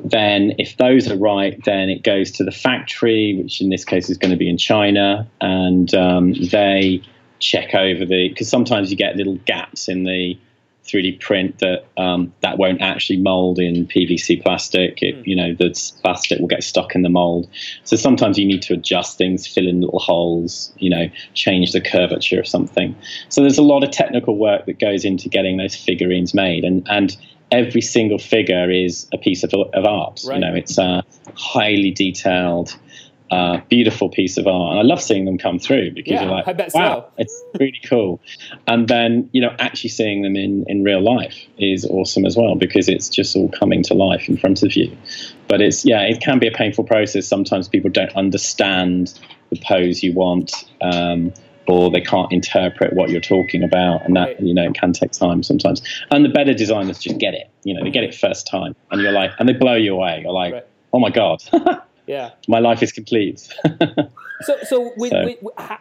then 0.05 0.55
if 0.59 0.77
those 0.77 1.11
are 1.11 1.17
right, 1.17 1.63
then 1.65 1.91
it 1.91 2.03
goes 2.03 2.33
to 2.33 2.45
the 2.45 2.51
factory, 2.51 3.39
which 3.41 3.61
in 3.61 3.71
this 3.71 3.85
case 3.85 4.09
is 4.11 4.19
going 4.19 4.31
to 4.31 4.37
be 4.37 4.49
in 4.49 4.59
China, 4.59 5.29
and 5.41 5.95
um, 5.95 6.33
they 6.33 7.03
check 7.39 7.75
over 7.75 8.05
the 8.05 8.29
because 8.29 8.49
sometimes 8.49 8.91
you 8.91 8.97
get 8.97 9.17
little 9.17 9.37
gaps 9.47 9.89
in 9.89 10.05
the 10.05 10.39
3D 10.87 11.21
print 11.21 11.59
that 11.59 11.85
um, 11.97 12.33
that 12.41 12.59
won't 12.59 12.81
actually 12.81 13.21
mold 13.21 13.59
in 13.59 13.87
PVC 13.87 14.43
plastic. 14.43 15.03
It, 15.03 15.17
mm. 15.17 15.27
You 15.27 15.37
know, 15.37 15.55
the 15.55 15.71
plastic 16.03 16.41
will 16.41 16.49
get 16.49 16.65
stuck 16.65 16.95
in 16.95 17.03
the 17.03 17.09
mold. 17.09 17.49
So 17.85 17.97
sometimes 17.97 18.39
you 18.39 18.47
need 18.47 18.63
to 18.63 18.75
adjust 18.75 19.19
things, 19.19 19.47
fill 19.47 19.69
in 19.69 19.81
little 19.81 20.01
holes, 20.01 20.73
you 20.79 20.91
know, 20.91 21.09
change 21.35 21.73
the 21.73 21.81
curvature 21.81 22.41
of 22.41 22.47
something. 22.47 22.97
So 23.29 23.41
there's 23.41 23.59
a 23.59 23.63
lot 23.63 23.85
of 23.85 23.91
technical 23.91 24.37
work 24.37 24.67
that 24.67 24.81
goes 24.81 25.05
into 25.05 25.29
getting 25.29 25.57
those 25.57 25.77
figurines 25.77 26.35
made, 26.35 26.65
and 26.65 26.87
and 26.91 27.17
every 27.51 27.81
single 27.81 28.19
figure 28.19 28.71
is 28.71 29.09
a 29.13 29.19
piece 29.19 29.43
of, 29.43 29.53
of 29.53 29.85
art. 29.85 30.21
Right. 30.27 30.35
You 30.35 30.41
know, 30.41 30.55
it's 30.55 30.79
a 30.79 31.05
highly 31.35 31.91
detailed, 31.91 32.77
uh, 33.31 33.61
beautiful 33.69 34.09
piece 34.09 34.37
of 34.37 34.47
art, 34.47 34.73
and 34.73 34.81
I 34.81 34.83
love 34.83 35.01
seeing 35.01 35.25
them 35.25 35.39
come 35.39 35.59
through 35.59 35.93
because 35.93 36.13
yeah, 36.13 36.23
you're 36.23 36.31
like, 36.31 36.47
wow, 36.75 37.01
so. 37.01 37.13
it's 37.19 37.43
really 37.59 37.81
cool. 37.89 38.21
And 38.67 38.89
then 38.89 39.29
you 39.33 39.41
know, 39.41 39.55
actually 39.59 39.91
seeing 39.91 40.23
them 40.23 40.37
in 40.37 40.65
in 40.69 40.83
real 40.83 41.01
life 41.01 41.47
is 41.59 41.85
awesome 41.87 42.27
as 42.27 42.37
well 42.37 42.57
because 42.57 42.89
it's 42.89 43.09
just 43.09 43.37
all 43.37 43.49
coming 43.51 43.83
to 43.85 43.95
life 43.95 44.29
in 44.29 44.37
front 44.37 44.63
of 44.63 44.75
you. 44.75 44.97
But 45.49 45.61
it's 45.61 45.85
yeah, 45.85 46.01
it 46.03 46.21
can 46.21 46.39
be 46.39 46.49
a 46.49 46.53
painful 46.53 46.85
process. 46.85 47.27
Sometimes 47.27 47.69
people 47.69 47.91
don't 47.91 48.15
understand 48.17 49.19
the 49.51 49.61
pose 49.65 50.03
you 50.03 50.13
want. 50.13 50.53
Um, 50.81 51.33
or 51.69 51.89
they 51.91 52.01
can't 52.01 52.33
interpret 52.33 52.95
what 52.95 53.11
you're 53.11 53.21
talking 53.21 53.63
about, 53.63 54.05
and 54.05 54.17
that 54.17 54.27
right. 54.27 54.41
you 54.41 54.53
know 54.53 54.65
it 54.65 54.75
can 54.75 54.93
take 54.93 55.13
time 55.13 55.43
sometimes. 55.43 55.81
And 56.11 56.25
the 56.25 56.29
better 56.29 56.53
designers 56.53 56.99
just 56.99 57.19
get 57.19 57.35
it, 57.35 57.49
you 57.63 57.75
know, 57.75 57.85
they 57.85 57.91
get 57.91 58.03
it 58.03 58.15
first 58.15 58.47
time, 58.47 58.75
and 58.91 59.01
you're 59.01 59.13
like, 59.13 59.31
and 59.39 59.49
they 59.49 59.53
blow 59.53 59.75
you 59.75 59.95
away. 59.95 60.21
You're 60.23 60.33
like, 60.33 60.53
right. 60.53 60.67
oh 60.93 60.99
my 60.99 61.11
god, 61.11 61.43
yeah, 62.11 62.31
my 62.49 62.59
life 62.59 62.83
is 62.83 62.93
complete. 62.93 63.39
so, 64.43 64.57
so, 64.65 64.93
with, 64.97 65.11
so. 65.11 65.25
With, 65.25 65.55
how, 65.57 65.79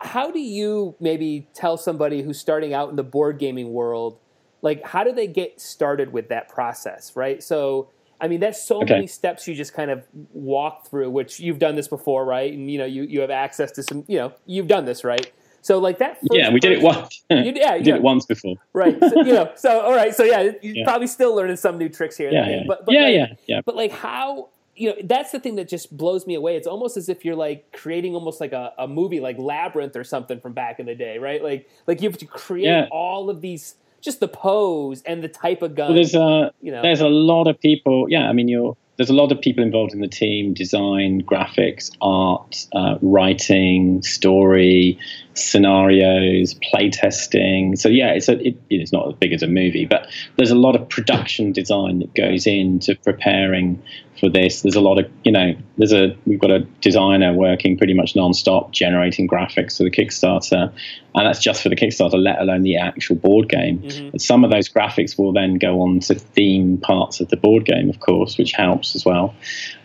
how 0.00 0.30
do 0.30 0.40
you 0.40 0.94
maybe 1.00 1.46
tell 1.54 1.76
somebody 1.76 2.22
who's 2.22 2.38
starting 2.38 2.74
out 2.74 2.90
in 2.90 2.96
the 2.96 3.02
board 3.02 3.38
gaming 3.38 3.72
world, 3.72 4.18
like, 4.62 4.84
how 4.84 5.04
do 5.04 5.12
they 5.12 5.26
get 5.26 5.60
started 5.60 6.12
with 6.12 6.28
that 6.28 6.48
process, 6.48 7.14
right? 7.16 7.42
So 7.42 7.88
I 8.20 8.28
mean, 8.28 8.40
that's 8.40 8.62
so 8.62 8.82
okay. 8.82 8.94
many 8.94 9.06
steps 9.06 9.46
you 9.46 9.54
just 9.54 9.74
kind 9.74 9.90
of 9.90 10.04
walk 10.32 10.88
through, 10.88 11.10
which 11.10 11.38
you've 11.38 11.58
done 11.58 11.76
this 11.76 11.88
before, 11.88 12.24
right? 12.24 12.52
And 12.52 12.70
you 12.70 12.78
know, 12.78 12.84
you, 12.84 13.04
you 13.04 13.20
have 13.20 13.30
access 13.30 13.70
to 13.72 13.82
some, 13.82 14.04
you 14.08 14.18
know, 14.18 14.32
you've 14.46 14.66
done 14.66 14.84
this, 14.84 15.04
right? 15.04 15.30
So 15.60 15.78
like 15.78 15.98
that. 15.98 16.18
yeah, 16.32 16.50
we 16.50 16.60
did 16.60 16.72
it 16.72 16.82
once. 16.82 17.22
You, 17.30 17.52
yeah, 17.54 17.76
we 17.76 17.82
did 17.82 17.96
it 17.96 18.02
once 18.02 18.24
before. 18.24 18.56
Right. 18.72 18.98
So, 19.00 19.22
you 19.22 19.32
know. 19.34 19.52
So 19.54 19.80
all 19.80 19.94
right. 19.94 20.14
So 20.14 20.24
yeah, 20.24 20.40
you're 20.40 20.54
yeah. 20.62 20.84
probably 20.84 21.06
still 21.06 21.34
learning 21.34 21.56
some 21.56 21.78
new 21.78 21.88
tricks 21.88 22.16
here. 22.16 22.30
Yeah. 22.30 22.48
Yeah. 22.48 22.62
But, 22.66 22.86
but 22.86 22.94
yeah, 22.94 23.02
like, 23.02 23.14
yeah. 23.14 23.26
Yeah. 23.46 23.60
But 23.64 23.76
like 23.76 23.92
how 23.92 24.48
you 24.78 24.90
know 24.90 24.96
that's 25.04 25.32
the 25.32 25.40
thing 25.40 25.56
that 25.56 25.68
just 25.68 25.96
blows 25.96 26.26
me 26.26 26.34
away. 26.34 26.56
It's 26.56 26.66
almost 26.66 26.96
as 26.96 27.08
if 27.08 27.24
you're 27.24 27.36
like 27.36 27.72
creating 27.72 28.14
almost 28.14 28.40
like 28.40 28.52
a, 28.52 28.72
a 28.78 28.88
movie 28.88 29.20
like 29.20 29.38
labyrinth 29.38 29.96
or 29.96 30.04
something 30.04 30.40
from 30.40 30.52
back 30.52 30.78
in 30.80 30.86
the 30.86 30.94
day 30.94 31.18
right? 31.18 31.42
Like 31.42 31.68
like 31.86 32.00
you 32.00 32.08
have 32.08 32.18
to 32.18 32.26
create 32.26 32.64
yeah. 32.64 32.86
all 32.90 33.30
of 33.30 33.40
these 33.40 33.74
just 34.00 34.20
the 34.20 34.28
pose 34.28 35.02
and 35.02 35.22
the 35.22 35.28
type 35.28 35.62
of 35.62 35.74
gun 35.74 35.88
well, 35.88 35.94
there's 35.94 36.14
a 36.14 36.52
you 36.60 36.70
know. 36.70 36.82
there's 36.82 37.00
a 37.00 37.08
lot 37.08 37.48
of 37.48 37.58
people 37.58 38.06
yeah 38.08 38.28
i 38.28 38.32
mean 38.32 38.46
you're 38.46 38.76
there's 38.96 39.10
a 39.10 39.14
lot 39.14 39.30
of 39.30 39.40
people 39.40 39.62
involved 39.62 39.92
in 39.92 40.00
the 40.00 40.08
team 40.08 40.52
design 40.52 41.22
graphics 41.22 41.90
art 42.00 42.66
uh, 42.72 42.96
writing 43.00 44.02
story 44.02 44.98
scenarios 45.34 46.54
playtesting. 46.54 47.78
So 47.78 47.88
yeah 47.88 48.08
it's 48.12 48.28
a, 48.28 48.38
it, 48.46 48.56
it's 48.70 48.92
not 48.92 49.08
as 49.08 49.14
big 49.14 49.32
as 49.32 49.42
a 49.42 49.46
movie 49.46 49.86
but 49.86 50.08
there's 50.36 50.50
a 50.50 50.56
lot 50.56 50.74
of 50.74 50.88
production 50.88 51.52
design 51.52 52.00
that 52.00 52.14
goes 52.14 52.46
into 52.46 52.96
preparing 52.96 53.80
for 54.18 54.28
this. 54.28 54.62
There's 54.62 54.74
a 54.74 54.80
lot 54.80 54.98
of, 54.98 55.10
you 55.24 55.32
know, 55.32 55.54
there's 55.76 55.92
a 55.92 56.16
we've 56.26 56.38
got 56.38 56.50
a 56.50 56.60
designer 56.80 57.32
working 57.32 57.76
pretty 57.76 57.94
much 57.94 58.16
non-stop 58.16 58.72
generating 58.72 59.28
graphics 59.28 59.76
for 59.76 59.84
the 59.84 59.90
Kickstarter, 59.90 60.72
and 61.14 61.26
that's 61.26 61.40
just 61.40 61.62
for 61.62 61.68
the 61.68 61.76
Kickstarter, 61.76 62.22
let 62.22 62.40
alone 62.40 62.62
the 62.62 62.76
actual 62.76 63.16
board 63.16 63.48
game. 63.48 63.80
Mm-hmm. 63.80 64.18
Some 64.18 64.44
of 64.44 64.50
those 64.50 64.68
graphics 64.68 65.18
will 65.18 65.32
then 65.32 65.54
go 65.54 65.80
on 65.82 66.00
to 66.00 66.14
theme 66.14 66.78
parts 66.78 67.20
of 67.20 67.28
the 67.28 67.36
board 67.36 67.64
game, 67.64 67.88
of 67.90 68.00
course, 68.00 68.38
which 68.38 68.52
helps 68.52 68.94
as 68.94 69.04
well. 69.04 69.34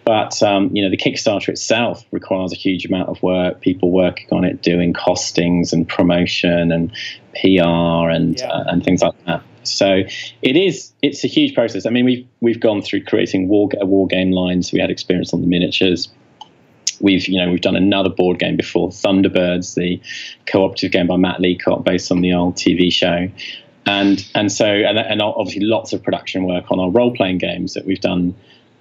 But 0.06 0.42
um, 0.44 0.76
you 0.76 0.84
know, 0.84 0.90
the 0.90 0.98
Kickstarter 0.98 1.50
itself 1.50 2.04
requires 2.12 2.52
a 2.52 2.58
huge 2.58 2.86
amount 2.86 3.10
of 3.10 3.22
work. 3.24 3.62
People 3.62 3.92
working 3.92 4.28
on 4.32 4.44
it, 4.44 4.62
doing 4.62 4.94
costings 4.94 5.74
and 5.74 5.88
promotion 5.88 6.72
and 6.72 6.92
PR 7.36 8.10
and 8.10 8.40
yeah. 8.40 8.50
uh, 8.50 8.64
and 8.68 8.84
things 8.84 9.02
like 9.02 9.14
that. 9.26 9.44
So 9.64 10.04
it 10.42 10.56
is 10.56 10.94
it's 11.02 11.24
a 11.24 11.28
huge 11.28 11.54
process. 11.54 11.86
I 11.86 11.90
mean, 11.90 12.06
we've 12.06 12.28
we've 12.42 12.60
gone 12.60 12.82
through 12.82 13.04
creating 13.04 13.48
war 13.48 13.70
a 13.80 13.86
war 13.86 14.08
game 14.08 14.32
lines. 14.32 14.72
We 14.72 14.80
had 14.80 14.90
experience 14.90 15.34
on 15.34 15.42
the 15.42 15.48
miniatures. 15.48 16.10
We've 17.00 17.28
you 17.28 17.44
know 17.44 17.52
we've 17.52 17.62
done 17.62 17.76
another 17.76 18.10
board 18.10 18.40
game 18.40 18.56
before, 18.56 18.90
Thunderbirds, 18.90 19.76
the 19.76 20.02
cooperative 20.46 20.92
game 20.92 21.08
by 21.08 21.18
Matt 21.18 21.40
Leacock 21.40 21.84
based 21.84 22.12
on 22.12 22.22
the 22.22 22.34
old 22.34 22.56
TV 22.56 22.92
show. 22.92 23.30
And 23.86 24.26
and 24.36 24.52
so 24.52 24.66
and, 24.66 24.98
and 24.98 25.22
obviously 25.22 25.64
lots 25.64 25.94
of 25.94 26.02
production 26.04 26.46
work 26.46 26.72
on 26.72 26.80
our 26.80 26.90
role 26.90 27.14
playing 27.14 27.40
games 27.40 27.74
that 27.74 27.86
we've 27.86 28.00
done 28.00 28.36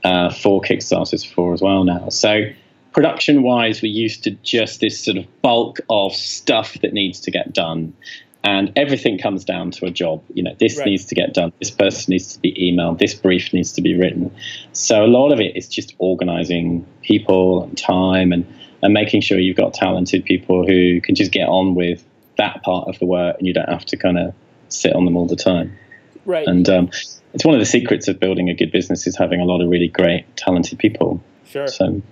uh, 0.05 0.31
four 0.31 0.61
Kickstarters 0.61 1.27
for 1.27 1.53
as 1.53 1.61
well 1.61 1.85
now. 1.85 2.09
So 2.09 2.45
production 2.92 3.42
wise, 3.42 3.83
we're 3.83 3.92
used 3.92 4.25
to 4.25 4.31
just 4.42 4.81
this 4.81 5.03
sort 5.03 5.16
of 5.16 5.42
bulk 5.42 5.81
of 5.88 6.12
stuff 6.12 6.75
that 6.83 6.92
needs 6.92 7.21
to 7.21 7.31
get 7.31 7.53
done 7.53 7.95
and 8.44 8.72
everything 8.76 9.18
comes 9.18 9.44
down 9.44 9.70
to 9.72 9.87
a 9.87 9.90
job. 9.90 10.22
You 10.35 10.42
know 10.42 10.55
this 10.59 10.78
right. 10.78 10.87
needs 10.87 11.05
to 11.07 11.14
get 11.14 11.35
done. 11.35 11.52
This 11.59 11.70
person 11.70 12.12
needs 12.12 12.35
to 12.35 12.40
be 12.40 12.52
emailed. 12.55 12.98
This 12.98 13.14
brief 13.14 13.52
needs 13.52 13.72
to 13.72 13.83
be 13.83 13.96
written. 13.96 14.35
So 14.72 15.05
a 15.05 15.07
lot 15.07 15.33
of 15.33 15.40
it 15.40 15.57
is 15.57 15.68
just 15.68 15.94
organizing 15.98 16.87
people 17.02 17.64
and 17.64 17.76
time 17.76 18.33
and 18.33 18.46
and 18.83 18.92
making 18.92 19.20
sure 19.20 19.38
you've 19.38 19.57
got 19.57 19.74
talented 19.74 20.24
people 20.24 20.66
who 20.66 21.00
can 21.00 21.14
just 21.14 21.31
get 21.31 21.48
on 21.48 21.74
with 21.74 22.05
that 22.37 22.62
part 22.62 22.88
of 22.88 22.98
the 22.98 23.07
work 23.07 23.37
and 23.38 23.46
you 23.46 23.55
don't 23.55 23.68
have 23.68 23.85
to 23.87 23.96
kind 23.96 24.18
of 24.18 24.35
sit 24.68 24.94
on 24.94 25.05
them 25.05 25.16
all 25.16 25.26
the 25.26 25.37
time. 25.37 25.76
Right. 26.24 26.46
And 26.46 26.68
um, 26.68 26.90
it's 27.33 27.44
one 27.44 27.55
of 27.55 27.61
the 27.61 27.66
secrets 27.66 28.09
of 28.09 28.18
building 28.18 28.48
a 28.48 28.55
good 28.55 28.72
business 28.72 29.07
is 29.07 29.16
having 29.16 29.40
a 29.40 29.44
lot 29.44 29.61
of 29.61 29.68
really 29.68 29.88
great 29.88 30.37
talented 30.37 30.78
people. 30.78 31.22
Sure. 31.44 31.68
So 31.68 32.02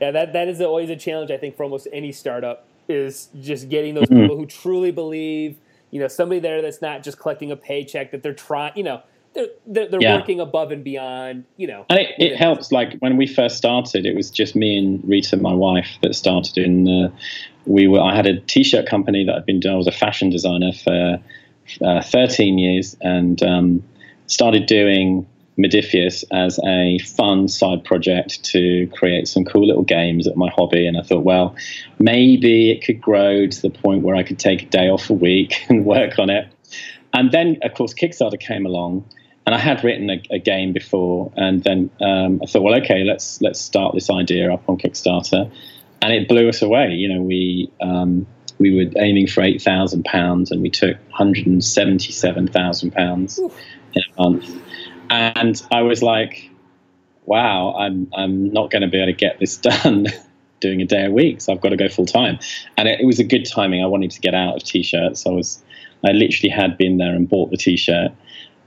yeah 0.00 0.10
that 0.10 0.32
that 0.32 0.48
is 0.48 0.60
always 0.60 0.90
a 0.90 0.96
challenge 0.96 1.30
i 1.30 1.36
think 1.36 1.56
for 1.56 1.64
almost 1.64 1.88
any 1.92 2.12
startup 2.12 2.66
is 2.88 3.28
just 3.40 3.68
getting 3.68 3.94
those 3.94 4.04
mm-hmm. 4.04 4.22
people 4.22 4.36
who 4.36 4.46
truly 4.46 4.90
believe 4.90 5.58
you 5.90 6.00
know 6.00 6.08
somebody 6.08 6.40
there 6.40 6.62
that's 6.62 6.82
not 6.82 7.02
just 7.02 7.18
collecting 7.18 7.50
a 7.50 7.56
paycheck 7.56 8.10
that 8.10 8.22
they're 8.22 8.34
trying 8.34 8.72
you 8.76 8.82
know 8.82 9.02
they're 9.34 9.48
they're, 9.66 9.88
they're 9.88 10.02
yeah. 10.02 10.16
working 10.16 10.40
above 10.40 10.70
and 10.70 10.84
beyond 10.84 11.44
you 11.56 11.66
know 11.66 11.84
and 11.88 11.98
it, 11.98 12.14
it 12.18 12.36
helps 12.36 12.72
like 12.72 12.94
when 12.98 13.16
we 13.16 13.26
first 13.26 13.56
started 13.56 14.06
it 14.06 14.14
was 14.14 14.30
just 14.30 14.56
me 14.56 14.76
and 14.76 15.06
rita 15.08 15.36
my 15.36 15.54
wife 15.54 15.98
that 16.02 16.14
started 16.14 16.58
in 16.58 16.88
uh, 16.88 17.10
we 17.66 17.86
were 17.86 18.00
i 18.00 18.14
had 18.14 18.26
a 18.26 18.40
t-shirt 18.42 18.86
company 18.86 19.24
that 19.24 19.34
i'd 19.34 19.46
been 19.46 19.60
doing 19.60 19.74
i 19.74 19.76
was 19.76 19.86
a 19.86 19.92
fashion 19.92 20.30
designer 20.30 20.72
for 20.72 21.18
uh, 21.82 22.02
13 22.02 22.58
years 22.58 22.96
and 23.02 23.42
um, 23.42 23.82
started 24.26 24.66
doing 24.66 25.26
Modiphius 25.58 26.24
as 26.32 26.60
a 26.64 26.98
fun 27.00 27.48
side 27.48 27.84
project 27.84 28.44
to 28.44 28.86
create 28.94 29.26
some 29.26 29.44
cool 29.44 29.66
little 29.66 29.82
games 29.82 30.26
at 30.26 30.36
my 30.36 30.48
hobby. 30.50 30.86
And 30.86 30.96
I 30.96 31.02
thought, 31.02 31.24
well, 31.24 31.56
maybe 31.98 32.70
it 32.70 32.84
could 32.84 33.00
grow 33.00 33.46
to 33.46 33.62
the 33.62 33.70
point 33.70 34.02
where 34.02 34.14
I 34.14 34.22
could 34.22 34.38
take 34.38 34.62
a 34.62 34.66
day 34.66 34.88
off 34.88 35.10
a 35.10 35.14
week 35.14 35.64
and 35.68 35.84
work 35.84 36.18
on 36.18 36.30
it. 36.30 36.48
And 37.12 37.32
then, 37.32 37.58
of 37.62 37.74
course, 37.74 37.92
Kickstarter 37.92 38.38
came 38.38 38.66
along, 38.66 39.04
and 39.46 39.54
I 39.54 39.58
had 39.58 39.82
written 39.82 40.10
a, 40.10 40.22
a 40.30 40.38
game 40.38 40.72
before. 40.72 41.32
And 41.36 41.64
then 41.64 41.90
um, 42.00 42.40
I 42.42 42.46
thought, 42.46 42.62
well, 42.62 42.76
okay, 42.82 43.02
let's 43.02 43.40
let's 43.40 43.60
start 43.60 43.94
this 43.94 44.10
idea 44.10 44.52
up 44.52 44.68
on 44.68 44.76
Kickstarter, 44.76 45.50
and 46.02 46.12
it 46.12 46.28
blew 46.28 46.48
us 46.48 46.62
away. 46.62 46.90
You 46.92 47.14
know, 47.14 47.22
we 47.22 47.72
um, 47.80 48.26
we 48.58 48.74
were 48.74 48.92
aiming 49.00 49.26
for 49.26 49.42
eight 49.42 49.62
thousand 49.62 50.04
pounds, 50.04 50.50
and 50.50 50.60
we 50.60 50.68
took 50.68 50.96
one 50.96 51.12
hundred 51.12 51.46
and 51.46 51.64
seventy-seven 51.64 52.48
thousand 52.48 52.92
pounds 52.92 53.38
in 53.38 54.02
a 54.16 54.22
month 54.22 54.54
and 55.10 55.62
I 55.70 55.82
was 55.82 56.02
like, 56.02 56.50
wow, 57.26 57.74
I'm 57.78 58.10
I'm 58.16 58.52
not 58.52 58.70
going 58.70 58.82
to 58.82 58.88
be 58.88 58.98
able 58.98 59.06
to 59.06 59.12
get 59.12 59.38
this 59.38 59.56
done 59.68 60.06
doing 60.60 60.82
a 60.82 60.86
day 60.86 61.04
a 61.04 61.10
week, 61.10 61.40
so 61.40 61.52
I've 61.52 61.60
got 61.60 61.68
to 61.70 61.76
go 61.76 61.88
full 61.88 62.06
time. 62.06 62.38
And 62.76 62.88
it, 62.88 63.00
it, 63.00 63.04
was 63.04 63.20
a 63.20 63.24
good 63.24 63.44
timing. 63.44 63.82
I 63.82 63.86
wanted 63.86 64.10
to 64.12 64.20
get 64.20 64.34
out 64.34 64.56
of 64.56 64.64
t-shirts. 64.64 65.26
I 65.26 65.30
was 65.30 65.62
I 66.04 66.12
literally 66.12 66.50
had 66.50 66.76
been 66.76 66.98
there 66.98 67.14
and 67.14 67.28
bought 67.28 67.50
the 67.50 67.56
t-shirt. 67.56 68.12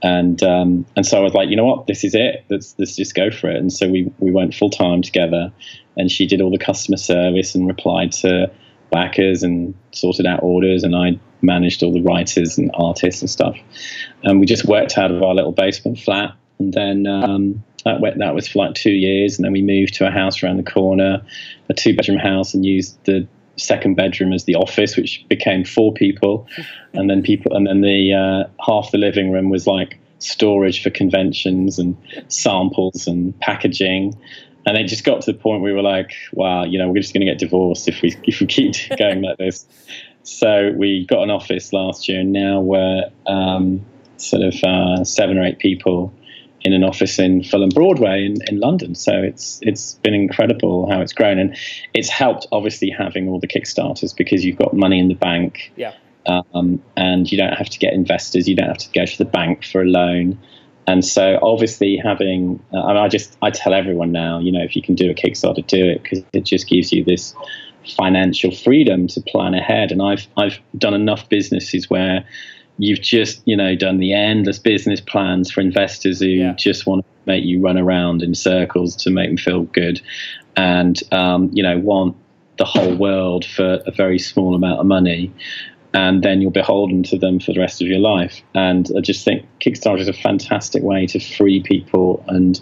And 0.02 0.42
um, 0.42 0.84
and 0.96 1.06
so 1.06 1.18
I 1.18 1.20
was 1.20 1.34
like, 1.34 1.48
you 1.48 1.56
know 1.56 1.64
what, 1.64 1.86
this 1.86 2.02
is 2.02 2.14
it. 2.14 2.44
Let's 2.48 2.74
let's 2.78 2.96
just 2.96 3.14
go 3.14 3.30
for 3.30 3.50
it. 3.50 3.56
And 3.56 3.72
so 3.72 3.88
we 3.88 4.12
we 4.18 4.30
went 4.30 4.54
full 4.54 4.70
time 4.70 5.02
together, 5.02 5.52
and 5.96 6.10
she 6.10 6.26
did 6.26 6.40
all 6.40 6.50
the 6.50 6.58
customer 6.58 6.96
service 6.96 7.54
and 7.54 7.68
replied 7.68 8.12
to 8.12 8.50
backers 8.90 9.42
and 9.42 9.74
sorted 9.92 10.26
out 10.26 10.42
orders, 10.42 10.82
and 10.82 10.96
I 10.96 11.18
managed 11.42 11.82
all 11.82 11.92
the 11.92 12.02
writers 12.02 12.58
and 12.58 12.70
artists 12.74 13.20
and 13.20 13.30
stuff. 13.30 13.56
And 14.22 14.40
we 14.40 14.46
just 14.46 14.64
worked 14.64 14.96
out 14.98 15.10
of 15.10 15.22
our 15.22 15.34
little 15.34 15.52
basement 15.52 15.98
flat. 15.98 16.34
And 16.58 16.72
then 16.72 17.06
um, 17.06 17.62
that, 17.84 18.00
went, 18.00 18.18
that 18.18 18.34
was 18.34 18.48
for 18.48 18.66
like 18.66 18.74
two 18.74 18.92
years. 18.92 19.36
And 19.36 19.44
then 19.44 19.52
we 19.52 19.62
moved 19.62 19.94
to 19.94 20.06
a 20.06 20.10
house 20.10 20.42
around 20.42 20.58
the 20.58 20.70
corner, 20.70 21.22
a 21.68 21.74
two 21.74 21.96
bedroom 21.96 22.18
house, 22.18 22.54
and 22.54 22.64
used 22.64 22.96
the 23.04 23.26
second 23.56 23.94
bedroom 23.94 24.32
as 24.32 24.44
the 24.44 24.54
office, 24.54 24.96
which 24.96 25.24
became 25.28 25.64
four 25.64 25.92
people. 25.92 26.46
And 26.94 27.08
then 27.08 27.22
people, 27.22 27.56
and 27.56 27.66
then 27.66 27.80
the 27.80 28.12
uh, 28.12 28.50
half 28.62 28.90
the 28.90 28.98
living 28.98 29.32
room 29.32 29.48
was 29.48 29.66
like 29.66 29.98
storage 30.18 30.82
for 30.82 30.90
conventions 30.90 31.78
and 31.78 31.96
samples 32.28 33.06
and 33.06 33.40
packaging 33.40 34.14
and 34.66 34.76
it 34.76 34.86
just 34.86 35.04
got 35.04 35.22
to 35.22 35.32
the 35.32 35.38
point 35.38 35.62
where 35.62 35.72
we 35.72 35.76
were 35.76 35.82
like, 35.82 36.12
wow, 36.32 36.64
you 36.64 36.78
know, 36.78 36.88
we're 36.88 37.00
just 37.00 37.12
going 37.12 37.26
to 37.26 37.30
get 37.30 37.38
divorced 37.38 37.88
if 37.88 38.00
we 38.02 38.16
if 38.24 38.40
we 38.40 38.46
keep 38.46 38.74
going 38.98 39.22
like 39.22 39.38
this. 39.38 39.66
So 40.24 40.72
we 40.76 41.06
got 41.06 41.22
an 41.22 41.30
office 41.30 41.72
last 41.72 42.08
year, 42.08 42.20
and 42.20 42.32
now 42.32 42.60
we're 42.60 43.10
um, 43.26 43.84
sort 44.16 44.42
of 44.42 44.54
uh, 44.62 45.04
seven 45.04 45.38
or 45.38 45.44
eight 45.44 45.58
people 45.58 46.12
in 46.64 46.72
an 46.72 46.84
office 46.84 47.18
in 47.18 47.42
Fulham 47.42 47.70
Broadway 47.70 48.24
in, 48.24 48.36
in 48.46 48.60
London. 48.60 48.94
So 48.94 49.12
it's 49.12 49.58
it's 49.62 49.94
been 49.96 50.14
incredible 50.14 50.90
how 50.90 51.00
it's 51.00 51.12
grown, 51.12 51.38
and 51.38 51.56
it's 51.94 52.08
helped 52.08 52.46
obviously 52.52 52.90
having 52.90 53.28
all 53.28 53.40
the 53.40 53.48
kickstarters 53.48 54.16
because 54.16 54.44
you've 54.44 54.58
got 54.58 54.74
money 54.74 54.98
in 54.98 55.08
the 55.08 55.14
bank, 55.14 55.72
yeah, 55.76 55.94
um, 56.26 56.82
and 56.96 57.30
you 57.30 57.38
don't 57.38 57.54
have 57.54 57.68
to 57.70 57.78
get 57.78 57.92
investors, 57.92 58.48
you 58.48 58.54
don't 58.54 58.68
have 58.68 58.78
to 58.78 58.90
go 58.92 59.04
to 59.04 59.18
the 59.18 59.24
bank 59.24 59.64
for 59.64 59.82
a 59.82 59.86
loan. 59.86 60.38
And 60.86 61.04
so, 61.04 61.38
obviously, 61.42 61.96
having 61.96 62.62
uh, 62.72 62.82
I 62.82 63.08
just 63.08 63.36
I 63.40 63.50
tell 63.50 63.72
everyone 63.72 64.12
now, 64.12 64.38
you 64.40 64.50
know, 64.50 64.62
if 64.62 64.74
you 64.74 64.82
can 64.82 64.94
do 64.94 65.10
a 65.10 65.14
Kickstarter, 65.14 65.66
do 65.66 65.84
it 65.88 66.02
because 66.02 66.24
it 66.32 66.44
just 66.44 66.68
gives 66.68 66.92
you 66.92 67.04
this 67.04 67.34
financial 67.96 68.50
freedom 68.50 69.06
to 69.08 69.20
plan 69.20 69.54
ahead. 69.54 69.92
And 69.92 70.02
I've 70.02 70.26
I've 70.36 70.58
done 70.76 70.94
enough 70.94 71.28
businesses 71.28 71.88
where 71.90 72.24
you've 72.78 73.00
just 73.00 73.42
you 73.44 73.56
know 73.56 73.74
done 73.74 73.98
the 73.98 74.14
endless 74.14 74.58
business 74.58 75.00
plans 75.00 75.50
for 75.50 75.60
investors 75.60 76.20
who 76.20 76.26
yeah. 76.26 76.54
just 76.54 76.86
want 76.86 77.04
to 77.04 77.10
make 77.26 77.44
you 77.44 77.60
run 77.60 77.78
around 77.78 78.22
in 78.22 78.34
circles 78.34 78.96
to 78.96 79.10
make 79.10 79.28
them 79.28 79.36
feel 79.36 79.62
good, 79.62 80.00
and 80.56 81.00
um, 81.12 81.50
you 81.52 81.62
know 81.62 81.78
want 81.78 82.16
the 82.58 82.64
whole 82.64 82.94
world 82.94 83.44
for 83.44 83.80
a 83.86 83.90
very 83.90 84.18
small 84.18 84.54
amount 84.54 84.80
of 84.80 84.86
money. 84.86 85.32
And 85.94 86.22
then 86.22 86.40
you're 86.40 86.50
beholden 86.50 87.02
to 87.04 87.18
them 87.18 87.38
for 87.38 87.52
the 87.52 87.60
rest 87.60 87.82
of 87.82 87.86
your 87.86 87.98
life. 87.98 88.40
And 88.54 88.88
I 88.96 89.00
just 89.02 89.26
think 89.26 89.46
Kickstarter 89.60 90.00
is 90.00 90.08
a 90.08 90.14
fantastic 90.14 90.82
way 90.82 91.04
to 91.08 91.20
free 91.20 91.62
people 91.62 92.24
and 92.28 92.58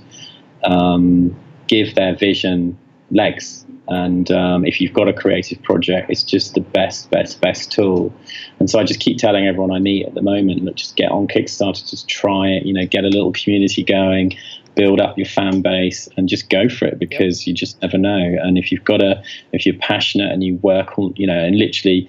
um, 0.65 1.39
give 1.69 1.95
their 1.95 2.17
vision 2.17 2.77
legs 3.11 3.67
and 3.91 4.31
um, 4.31 4.65
if 4.65 4.81
you've 4.81 4.93
got 4.93 5.09
a 5.09 5.13
creative 5.13 5.61
project, 5.63 6.11
it's 6.11 6.23
just 6.23 6.55
the 6.55 6.61
best, 6.61 7.11
best, 7.11 7.41
best 7.41 7.73
tool. 7.73 8.15
And 8.61 8.71
so 8.71 8.79
I 8.79 8.85
just 8.85 9.01
keep 9.01 9.19
telling 9.19 9.49
everyone 9.49 9.73
I 9.73 9.81
meet 9.81 10.07
at 10.07 10.15
the 10.15 10.23
moment, 10.23 10.65
look, 10.65 10.77
just 10.77 10.95
get 10.95 11.11
on 11.11 11.27
Kickstarter, 11.27 11.91
just 11.91 12.09
try 12.09 12.51
it, 12.51 12.65
you 12.65 12.73
know, 12.73 12.87
get 12.87 13.03
a 13.03 13.09
little 13.09 13.33
community 13.33 13.83
going, 13.83 14.37
build 14.77 15.01
up 15.01 15.19
your 15.19 15.27
fan 15.27 15.61
base, 15.61 16.09
and 16.17 16.29
just 16.29 16.49
go 16.51 16.69
for 16.69 16.87
it 16.87 17.01
because 17.01 17.49
you 17.49 17.53
just 17.53 17.83
never 17.83 17.99
know. 17.99 18.37
And 18.41 18.57
if 18.57 18.71
you've 18.71 18.85
got 18.85 19.03
a, 19.03 19.21
if 19.53 19.67
you're 19.67 19.79
passionate 19.79 20.31
and 20.31 20.45
you 20.45 20.55
work 20.59 20.97
on, 20.97 21.13
you 21.17 21.27
know, 21.27 21.39
and 21.39 21.59
literally, 21.59 22.09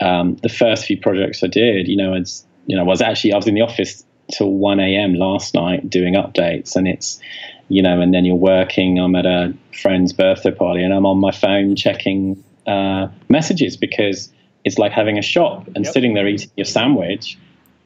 um, 0.00 0.34
the 0.42 0.48
first 0.48 0.84
few 0.84 1.00
projects 1.00 1.44
I 1.44 1.46
did, 1.46 1.86
you 1.86 1.96
know, 1.96 2.12
it's 2.12 2.44
you 2.66 2.74
know, 2.74 2.82
I 2.82 2.86
was 2.86 3.00
actually 3.00 3.32
I 3.32 3.36
was 3.36 3.46
in 3.46 3.54
the 3.54 3.60
office 3.60 4.04
till 4.32 4.52
one 4.52 4.80
a.m. 4.80 5.14
last 5.14 5.54
night 5.54 5.88
doing 5.88 6.14
updates, 6.14 6.76
and 6.76 6.88
it's 6.88 7.20
you 7.68 7.82
know, 7.82 8.00
and 8.00 8.12
then 8.12 8.24
you're 8.24 8.36
working. 8.36 8.98
I'm 8.98 9.14
at 9.14 9.26
a 9.26 9.54
friend's 9.80 10.12
birthday 10.12 10.50
party, 10.50 10.82
and 10.82 10.92
I'm 10.92 11.06
on 11.06 11.18
my 11.18 11.30
phone 11.30 11.76
checking 11.76 12.42
uh, 12.66 13.08
messages 13.28 13.76
because 13.76 14.32
it's 14.64 14.78
like 14.78 14.92
having 14.92 15.18
a 15.18 15.22
shop 15.22 15.66
and 15.74 15.84
yep. 15.84 15.92
sitting 15.92 16.14
there 16.14 16.26
eating 16.26 16.50
your 16.56 16.64
sandwich 16.64 17.38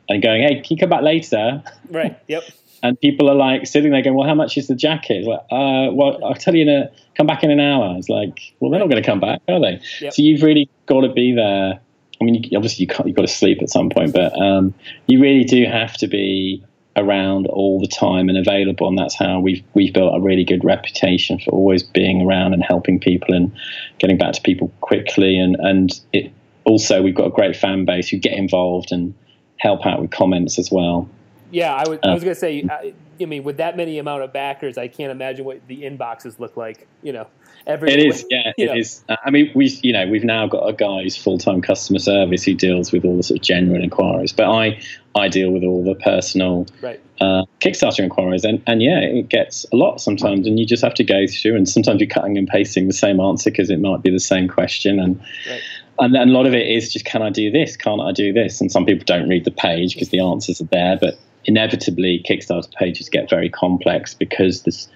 and 0.09 0.23
going, 0.23 0.43
"Hey, 0.43 0.61
can 0.61 0.77
you 0.77 0.79
come 0.79 0.91
back 0.91 1.03
later?" 1.03 1.63
Right. 1.91 2.19
Yep. 2.29 2.45
and 2.83 3.01
people 3.01 3.29
are 3.29 3.35
like 3.35 3.67
sitting 3.67 3.91
there 3.93 4.03
going, 4.03 4.17
"Well, 4.17 4.29
how 4.29 4.35
much 4.35 4.57
is 4.57 4.69
the 4.69 4.75
jacket?" 4.75 5.25
Like, 5.25 5.41
uh, 5.51 5.93
well, 5.93 6.25
I'll 6.25 6.35
tell 6.35 6.55
you 6.55 6.63
in 6.63 6.69
a 6.69 6.91
come 7.17 7.27
back 7.27 7.43
in 7.43 7.51
an 7.51 7.61
hour. 7.61 7.97
It's 7.99 8.09
like, 8.09 8.55
well, 8.61 8.71
they're 8.71 8.81
not 8.81 8.89
going 8.89 9.03
to 9.03 9.07
come 9.07 9.21
back, 9.21 9.41
are 9.49 9.61
they? 9.61 9.81
Yep. 10.01 10.13
So 10.15 10.23
you've 10.23 10.43
really 10.43 10.71
got 10.87 11.01
to 11.03 11.13
be 11.13 11.35
there. 11.35 11.81
I 12.21 12.25
mean, 12.25 12.45
obviously 12.57 12.85
you 12.85 12.89
can't, 12.89 13.07
you've 13.07 13.17
got 13.17 13.23
to 13.23 13.29
sleep 13.29 13.63
at 13.63 13.71
some 13.71 13.91
point, 13.91 14.13
but 14.13 14.37
um, 14.41 14.75
you 15.07 15.21
really 15.21 15.45
do 15.45 15.65
have 15.67 15.97
to 15.99 16.09
be 16.09 16.65
around 16.97 17.47
all 17.47 17.81
the 17.81 17.87
time 17.87 18.29
and 18.29 18.37
available, 18.37 18.89
and 18.89 18.99
that's 18.99 19.17
how 19.17 19.41
we've 19.41 19.63
we've 19.75 19.93
built 19.93 20.15
a 20.15 20.21
really 20.21 20.45
good 20.45 20.65
reputation 20.65 21.39
for 21.39 21.53
always 21.53 21.83
being 21.83 22.23
around 22.23 22.55
and 22.55 22.63
helping 22.63 22.99
people 22.99 23.35
and 23.35 23.53
getting 23.99 24.19
back 24.19 24.35
to 24.35 24.43
people 24.43 24.73
quickly. 24.81 25.39
And 25.39 25.57
and 25.61 26.01
it 26.13 26.33
also 26.65 27.03
we've 27.03 27.15
got 27.15 27.27
a 27.27 27.31
great 27.31 27.57
fan 27.57 27.85
base 27.85 28.09
who 28.09 28.19
get 28.19 28.33
involved 28.33 28.93
and 28.93 29.15
help 29.59 29.87
out 29.87 30.01
with 30.01 30.11
comments 30.11 30.59
as 30.59 30.71
well. 30.71 31.09
Yeah, 31.51 31.75
I 31.75 31.89
was, 31.89 31.99
uh, 32.03 32.09
I 32.09 32.15
was 32.15 32.23
going 32.23 32.35
to 32.35 32.41
say, 32.41 32.65
I, 32.71 32.93
I, 33.21 33.25
mean, 33.25 33.43
with 33.43 33.57
that 33.57 33.77
many 33.77 33.99
amount 33.99 34.23
of 34.23 34.33
backers, 34.33 34.77
I 34.77 34.89
can't 34.89 35.11
imagine 35.11 35.45
what 35.45 35.67
the 35.67 35.83
inboxes 35.83 36.39
look 36.39 36.57
like. 36.57 36.87
You 37.03 37.13
know, 37.13 37.27
every 37.67 37.91
it 37.91 38.01
is, 38.01 38.25
yeah, 38.29 38.53
it 38.57 38.67
know. 38.67 38.75
is. 38.75 39.03
Uh, 39.09 39.17
I 39.25 39.31
mean, 39.31 39.51
we, 39.55 39.67
you 39.83 39.93
know, 39.93 40.07
we've 40.07 40.25
now 40.25 40.47
got 40.47 40.69
a 40.69 40.73
guy 40.73 41.03
who's 41.03 41.17
full 41.17 41.39
time 41.39 41.63
customer 41.63 41.99
service 41.99 42.45
who 42.45 42.55
deals 42.55 42.93
with 42.93 43.05
all 43.05 43.17
the 43.17 43.23
sort 43.23 43.39
of 43.39 43.45
genuine 43.45 43.83
inquiries, 43.83 44.33
but 44.33 44.51
I, 44.51 44.81
I 45.15 45.29
deal 45.29 45.51
with 45.51 45.65
all 45.65 45.83
the 45.83 45.95
personal 45.95 46.67
right. 46.83 47.01
uh, 47.21 47.45
Kickstarter 47.61 48.01
inquiries, 48.01 48.45
and 48.45 48.63
and 48.67 48.83
yeah, 48.83 49.01
it 49.01 49.29
gets 49.29 49.65
a 49.73 49.77
lot 49.77 50.01
sometimes, 50.01 50.47
and 50.47 50.59
you 50.59 50.67
just 50.67 50.83
have 50.83 50.95
to 50.95 51.05
go 51.05 51.27
through, 51.27 51.57
and 51.57 51.69
sometimes 51.69 52.01
you're 52.01 52.11
cutting 52.11 52.37
and 52.37 52.47
pasting 52.47 52.87
the 52.87 52.93
same 52.95 53.21
answer 53.21 53.51
because 53.51 53.71
it 53.71 53.81
might 53.81 54.03
be 54.03 54.11
the 54.11 54.21
same 54.21 54.49
question, 54.49 54.99
and. 54.99 55.19
Right 55.49 55.63
and 56.01 56.15
then 56.15 56.29
a 56.29 56.33
lot 56.33 56.47
of 56.47 56.55
it 56.55 56.67
is 56.67 56.93
just 56.93 57.05
can 57.05 57.23
I 57.23 57.31
do 57.31 57.51
this? 57.51 57.77
Can't 57.77 58.01
I 58.01 58.13
do 58.13 58.33
this? 58.33 58.61
And 58.61 58.71
some 58.71 58.87
people 58.87 59.05
don't 59.05 59.29
read 59.29 59.45
the 59.45 59.51
page 59.51 59.95
because 59.95 60.11
the 60.11 60.21
answers 60.21 60.61
are 60.61 60.67
there, 60.67 60.97
but 60.97 61.19
inevitably 61.49 62.23
Kickstarter 62.29 62.71
pages 62.75 63.09
get 63.09 63.29
very 63.29 63.49
complex 63.49 64.15
because 64.15 64.63
this, 64.63 64.87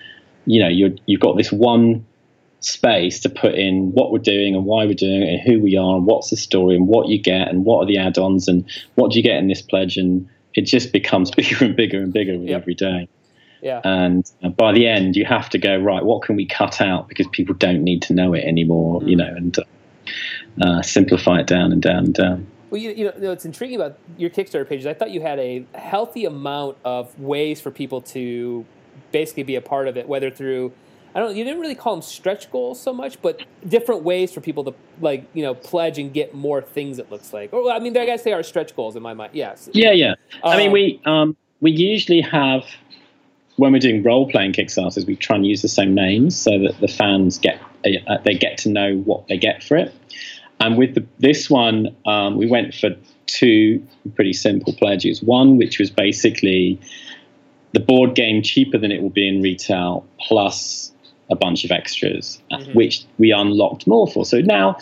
you 0.44 0.62
know, 0.62 0.68
you 0.68 0.96
you've 1.07 1.20
got 1.20 1.36
this 1.36 1.50
one 1.50 2.07
space 2.61 3.18
to 3.20 3.28
put 3.28 3.55
in 3.55 3.90
what 3.92 4.12
we're 4.12 4.18
doing 4.18 4.55
and 4.55 4.64
why 4.64 4.84
we're 4.84 4.94
doing 4.94 5.22
it 5.22 5.28
and 5.28 5.40
who 5.40 5.61
we 5.61 5.76
are 5.76 5.96
and 5.96 6.07
what's 6.07 6.30
the 6.30 6.36
story 6.36 6.76
and 6.76 6.86
what 6.86 7.09
you 7.09 7.20
get 7.20 7.48
and 7.48 7.64
what 7.64 7.82
are 7.82 7.86
the 7.86 7.98
add-ons 7.98 8.46
and 8.46 8.64
what 8.94 9.11
do 9.11 9.18
you 9.18 9.22
get 9.24 9.36
in 9.38 9.48
this 9.48 9.62
pledge 9.62 9.96
and 9.96 10.28
it 10.55 10.62
just 10.62 10.92
becomes 10.92 11.30
bigger 11.36 11.64
and 11.64 11.74
bigger 11.74 11.98
and 11.98 12.12
bigger 12.12 12.38
with 12.38 12.48
yep. 12.48 12.61
every 12.61 12.74
day. 12.74 13.09
Yeah. 13.62 13.80
And 13.84 14.30
by 14.57 14.72
the 14.72 14.86
end, 14.86 15.16
you 15.16 15.24
have 15.24 15.48
to 15.50 15.59
go 15.59 15.76
right. 15.76 16.05
What 16.05 16.22
can 16.22 16.36
we 16.36 16.46
cut 16.46 16.80
out 16.80 17.09
because 17.09 17.26
people 17.28 17.55
don't 17.55 17.82
need 17.82 18.03
to 18.03 18.12
know 18.12 18.34
it 18.34 18.44
anymore, 18.44 19.00
mm. 19.00 19.09
you 19.09 19.16
know, 19.16 19.32
and 19.34 19.57
uh, 20.61 20.82
simplify 20.82 21.38
it 21.38 21.46
down 21.46 21.72
and 21.72 21.80
down 21.80 22.05
and 22.05 22.14
down. 22.14 22.46
Well, 22.72 22.80
you, 22.80 22.90
you 22.92 23.12
know, 23.18 23.32
it's 23.32 23.44
intriguing 23.44 23.76
about 23.76 23.98
your 24.16 24.30
Kickstarter 24.30 24.66
pages. 24.66 24.86
I 24.86 24.94
thought 24.94 25.10
you 25.10 25.20
had 25.20 25.38
a 25.38 25.66
healthy 25.74 26.24
amount 26.24 26.78
of 26.86 27.20
ways 27.20 27.60
for 27.60 27.70
people 27.70 28.00
to 28.00 28.64
basically 29.10 29.42
be 29.42 29.56
a 29.56 29.60
part 29.60 29.88
of 29.88 29.98
it, 29.98 30.08
whether 30.08 30.30
through 30.30 30.72
I 31.14 31.20
don't. 31.20 31.36
You 31.36 31.44
didn't 31.44 31.60
really 31.60 31.74
call 31.74 31.96
them 31.96 32.00
stretch 32.00 32.50
goals 32.50 32.80
so 32.80 32.94
much, 32.94 33.20
but 33.20 33.42
different 33.68 34.04
ways 34.04 34.32
for 34.32 34.40
people 34.40 34.64
to 34.64 34.74
like 35.02 35.26
you 35.34 35.42
know 35.42 35.54
pledge 35.54 35.98
and 35.98 36.14
get 36.14 36.34
more 36.34 36.62
things. 36.62 36.98
It 36.98 37.10
looks 37.10 37.34
like. 37.34 37.52
Or 37.52 37.70
I 37.70 37.78
mean, 37.78 37.94
I 37.94 38.06
guess 38.06 38.22
they 38.22 38.32
are 38.32 38.42
stretch 38.42 38.74
goals 38.74 38.96
in 38.96 39.02
my 39.02 39.12
mind. 39.12 39.34
Yes. 39.34 39.68
Yeah, 39.74 39.92
yeah. 39.92 40.14
Um, 40.42 40.52
I 40.52 40.56
mean, 40.56 40.68
um, 40.68 40.72
we 40.72 41.00
um, 41.04 41.36
we 41.60 41.72
usually 41.72 42.22
have 42.22 42.64
when 43.56 43.74
we're 43.74 43.80
doing 43.80 44.02
role 44.02 44.30
playing 44.30 44.54
Kickstarters, 44.54 45.06
we 45.06 45.14
try 45.14 45.36
and 45.36 45.46
use 45.46 45.60
the 45.60 45.68
same 45.68 45.94
names 45.94 46.34
so 46.40 46.58
that 46.60 46.80
the 46.80 46.88
fans 46.88 47.36
get 47.36 47.60
uh, 47.84 48.16
they 48.24 48.32
get 48.32 48.56
to 48.58 48.70
know 48.70 48.96
what 48.96 49.28
they 49.28 49.36
get 49.36 49.62
for 49.62 49.76
it. 49.76 49.92
And 50.62 50.78
with 50.78 50.94
the, 50.94 51.04
this 51.18 51.50
one, 51.50 51.94
um, 52.06 52.36
we 52.36 52.46
went 52.46 52.72
for 52.72 52.90
two 53.26 53.84
pretty 54.14 54.32
simple 54.32 54.72
pledges. 54.72 55.20
One, 55.20 55.58
which 55.58 55.80
was 55.80 55.90
basically 55.90 56.80
the 57.72 57.80
board 57.80 58.14
game 58.14 58.42
cheaper 58.42 58.78
than 58.78 58.92
it 58.92 59.02
will 59.02 59.10
be 59.10 59.26
in 59.26 59.42
retail, 59.42 60.06
plus 60.20 60.92
a 61.30 61.34
bunch 61.34 61.64
of 61.64 61.72
extras, 61.72 62.40
uh, 62.52 62.58
mm-hmm. 62.58 62.74
which 62.74 63.04
we 63.18 63.32
unlocked 63.32 63.88
more 63.88 64.06
for. 64.06 64.24
So 64.24 64.40
now 64.40 64.76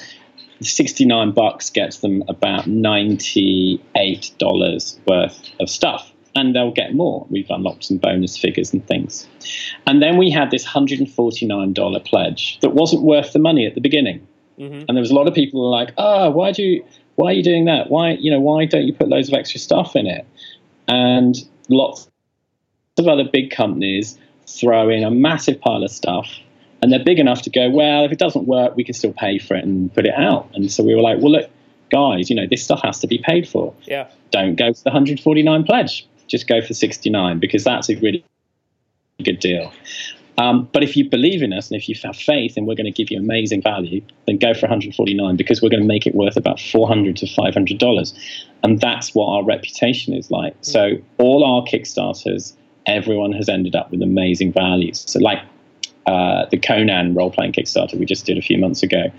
69 0.61 1.33
bucks 1.33 1.71
gets 1.71 2.01
them 2.01 2.25
about 2.29 2.67
$98 2.67 4.99
worth 5.07 5.51
of 5.61 5.71
stuff. 5.71 6.13
And 6.37 6.55
they'll 6.55 6.71
get 6.71 6.95
more. 6.95 7.27
We've 7.29 7.51
unlocked 7.51 7.83
some 7.85 7.97
bonus 7.97 8.37
figures 8.37 8.73
and 8.73 8.87
things. 8.87 9.27
And 9.85 10.01
then 10.01 10.17
we 10.17 10.31
had 10.31 10.53
this 10.53 10.65
$149 10.65 12.05
pledge 12.05 12.61
that 12.61 12.71
wasn't 12.71 13.03
worth 13.03 13.33
the 13.33 13.41
money 13.41 13.67
at 13.67 13.75
the 13.75 13.81
beginning. 13.81 14.29
Mm-hmm. 14.61 14.85
And 14.87 14.97
there 14.97 15.01
was 15.01 15.11
a 15.11 15.15
lot 15.15 15.27
of 15.27 15.35
people 15.35 15.61
who 15.61 15.65
were 15.65 15.73
like, 15.73 15.93
"Ah, 15.97 16.27
oh, 16.27 16.31
why 16.31 16.53
do 16.53 16.63
you, 16.63 16.85
why 17.15 17.31
are 17.31 17.33
you 17.33 17.43
doing 17.43 17.65
that? 17.65 17.91
Why, 17.91 18.11
you 18.13 18.31
know, 18.31 18.41
why 18.41 18.67
don't 18.67 18.85
you 18.85 18.93
put 18.93 19.09
loads 19.09 19.29
of 19.29 19.35
extra 19.35 19.59
stuff 19.59 19.97
in 19.97 20.07
it?" 20.07 20.27
And 20.87 21.37
lots 21.69 22.09
of 22.99 23.09
other 23.09 23.25
big 23.25 23.51
companies 23.51 24.19
throw 24.47 24.91
in 24.91 25.03
a 25.03 25.11
massive 25.11 25.61
pile 25.61 25.83
of 25.83 25.91
stuff, 25.91 26.29
and 26.83 26.93
they're 26.93 27.03
big 27.03 27.19
enough 27.19 27.41
to 27.43 27.51
go, 27.51 27.71
"Well, 27.71 28.05
if 28.05 28.13
it 28.13 28.19
doesn't 28.19 28.47
work, 28.47 28.77
we 28.77 28.85
can 28.85 28.95
still 28.95 29.15
pay 29.15 29.39
for 29.39 29.57
it 29.57 29.65
and 29.65 29.93
put 29.95 30.05
it 30.05 30.15
out." 30.15 30.51
And 30.55 30.71
so 30.71 30.85
we 30.85 30.95
were 30.95 31.03
like, 31.03 31.19
"Well, 31.21 31.33
look, 31.33 31.51
guys, 31.91 32.29
you 32.29 32.37
know, 32.37 32.47
this 32.47 32.63
stuff 32.63 32.83
has 32.83 32.99
to 33.01 33.07
be 33.07 33.19
paid 33.19 33.49
for. 33.49 33.73
Yeah, 33.85 34.09
don't 34.31 34.57
go 34.57 34.75
for 34.75 34.85
the 34.85 34.91
149 34.91 35.65
pledge. 35.65 36.07
Just 36.29 36.47
go 36.47 36.61
for 36.61 36.75
69 36.75 37.39
because 37.39 37.65
that's 37.65 37.89
a 37.89 37.97
really 37.97 38.23
good 39.23 39.41
deal." 39.41 39.73
Um, 40.41 40.71
but 40.73 40.83
if 40.83 40.97
you 40.97 41.07
believe 41.07 41.43
in 41.43 41.53
us 41.53 41.71
and 41.71 41.79
if 41.79 41.87
you 41.87 41.95
have 42.03 42.17
faith 42.17 42.55
and 42.57 42.67
we're 42.67 42.75
going 42.75 42.87
to 42.87 42.91
give 42.91 43.11
you 43.11 43.19
amazing 43.19 43.61
value, 43.61 44.01
then 44.27 44.39
go 44.39 44.55
for 44.55 44.63
149 44.63 45.37
because 45.37 45.61
we're 45.61 45.69
going 45.69 45.83
to 45.83 45.87
make 45.87 46.07
it 46.07 46.15
worth 46.15 46.39
about 46.39 46.59
400 46.59 47.15
to 47.19 47.27
500 47.27 47.79
dollars, 47.79 48.15
and 48.63 48.81
that's 48.81 49.15
what 49.15 49.27
our 49.27 49.45
reputation 49.45 50.15
is 50.15 50.31
like. 50.31 50.55
Mm-hmm. 50.55 50.63
So 50.63 50.93
all 51.19 51.45
our 51.45 51.63
Kickstarters, 51.65 52.55
everyone 52.87 53.33
has 53.33 53.51
ended 53.51 53.77
up 53.77 53.91
with 53.91 54.01
amazing 54.01 54.55
values. 54.55 55.05
So 55.07 55.19
like 55.19 55.41
uh, 56.07 56.47
the 56.51 56.57
Conan 56.57 57.13
role 57.15 57.31
playing 57.31 57.53
Kickstarter 57.53 57.99
we 57.99 58.07
just 58.07 58.25
did 58.25 58.39
a 58.39 58.43
few 58.43 58.57
months 58.57 58.83
ago, 58.83 59.13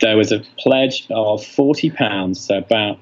there 0.00 0.18
was 0.18 0.32
a 0.32 0.40
pledge 0.58 1.06
of 1.08 1.42
40 1.42 1.90
pounds, 1.92 2.38
so 2.38 2.58
about 2.58 2.98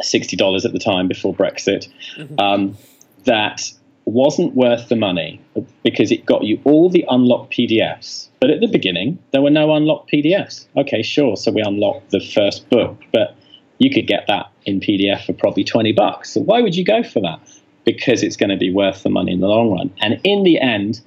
60 0.00 0.36
dollars 0.38 0.64
at 0.64 0.72
the 0.72 0.78
time 0.78 1.06
before 1.06 1.34
Brexit. 1.34 1.88
Mm-hmm. 2.16 2.40
Um, 2.40 2.78
that 3.24 3.72
wasn't 4.04 4.54
worth 4.54 4.88
the 4.88 4.96
money 4.96 5.40
because 5.82 6.10
it 6.10 6.26
got 6.26 6.42
you 6.42 6.60
all 6.64 6.90
the 6.90 7.04
unlocked 7.08 7.52
PDFs. 7.52 8.28
But 8.40 8.50
at 8.50 8.60
the 8.60 8.66
beginning, 8.66 9.18
there 9.32 9.42
were 9.42 9.50
no 9.50 9.74
unlocked 9.74 10.10
PDFs. 10.10 10.66
Okay, 10.76 11.02
sure. 11.02 11.36
So 11.36 11.52
we 11.52 11.62
unlocked 11.62 12.10
the 12.10 12.20
first 12.20 12.68
book, 12.68 13.00
but 13.12 13.36
you 13.78 13.90
could 13.90 14.06
get 14.06 14.26
that 14.28 14.50
in 14.64 14.80
PDF 14.80 15.26
for 15.26 15.32
probably 15.32 15.64
20 15.64 15.92
bucks. 15.92 16.32
So 16.32 16.40
why 16.40 16.60
would 16.60 16.74
you 16.74 16.84
go 16.84 17.02
for 17.02 17.20
that? 17.20 17.40
Because 17.84 18.22
it's 18.22 18.36
going 18.36 18.50
to 18.50 18.56
be 18.56 18.72
worth 18.72 19.02
the 19.02 19.10
money 19.10 19.32
in 19.32 19.40
the 19.40 19.48
long 19.48 19.70
run. 19.70 19.92
And 20.00 20.20
in 20.24 20.42
the 20.42 20.60
end, 20.60 21.00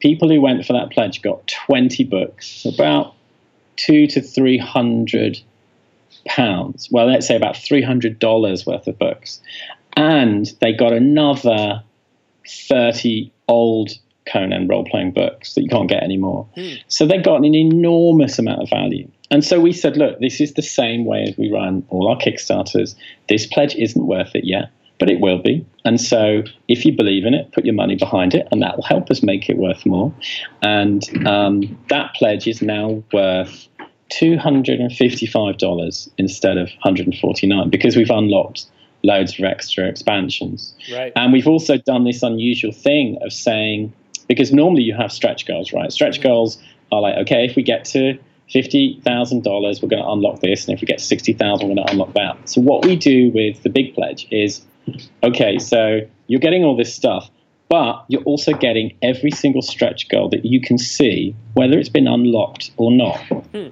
people 0.00 0.28
who 0.28 0.40
went 0.40 0.64
for 0.64 0.72
that 0.74 0.90
pledge 0.90 1.22
got 1.22 1.46
20 1.66 2.04
books, 2.04 2.64
about 2.64 3.14
two 3.76 4.06
to 4.08 4.20
300 4.20 5.40
pounds. 6.26 6.88
Well, 6.90 7.06
let's 7.06 7.26
say 7.26 7.36
about 7.36 7.54
$300 7.54 8.66
worth 8.66 8.86
of 8.86 8.98
books. 8.98 9.40
And 9.96 10.50
they 10.60 10.72
got 10.72 10.92
another 10.92 11.82
30 12.48 13.32
old 13.48 13.90
Conan 14.30 14.68
role 14.68 14.84
playing 14.84 15.12
books 15.12 15.54
that 15.54 15.62
you 15.62 15.68
can't 15.68 15.88
get 15.88 16.02
anymore. 16.02 16.46
Mm. 16.56 16.82
So 16.88 17.06
they've 17.06 17.24
got 17.24 17.44
an 17.44 17.54
enormous 17.54 18.38
amount 18.38 18.62
of 18.62 18.70
value. 18.70 19.08
And 19.30 19.44
so 19.44 19.60
we 19.60 19.72
said, 19.72 19.96
look, 19.96 20.18
this 20.20 20.40
is 20.40 20.54
the 20.54 20.62
same 20.62 21.04
way 21.04 21.24
as 21.28 21.36
we 21.36 21.50
run 21.50 21.84
all 21.88 22.08
our 22.08 22.16
Kickstarters. 22.16 22.94
This 23.28 23.46
pledge 23.46 23.74
isn't 23.76 24.06
worth 24.06 24.34
it 24.34 24.44
yet, 24.44 24.70
but 24.98 25.10
it 25.10 25.20
will 25.20 25.38
be. 25.38 25.66
And 25.84 26.00
so 26.00 26.42
if 26.66 26.84
you 26.84 26.96
believe 26.96 27.24
in 27.24 27.34
it, 27.34 27.52
put 27.52 27.64
your 27.64 27.74
money 27.74 27.96
behind 27.96 28.34
it, 28.34 28.48
and 28.50 28.62
that 28.62 28.76
will 28.76 28.84
help 28.84 29.10
us 29.10 29.22
make 29.22 29.48
it 29.48 29.58
worth 29.58 29.84
more. 29.84 30.12
And 30.62 31.02
um, 31.26 31.78
that 31.88 32.14
pledge 32.14 32.46
is 32.46 32.62
now 32.62 33.02
worth 33.12 33.68
$255 34.10 36.10
instead 36.16 36.56
of 36.56 36.68
149 36.68 37.70
because 37.70 37.96
we've 37.96 38.10
unlocked 38.10 38.66
loads 39.02 39.38
of 39.38 39.44
extra 39.44 39.86
expansions. 39.86 40.74
Right. 40.92 41.12
And 41.16 41.32
we've 41.32 41.46
also 41.46 41.76
done 41.76 42.04
this 42.04 42.22
unusual 42.22 42.72
thing 42.72 43.18
of 43.22 43.32
saying, 43.32 43.92
because 44.28 44.52
normally 44.52 44.82
you 44.82 44.94
have 44.94 45.12
stretch 45.12 45.46
goals, 45.46 45.72
right? 45.72 45.92
Stretch 45.92 46.20
mm-hmm. 46.20 46.28
goals 46.28 46.58
are 46.92 47.00
like, 47.00 47.16
okay, 47.18 47.44
if 47.44 47.56
we 47.56 47.62
get 47.62 47.84
to 47.86 48.18
$50,000, 48.50 49.82
we're 49.82 49.88
going 49.88 50.02
to 50.02 50.08
unlock 50.08 50.40
this. 50.40 50.66
And 50.66 50.74
if 50.74 50.80
we 50.80 50.86
get 50.86 50.98
to 50.98 51.04
60,000, 51.04 51.68
we're 51.68 51.74
going 51.74 51.86
to 51.86 51.92
unlock 51.92 52.14
that. 52.14 52.48
So 52.48 52.60
what 52.60 52.84
we 52.84 52.96
do 52.96 53.30
with 53.30 53.62
the 53.62 53.70
big 53.70 53.94
pledge 53.94 54.26
is, 54.30 54.62
okay, 55.22 55.58
so 55.58 56.00
you're 56.26 56.40
getting 56.40 56.64
all 56.64 56.76
this 56.76 56.94
stuff, 56.94 57.30
but 57.68 58.04
you're 58.08 58.22
also 58.22 58.54
getting 58.54 58.96
every 59.02 59.30
single 59.30 59.62
stretch 59.62 60.08
goal 60.08 60.30
that 60.30 60.44
you 60.44 60.60
can 60.60 60.78
see, 60.78 61.34
whether 61.54 61.78
it's 61.78 61.90
been 61.90 62.08
unlocked 62.08 62.70
or 62.78 62.90
not. 62.90 63.18
Hmm. 63.52 63.68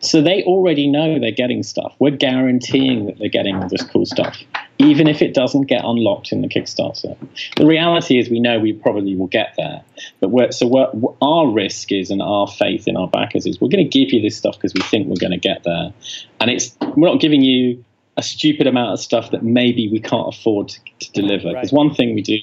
So 0.00 0.22
they 0.22 0.42
already 0.44 0.88
know 0.88 1.18
they're 1.18 1.30
getting 1.30 1.62
stuff. 1.62 1.94
We're 1.98 2.16
guaranteeing 2.16 3.06
that 3.06 3.18
they're 3.18 3.28
getting 3.28 3.56
all 3.56 3.68
this 3.68 3.82
cool 3.82 4.06
stuff, 4.06 4.38
even 4.78 5.06
if 5.06 5.20
it 5.20 5.34
doesn't 5.34 5.66
get 5.66 5.84
unlocked 5.84 6.32
in 6.32 6.40
the 6.40 6.48
Kickstarter. 6.48 7.16
The 7.56 7.66
reality 7.66 8.18
is, 8.18 8.30
we 8.30 8.40
know 8.40 8.58
we 8.58 8.72
probably 8.72 9.14
will 9.14 9.26
get 9.26 9.54
there. 9.58 9.82
But 10.20 10.30
we're, 10.30 10.52
so 10.52 10.66
we're, 10.66 11.12
our 11.20 11.50
risk 11.50 11.92
is, 11.92 12.10
and 12.10 12.22
our 12.22 12.48
faith 12.48 12.88
in 12.88 12.96
our 12.96 13.08
backers 13.08 13.44
is, 13.44 13.60
we're 13.60 13.68
going 13.68 13.88
to 13.88 13.98
give 13.98 14.10
you 14.10 14.22
this 14.22 14.36
stuff 14.36 14.56
because 14.56 14.72
we 14.72 14.80
think 14.80 15.06
we're 15.06 15.20
going 15.20 15.32
to 15.32 15.38
get 15.38 15.64
there, 15.64 15.92
and 16.40 16.50
it's 16.50 16.74
we're 16.96 17.08
not 17.08 17.20
giving 17.20 17.42
you 17.42 17.84
a 18.16 18.22
stupid 18.22 18.66
amount 18.66 18.92
of 18.92 19.00
stuff 19.00 19.30
that 19.32 19.42
maybe 19.42 19.88
we 19.90 20.00
can't 20.00 20.34
afford 20.34 20.68
to, 20.68 20.80
to 21.00 21.12
deliver. 21.12 21.48
Because 21.48 21.72
right. 21.72 21.76
one 21.76 21.94
thing 21.94 22.14
we 22.14 22.22
do, 22.22 22.38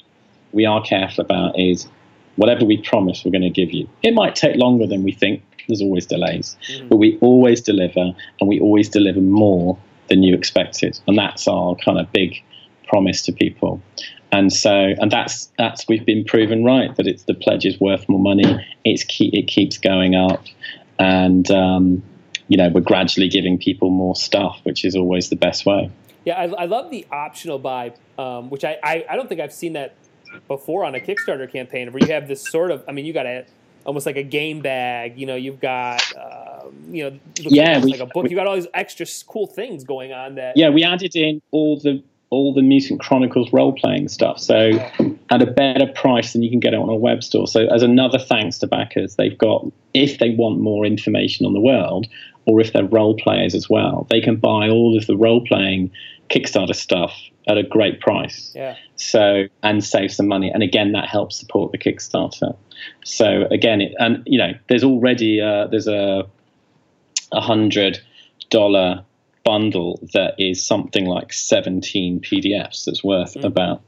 we 0.52 0.64
are 0.64 0.82
careful 0.82 1.24
about 1.24 1.58
is 1.58 1.88
whatever 2.36 2.64
we 2.64 2.80
promise, 2.80 3.24
we're 3.24 3.32
going 3.32 3.42
to 3.42 3.50
give 3.50 3.72
you. 3.72 3.88
It 4.02 4.14
might 4.14 4.36
take 4.36 4.56
longer 4.56 4.86
than 4.86 5.02
we 5.02 5.12
think 5.12 5.42
there's 5.68 5.82
always 5.82 6.06
delays, 6.06 6.56
mm. 6.68 6.88
but 6.88 6.96
we 6.96 7.18
always 7.20 7.60
deliver, 7.60 8.12
and 8.40 8.48
we 8.48 8.58
always 8.60 8.88
deliver 8.88 9.20
more 9.20 9.78
than 10.08 10.22
you 10.22 10.34
expected, 10.34 10.98
and 11.06 11.16
that's 11.16 11.46
our 11.46 11.76
kind 11.76 11.98
of 11.98 12.10
big 12.12 12.42
promise 12.88 13.22
to 13.22 13.32
people. 13.32 13.80
And 14.32 14.52
so, 14.52 14.94
and 14.98 15.10
that's 15.10 15.50
that's 15.56 15.86
we've 15.88 16.04
been 16.04 16.24
proven 16.24 16.64
right 16.64 16.94
that 16.96 17.06
it's 17.06 17.24
the 17.24 17.34
pledge 17.34 17.64
is 17.64 17.80
worth 17.80 18.08
more 18.08 18.20
money. 18.20 18.66
It's 18.84 19.04
keep, 19.04 19.32
it 19.32 19.46
keeps 19.46 19.78
going 19.78 20.14
up, 20.14 20.44
and 20.98 21.50
um, 21.50 22.02
you 22.48 22.56
know 22.56 22.68
we're 22.68 22.82
gradually 22.82 23.28
giving 23.28 23.58
people 23.58 23.90
more 23.90 24.16
stuff, 24.16 24.60
which 24.64 24.84
is 24.84 24.94
always 24.94 25.30
the 25.30 25.36
best 25.36 25.64
way. 25.64 25.90
Yeah, 26.24 26.34
I, 26.34 26.44
I 26.44 26.64
love 26.66 26.90
the 26.90 27.06
optional 27.10 27.58
buy, 27.58 27.94
um, 28.18 28.50
which 28.50 28.64
I, 28.64 28.76
I 28.82 29.06
I 29.08 29.16
don't 29.16 29.28
think 29.28 29.40
I've 29.40 29.52
seen 29.52 29.72
that 29.74 29.96
before 30.46 30.84
on 30.84 30.94
a 30.94 31.00
Kickstarter 31.00 31.50
campaign 31.50 31.90
where 31.90 32.02
you 32.02 32.12
have 32.12 32.28
this 32.28 32.46
sort 32.50 32.70
of 32.70 32.84
I 32.86 32.92
mean 32.92 33.06
you 33.06 33.14
got 33.14 33.26
a 33.26 33.46
almost 33.88 34.06
like 34.06 34.16
a 34.16 34.22
game 34.22 34.60
bag. 34.60 35.18
You 35.18 35.26
know, 35.26 35.34
you've 35.34 35.60
got 35.60 36.02
um, 36.16 36.74
you 36.90 37.10
know, 37.10 37.18
yeah, 37.38 37.76
like, 37.76 37.84
we, 37.84 37.90
like 37.92 38.00
a 38.00 38.06
book. 38.06 38.24
We, 38.24 38.30
you 38.30 38.36
got 38.36 38.46
all 38.46 38.54
these 38.54 38.68
extra 38.74 39.06
cool 39.26 39.46
things 39.46 39.82
going 39.82 40.12
on. 40.12 40.36
That 40.36 40.56
yeah, 40.56 40.68
we 40.68 40.84
added 40.84 41.16
in 41.16 41.42
all 41.50 41.80
the 41.80 42.02
all 42.30 42.52
the 42.52 42.62
Mutant 42.62 43.00
Chronicles 43.00 43.50
role 43.52 43.72
playing 43.72 44.08
stuff. 44.08 44.38
So 44.38 44.72
at 45.30 45.42
a 45.42 45.46
better 45.46 45.86
price 45.86 46.34
than 46.34 46.42
you 46.42 46.50
can 46.50 46.60
get 46.60 46.74
it 46.74 46.78
on 46.78 46.90
a 46.90 46.94
web 46.94 47.24
store. 47.24 47.46
So 47.46 47.66
as 47.68 47.82
another 47.82 48.18
thanks 48.18 48.58
to 48.58 48.66
backers, 48.66 49.16
they've 49.16 49.36
got 49.36 49.66
if 49.94 50.18
they 50.18 50.30
want 50.30 50.60
more 50.60 50.84
information 50.84 51.46
on 51.46 51.54
the 51.54 51.60
world, 51.60 52.06
or 52.44 52.60
if 52.60 52.74
they're 52.74 52.84
role 52.84 53.16
players 53.16 53.54
as 53.54 53.68
well, 53.70 54.06
they 54.10 54.20
can 54.20 54.36
buy 54.36 54.68
all 54.68 54.96
of 54.96 55.06
the 55.06 55.16
role 55.16 55.44
playing 55.46 55.90
Kickstarter 56.30 56.74
stuff 56.74 57.14
at 57.46 57.56
a 57.56 57.62
great 57.62 58.00
price. 58.00 58.52
Yeah. 58.54 58.76
So 58.96 59.44
and 59.62 59.82
save 59.82 60.12
some 60.12 60.28
money, 60.28 60.50
and 60.50 60.62
again 60.62 60.92
that 60.92 61.08
helps 61.08 61.38
support 61.38 61.72
the 61.72 61.78
Kickstarter. 61.78 62.56
So 63.04 63.44
again, 63.50 63.80
it, 63.80 63.94
and 63.98 64.22
you 64.26 64.38
know, 64.38 64.52
there's 64.68 64.84
already 64.84 65.40
uh, 65.40 65.66
there's 65.68 65.88
a 65.88 66.26
a 67.32 67.40
hundred 67.40 68.00
dollar 68.50 69.04
bundle 69.44 69.98
that 70.12 70.34
is 70.38 70.64
something 70.64 71.06
like 71.06 71.32
17 71.32 72.20
PDFs 72.20 72.84
that's 72.84 73.02
worth 73.02 73.32
mm. 73.34 73.44
about 73.44 73.80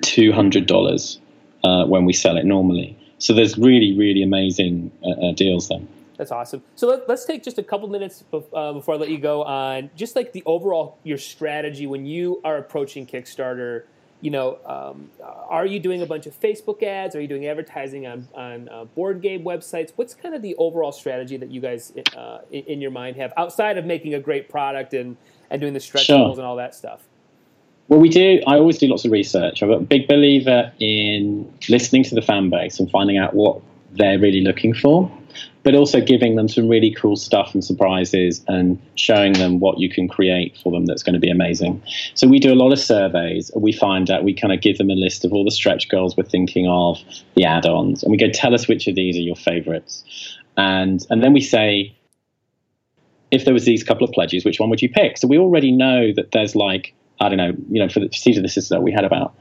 $200 0.00 1.18
uh, 1.64 1.86
when 1.86 2.04
we 2.04 2.12
sell 2.12 2.36
it 2.36 2.44
normally. 2.44 2.96
So 3.18 3.32
there's 3.32 3.56
really, 3.56 3.96
really 3.96 4.22
amazing 4.22 4.90
uh, 5.02 5.28
uh, 5.28 5.32
deals 5.32 5.68
there. 5.68 5.80
That's 6.16 6.30
awesome. 6.30 6.62
So 6.76 6.88
let, 6.88 7.08
us 7.08 7.24
take 7.24 7.42
just 7.42 7.58
a 7.58 7.62
couple 7.62 7.88
minutes 7.88 8.24
uh, 8.32 8.72
before 8.72 8.94
I 8.94 8.98
let 8.98 9.08
you 9.08 9.18
go 9.18 9.42
on 9.42 9.90
just 9.96 10.14
like 10.14 10.32
the 10.32 10.42
overall 10.46 10.98
your 11.02 11.18
strategy 11.18 11.86
when 11.86 12.06
you 12.06 12.40
are 12.44 12.56
approaching 12.56 13.06
Kickstarter. 13.06 13.84
You 14.20 14.30
know, 14.30 14.58
um, 14.64 15.10
are 15.22 15.66
you 15.66 15.80
doing 15.80 16.00
a 16.00 16.06
bunch 16.06 16.26
of 16.26 16.38
Facebook 16.40 16.82
ads? 16.82 17.14
Are 17.14 17.20
you 17.20 17.28
doing 17.28 17.46
advertising 17.46 18.06
on 18.06 18.28
on 18.34 18.68
uh, 18.68 18.84
board 18.84 19.20
game 19.20 19.42
websites? 19.42 19.92
What's 19.96 20.14
kind 20.14 20.34
of 20.34 20.40
the 20.40 20.54
overall 20.56 20.92
strategy 20.92 21.36
that 21.36 21.50
you 21.50 21.60
guys 21.60 21.92
uh, 22.16 22.38
in, 22.50 22.64
in, 22.64 22.80
your 22.80 22.90
mind 22.90 23.16
have 23.16 23.32
outside 23.36 23.76
of 23.76 23.84
making 23.84 24.14
a 24.14 24.20
great 24.20 24.48
product 24.48 24.94
and 24.94 25.16
and 25.50 25.60
doing 25.60 25.74
the 25.74 25.80
stretch 25.80 26.06
sure. 26.06 26.16
goals 26.16 26.38
and 26.38 26.46
all 26.46 26.56
that 26.56 26.74
stuff? 26.74 27.02
Well, 27.88 28.00
we 28.00 28.08
do. 28.08 28.40
I 28.46 28.54
always 28.54 28.78
do 28.78 28.86
lots 28.86 29.04
of 29.04 29.10
research. 29.10 29.60
I'm 29.60 29.70
a 29.70 29.80
big 29.80 30.08
believer 30.08 30.72
in 30.80 31.52
listening 31.68 32.04
to 32.04 32.14
the 32.14 32.22
fan 32.22 32.48
base 32.48 32.80
and 32.80 32.90
finding 32.90 33.18
out 33.18 33.34
what 33.34 33.60
they're 33.92 34.18
really 34.18 34.40
looking 34.40 34.72
for 34.72 35.10
but 35.64 35.74
also 35.74 36.00
giving 36.00 36.36
them 36.36 36.46
some 36.46 36.68
really 36.68 36.94
cool 36.94 37.16
stuff 37.16 37.54
and 37.54 37.64
surprises 37.64 38.44
and 38.46 38.78
showing 38.94 39.32
them 39.32 39.58
what 39.58 39.80
you 39.80 39.88
can 39.88 40.06
create 40.06 40.56
for 40.62 40.70
them 40.70 40.84
that's 40.86 41.02
going 41.02 41.14
to 41.14 41.18
be 41.18 41.30
amazing. 41.30 41.82
So 42.14 42.28
we 42.28 42.38
do 42.38 42.52
a 42.52 42.54
lot 42.54 42.72
of 42.72 42.78
surveys. 42.78 43.50
We 43.56 43.72
find 43.72 44.10
out 44.10 44.22
we 44.22 44.34
kind 44.34 44.52
of 44.52 44.60
give 44.60 44.78
them 44.78 44.90
a 44.90 44.94
list 44.94 45.24
of 45.24 45.32
all 45.32 45.44
the 45.44 45.50
stretch 45.50 45.88
goals 45.88 46.16
we're 46.16 46.24
thinking 46.24 46.68
of, 46.68 46.98
the 47.34 47.44
add-ons, 47.44 48.02
and 48.02 48.12
we 48.12 48.18
go 48.18 48.28
tell 48.30 48.54
us 48.54 48.68
which 48.68 48.86
of 48.86 48.94
these 48.94 49.16
are 49.16 49.20
your 49.20 49.36
favorites, 49.36 50.04
and 50.56 51.04
and 51.10 51.22
then 51.22 51.32
we 51.32 51.40
say. 51.40 51.96
If 53.30 53.44
there 53.44 53.54
was 53.54 53.64
these 53.64 53.82
couple 53.82 54.06
of 54.06 54.12
pledges, 54.12 54.44
which 54.44 54.60
one 54.60 54.70
would 54.70 54.80
you 54.80 54.88
pick? 54.88 55.18
So 55.18 55.26
we 55.26 55.38
already 55.38 55.72
know 55.72 56.12
that 56.14 56.30
there's 56.30 56.54
like 56.54 56.94
I 57.20 57.28
don't 57.28 57.38
know, 57.38 57.52
you 57.68 57.82
know, 57.82 57.88
for 57.88 57.98
the 57.98 58.08
Siege 58.12 58.36
of 58.36 58.44
the 58.44 58.48
Citadel, 58.48 58.82
we 58.82 58.92
had 58.92 59.04
about 59.04 59.34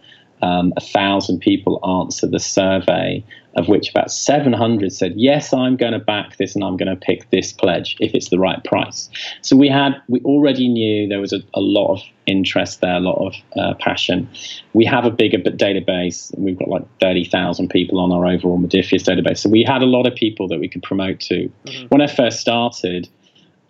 um, 0.43 0.73
a 0.75 0.81
thousand 0.81 1.39
people 1.39 1.79
answer 2.03 2.27
the 2.27 2.39
survey, 2.39 3.23
of 3.55 3.69
which 3.69 3.89
about 3.89 4.11
700 4.11 4.91
said, 4.91 5.13
"Yes, 5.15 5.53
I'm 5.53 5.77
going 5.77 5.93
to 5.93 5.99
back 5.99 6.35
this, 6.35 6.53
and 6.53 6.65
I'm 6.65 6.75
going 6.75 6.89
to 6.89 6.97
pick 6.97 7.29
this 7.29 7.53
pledge 7.53 7.95
if 8.01 8.13
it's 8.13 8.27
the 8.27 8.37
right 8.37 8.61
price." 8.65 9.09
So 9.41 9.55
we 9.55 9.69
had, 9.69 9.93
we 10.09 10.19
already 10.21 10.67
knew 10.67 11.07
there 11.07 11.21
was 11.21 11.31
a, 11.31 11.41
a 11.53 11.61
lot 11.61 11.93
of 11.93 12.01
interest 12.25 12.81
there, 12.81 12.95
a 12.95 12.99
lot 12.99 13.25
of 13.25 13.33
uh, 13.57 13.73
passion. 13.79 14.29
We 14.73 14.83
have 14.83 15.05
a 15.05 15.11
bigger 15.11 15.37
database. 15.37 16.37
We've 16.37 16.59
got 16.59 16.67
like 16.67 16.85
30,000 16.99 17.69
people 17.69 17.99
on 17.99 18.11
our 18.11 18.25
overall 18.25 18.59
Modiphius 18.59 19.03
database, 19.03 19.37
so 19.37 19.49
we 19.49 19.63
had 19.63 19.81
a 19.81 19.87
lot 19.87 20.05
of 20.05 20.13
people 20.13 20.49
that 20.49 20.59
we 20.59 20.67
could 20.67 20.83
promote 20.83 21.21
to. 21.21 21.49
Mm-hmm. 21.65 21.87
When 21.87 22.01
I 22.01 22.07
first 22.07 22.41
started, 22.41 23.07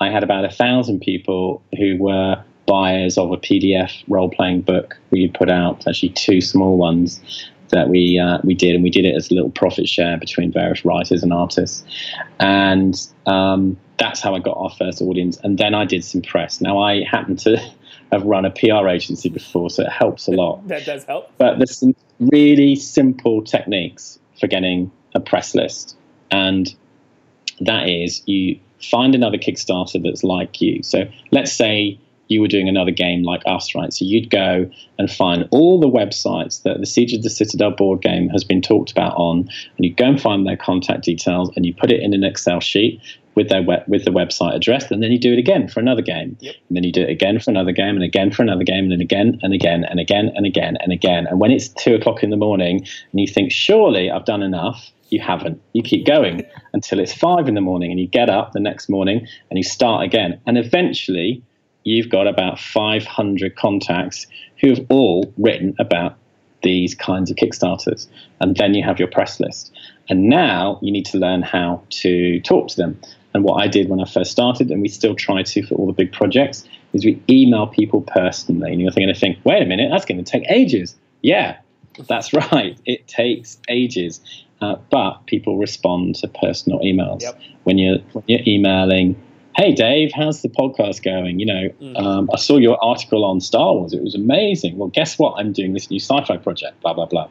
I 0.01 0.09
had 0.09 0.23
about 0.23 0.43
a 0.43 0.49
thousand 0.49 1.01
people 1.01 1.61
who 1.77 1.97
were 1.99 2.43
buyers 2.65 3.17
of 3.17 3.31
a 3.31 3.37
PDF 3.37 4.03
role 4.07 4.29
playing 4.29 4.61
book 4.61 4.97
we 5.11 5.27
put 5.27 5.49
out, 5.49 5.87
actually 5.87 6.09
two 6.09 6.41
small 6.41 6.77
ones 6.77 7.21
that 7.73 7.89
we 7.89 8.19
uh, 8.19 8.39
we 8.43 8.53
did, 8.53 8.75
and 8.75 8.83
we 8.83 8.89
did 8.89 9.03
it 9.03 9.15
as 9.15 9.31
a 9.31 9.33
little 9.33 9.49
profit 9.49 9.89
share 9.89 10.17
between 10.17 10.51
various 10.51 10.85
writers 10.85 11.23
and 11.23 11.33
artists, 11.33 11.83
and 12.39 13.07
um, 13.25 13.77
that's 13.97 14.21
how 14.21 14.35
I 14.35 14.39
got 14.39 14.57
our 14.57 14.69
first 14.69 15.01
audience. 15.01 15.37
And 15.43 15.57
then 15.57 15.73
I 15.73 15.85
did 15.85 16.03
some 16.05 16.21
press. 16.21 16.61
Now 16.61 16.79
I 16.79 17.03
happen 17.03 17.35
to 17.37 17.57
have 18.11 18.23
run 18.23 18.45
a 18.45 18.51
PR 18.51 18.87
agency 18.87 19.29
before, 19.29 19.69
so 19.69 19.83
it 19.83 19.91
helps 19.91 20.27
a 20.27 20.31
lot. 20.31 20.67
that 20.67 20.85
does 20.85 21.03
help. 21.05 21.31
But 21.37 21.57
there's 21.57 21.77
some 21.77 21.95
really 22.19 22.75
simple 22.75 23.43
techniques 23.43 24.19
for 24.39 24.47
getting 24.47 24.91
a 25.15 25.19
press 25.19 25.55
list, 25.55 25.97
and 26.31 26.73
that 27.59 27.89
is 27.89 28.21
you 28.25 28.59
find 28.81 29.15
another 29.15 29.37
Kickstarter 29.37 30.01
that's 30.03 30.23
like 30.23 30.61
you. 30.61 30.83
So 30.83 31.09
let's 31.31 31.51
say 31.51 31.99
you 32.27 32.41
were 32.41 32.47
doing 32.47 32.69
another 32.69 32.91
game 32.91 33.23
like 33.23 33.41
us, 33.45 33.75
right? 33.75 33.91
So 33.93 34.05
you'd 34.05 34.29
go 34.29 34.69
and 34.97 35.11
find 35.11 35.47
all 35.51 35.79
the 35.79 35.89
websites 35.89 36.63
that 36.63 36.79
the 36.79 36.85
Siege 36.85 37.13
of 37.13 37.23
the 37.23 37.29
Citadel 37.29 37.71
board 37.71 38.01
game 38.01 38.29
has 38.29 38.43
been 38.43 38.61
talked 38.61 38.91
about 38.91 39.13
on, 39.17 39.39
and 39.39 39.85
you 39.85 39.93
go 39.93 40.05
and 40.05 40.21
find 40.21 40.47
their 40.47 40.57
contact 40.57 41.03
details, 41.03 41.51
and 41.55 41.65
you 41.65 41.73
put 41.73 41.91
it 41.91 42.01
in 42.01 42.13
an 42.13 42.23
Excel 42.23 42.59
sheet 42.59 43.01
with 43.35 43.49
their 43.49 43.63
web, 43.63 43.83
with 43.87 44.05
the 44.05 44.11
website 44.11 44.55
address, 44.55 44.91
and 44.91 45.01
then 45.01 45.11
you 45.11 45.19
do 45.19 45.33
it 45.33 45.39
again 45.39 45.67
for 45.67 45.79
another 45.79 46.01
game, 46.01 46.37
yep. 46.39 46.55
and 46.69 46.77
then 46.77 46.83
you 46.83 46.91
do 46.91 47.01
it 47.01 47.09
again 47.09 47.39
for 47.39 47.51
another 47.51 47.71
game, 47.71 47.95
and 47.95 48.03
again 48.03 48.31
for 48.31 48.43
another 48.43 48.63
game, 48.63 48.83
and 48.83 48.91
then 48.91 49.01
again 49.01 49.39
and 49.41 49.53
again 49.53 49.83
and 49.83 49.99
again 49.99 50.31
and 50.35 50.45
again 50.45 50.77
and 50.79 50.91
again. 50.91 51.27
And 51.27 51.39
when 51.39 51.51
it's 51.51 51.69
two 51.69 51.95
o'clock 51.95 52.23
in 52.23 52.29
the 52.29 52.37
morning, 52.37 52.77
and 53.11 53.19
you 53.19 53.27
think, 53.27 53.51
surely 53.51 54.11
I've 54.11 54.25
done 54.25 54.43
enough, 54.43 54.91
you 55.09 55.19
haven't. 55.19 55.61
You 55.73 55.83
keep 55.83 56.05
going 56.05 56.43
until 56.73 56.99
it's 56.99 57.13
five 57.13 57.47
in 57.47 57.55
the 57.55 57.61
morning, 57.61 57.91
and 57.91 57.99
you 57.99 58.07
get 58.07 58.29
up 58.29 58.51
the 58.51 58.59
next 58.59 58.89
morning 58.89 59.27
and 59.49 59.57
you 59.57 59.63
start 59.63 60.05
again, 60.05 60.39
and 60.45 60.57
eventually 60.57 61.43
you've 61.83 62.09
got 62.09 62.27
about 62.27 62.59
500 62.59 63.55
contacts 63.55 64.27
who 64.59 64.69
have 64.69 64.85
all 64.89 65.33
written 65.37 65.75
about 65.79 66.17
these 66.63 66.95
kinds 66.95 67.29
of 67.29 67.37
Kickstarters. 67.37 68.07
And 68.39 68.55
then 68.55 68.73
you 68.73 68.83
have 68.83 68.99
your 68.99 69.09
press 69.09 69.39
list. 69.39 69.71
And 70.09 70.29
now 70.29 70.79
you 70.81 70.91
need 70.91 71.05
to 71.07 71.17
learn 71.17 71.41
how 71.41 71.83
to 71.89 72.39
talk 72.41 72.69
to 72.69 72.77
them. 72.77 72.99
And 73.33 73.43
what 73.43 73.61
I 73.61 73.67
did 73.67 73.89
when 73.89 73.99
I 73.99 74.05
first 74.05 74.31
started, 74.31 74.71
and 74.71 74.81
we 74.81 74.87
still 74.87 75.15
try 75.15 75.43
to 75.43 75.63
for 75.63 75.75
all 75.75 75.87
the 75.87 75.93
big 75.93 76.11
projects, 76.11 76.67
is 76.93 77.03
we 77.03 77.21
email 77.29 77.67
people 77.67 78.01
personally. 78.01 78.71
And 78.71 78.81
you're 78.81 78.91
going 78.91 79.07
to 79.07 79.19
think, 79.19 79.39
wait 79.43 79.61
a 79.61 79.65
minute, 79.65 79.89
that's 79.91 80.05
going 80.05 80.23
to 80.23 80.29
take 80.29 80.49
ages. 80.49 80.95
Yeah, 81.21 81.57
that's 82.07 82.33
right. 82.51 82.79
It 82.85 83.07
takes 83.07 83.57
ages. 83.67 84.21
Uh, 84.61 84.75
but 84.91 85.25
people 85.25 85.57
respond 85.57 86.15
to 86.15 86.27
personal 86.27 86.79
emails. 86.79 87.21
Yep. 87.21 87.41
When 87.63 87.77
you're 87.77 87.99
when 88.13 88.23
you're 88.27 88.41
emailing 88.47 89.21
hey 89.55 89.73
dave 89.73 90.11
how's 90.13 90.41
the 90.41 90.49
podcast 90.49 91.03
going? 91.03 91.39
You 91.39 91.45
know 91.45 91.69
mm. 91.81 91.99
um, 91.99 92.29
i 92.33 92.37
saw 92.37 92.57
your 92.57 92.83
article 92.83 93.25
on 93.25 93.41
star 93.41 93.73
wars. 93.73 93.93
It 93.93 94.01
was 94.01 94.15
amazing. 94.15 94.77
Well 94.77 94.89
guess 94.89 95.17
what? 95.19 95.35
I'm 95.37 95.53
doing 95.53 95.73
this 95.73 95.89
new 95.89 95.99
sci-fi 95.99 96.37
project 96.37 96.81
blah 96.81 96.93
blah 96.93 97.05
blah. 97.05 97.29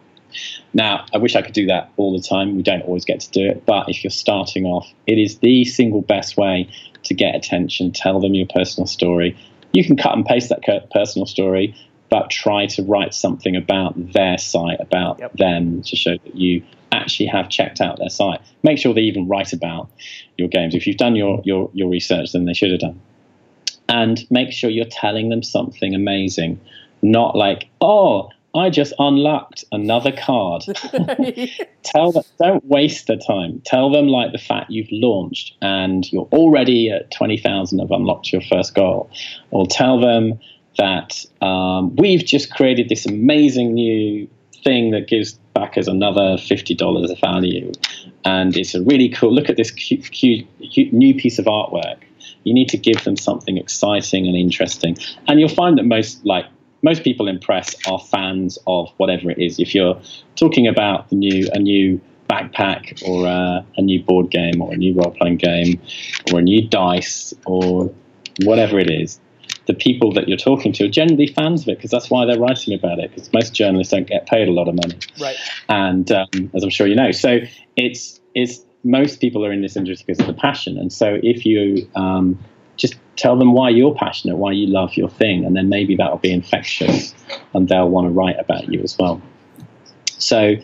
Now 0.72 1.04
i 1.14 1.18
wish 1.18 1.36
i 1.36 1.42
could 1.42 1.54
do 1.54 1.66
that 1.66 1.90
all 1.96 2.16
the 2.16 2.22
time. 2.22 2.56
We 2.56 2.62
don't 2.62 2.82
always 2.82 3.04
get 3.04 3.20
to 3.20 3.30
do 3.30 3.46
it. 3.46 3.66
But 3.66 3.88
if 3.88 4.02
you're 4.04 4.10
starting 4.10 4.64
off 4.64 4.88
it 5.06 5.18
is 5.18 5.38
the 5.38 5.64
single 5.64 6.02
best 6.02 6.36
way 6.36 6.68
to 7.04 7.14
get 7.14 7.34
attention. 7.34 7.92
Tell 7.92 8.20
them 8.20 8.34
your 8.34 8.46
personal 8.46 8.86
story. 8.86 9.36
You 9.72 9.84
can 9.84 9.96
cut 9.96 10.14
and 10.14 10.24
paste 10.24 10.50
that 10.50 10.90
personal 10.90 11.26
story 11.26 11.74
but 12.12 12.28
try 12.28 12.66
to 12.66 12.82
write 12.82 13.14
something 13.14 13.56
about 13.56 13.94
their 14.12 14.36
site 14.36 14.78
about 14.80 15.18
yep. 15.18 15.32
them 15.38 15.80
to 15.80 15.96
show 15.96 16.18
that 16.18 16.36
you 16.36 16.62
actually 16.92 17.26
have 17.26 17.48
checked 17.48 17.80
out 17.80 17.98
their 17.98 18.10
site. 18.10 18.40
Make 18.62 18.78
sure 18.78 18.94
they 18.94 19.02
even 19.02 19.26
write 19.28 19.52
about 19.52 19.90
your 20.38 20.48
games. 20.48 20.74
If 20.74 20.86
you've 20.86 20.98
done 20.98 21.16
your 21.16 21.40
your, 21.44 21.70
your 21.72 21.88
research, 21.88 22.32
then 22.32 22.44
they 22.44 22.54
should 22.54 22.70
have 22.70 22.80
done. 22.80 23.00
And 23.88 24.24
make 24.30 24.52
sure 24.52 24.70
you're 24.70 24.84
telling 24.86 25.28
them 25.28 25.42
something 25.42 25.94
amazing, 25.94 26.60
not 27.02 27.36
like, 27.36 27.68
oh, 27.80 28.30
I 28.54 28.70
just 28.70 28.92
unlocked 28.98 29.64
another 29.72 30.12
card. 30.12 30.62
Tell 31.82 32.12
them, 32.12 32.22
don't 32.38 32.64
waste 32.64 33.06
the 33.06 33.16
time. 33.16 33.62
Tell 33.64 33.90
them 33.90 34.08
like 34.08 34.32
the 34.32 34.38
fact 34.38 34.70
you've 34.70 34.90
launched 34.90 35.56
and 35.62 36.10
you're 36.12 36.28
already 36.32 36.90
at 36.90 37.10
20,000 37.10 37.78
have 37.78 37.90
unlocked 37.90 38.32
your 38.32 38.42
first 38.42 38.74
goal. 38.74 39.10
Or 39.50 39.66
tell 39.66 39.98
them 39.98 40.38
that 40.76 41.24
um, 41.40 41.96
we've 41.96 42.24
just 42.24 42.52
created 42.52 42.88
this 42.88 43.06
amazing 43.06 43.74
new 43.74 44.28
thing 44.64 44.90
that 44.92 45.08
gives 45.08 45.34
backers 45.54 45.88
another 45.88 46.36
$50 46.36 47.10
of 47.10 47.20
value. 47.20 47.72
And 48.24 48.56
it's 48.56 48.74
a 48.74 48.82
really 48.82 49.08
cool, 49.08 49.32
look 49.32 49.48
at 49.48 49.56
this 49.56 49.70
cute, 49.70 50.10
cute, 50.10 50.46
cute 50.72 50.92
new 50.92 51.14
piece 51.14 51.38
of 51.38 51.46
artwork. 51.46 51.98
You 52.44 52.54
need 52.54 52.68
to 52.70 52.78
give 52.78 53.04
them 53.04 53.16
something 53.16 53.56
exciting 53.56 54.26
and 54.26 54.36
interesting. 54.36 54.96
And 55.28 55.40
you'll 55.40 55.48
find 55.48 55.78
that 55.78 55.84
most 55.84 56.24
like 56.24 56.46
most 56.82 57.04
people 57.04 57.28
in 57.28 57.38
press 57.38 57.74
are 57.86 57.98
fans 57.98 58.58
of 58.66 58.92
whatever 58.96 59.30
it 59.30 59.38
is. 59.38 59.60
If 59.60 59.74
you're 59.74 60.00
talking 60.36 60.66
about 60.66 61.08
the 61.10 61.16
new 61.16 61.48
a 61.52 61.58
new 61.58 62.00
backpack 62.28 63.06
or 63.06 63.26
a, 63.26 63.64
a 63.76 63.82
new 63.82 64.02
board 64.02 64.30
game 64.30 64.60
or 64.60 64.72
a 64.72 64.76
new 64.76 64.94
role 64.94 65.10
playing 65.10 65.36
game 65.36 65.80
or 66.32 66.38
a 66.40 66.42
new 66.42 66.66
dice 66.66 67.34
or 67.46 67.92
whatever 68.44 68.78
it 68.78 68.90
is, 68.90 69.20
the 69.66 69.74
people 69.74 70.12
that 70.12 70.28
you're 70.28 70.38
talking 70.38 70.72
to 70.72 70.84
are 70.84 70.90
generally 70.90 71.26
fans 71.26 71.62
of 71.62 71.68
it 71.68 71.78
because 71.78 71.90
that's 71.90 72.10
why 72.10 72.24
they're 72.24 72.38
writing 72.38 72.74
about 72.74 72.98
it. 72.98 73.10
Because 73.10 73.32
most 73.32 73.54
journalists 73.54 73.92
don't 73.92 74.06
get 74.06 74.26
paid 74.26 74.48
a 74.48 74.52
lot 74.52 74.68
of 74.68 74.74
money, 74.74 74.98
right? 75.20 75.36
And 75.68 76.10
um, 76.10 76.50
as 76.54 76.62
I'm 76.62 76.70
sure 76.70 76.86
you 76.86 76.96
know, 76.96 77.12
so 77.12 77.38
it's 77.76 78.20
it's 78.34 78.64
most 78.84 79.20
people 79.20 79.44
are 79.46 79.52
in 79.52 79.62
this 79.62 79.76
industry 79.76 80.04
because 80.06 80.20
of 80.20 80.26
the 80.26 80.40
passion. 80.40 80.76
And 80.78 80.92
so 80.92 81.18
if 81.22 81.46
you 81.46 81.88
um, 81.94 82.38
just 82.76 82.96
tell 83.16 83.36
them 83.36 83.52
why 83.52 83.68
you're 83.70 83.94
passionate, 83.94 84.36
why 84.36 84.52
you 84.52 84.66
love 84.66 84.94
your 84.94 85.08
thing, 85.08 85.44
and 85.44 85.56
then 85.56 85.68
maybe 85.68 85.94
that'll 85.96 86.18
be 86.18 86.32
infectious 86.32 87.14
and 87.54 87.68
they'll 87.68 87.88
want 87.88 88.06
to 88.06 88.10
write 88.10 88.38
about 88.38 88.68
you 88.72 88.80
as 88.82 88.96
well. 88.98 89.22
So 90.18 90.56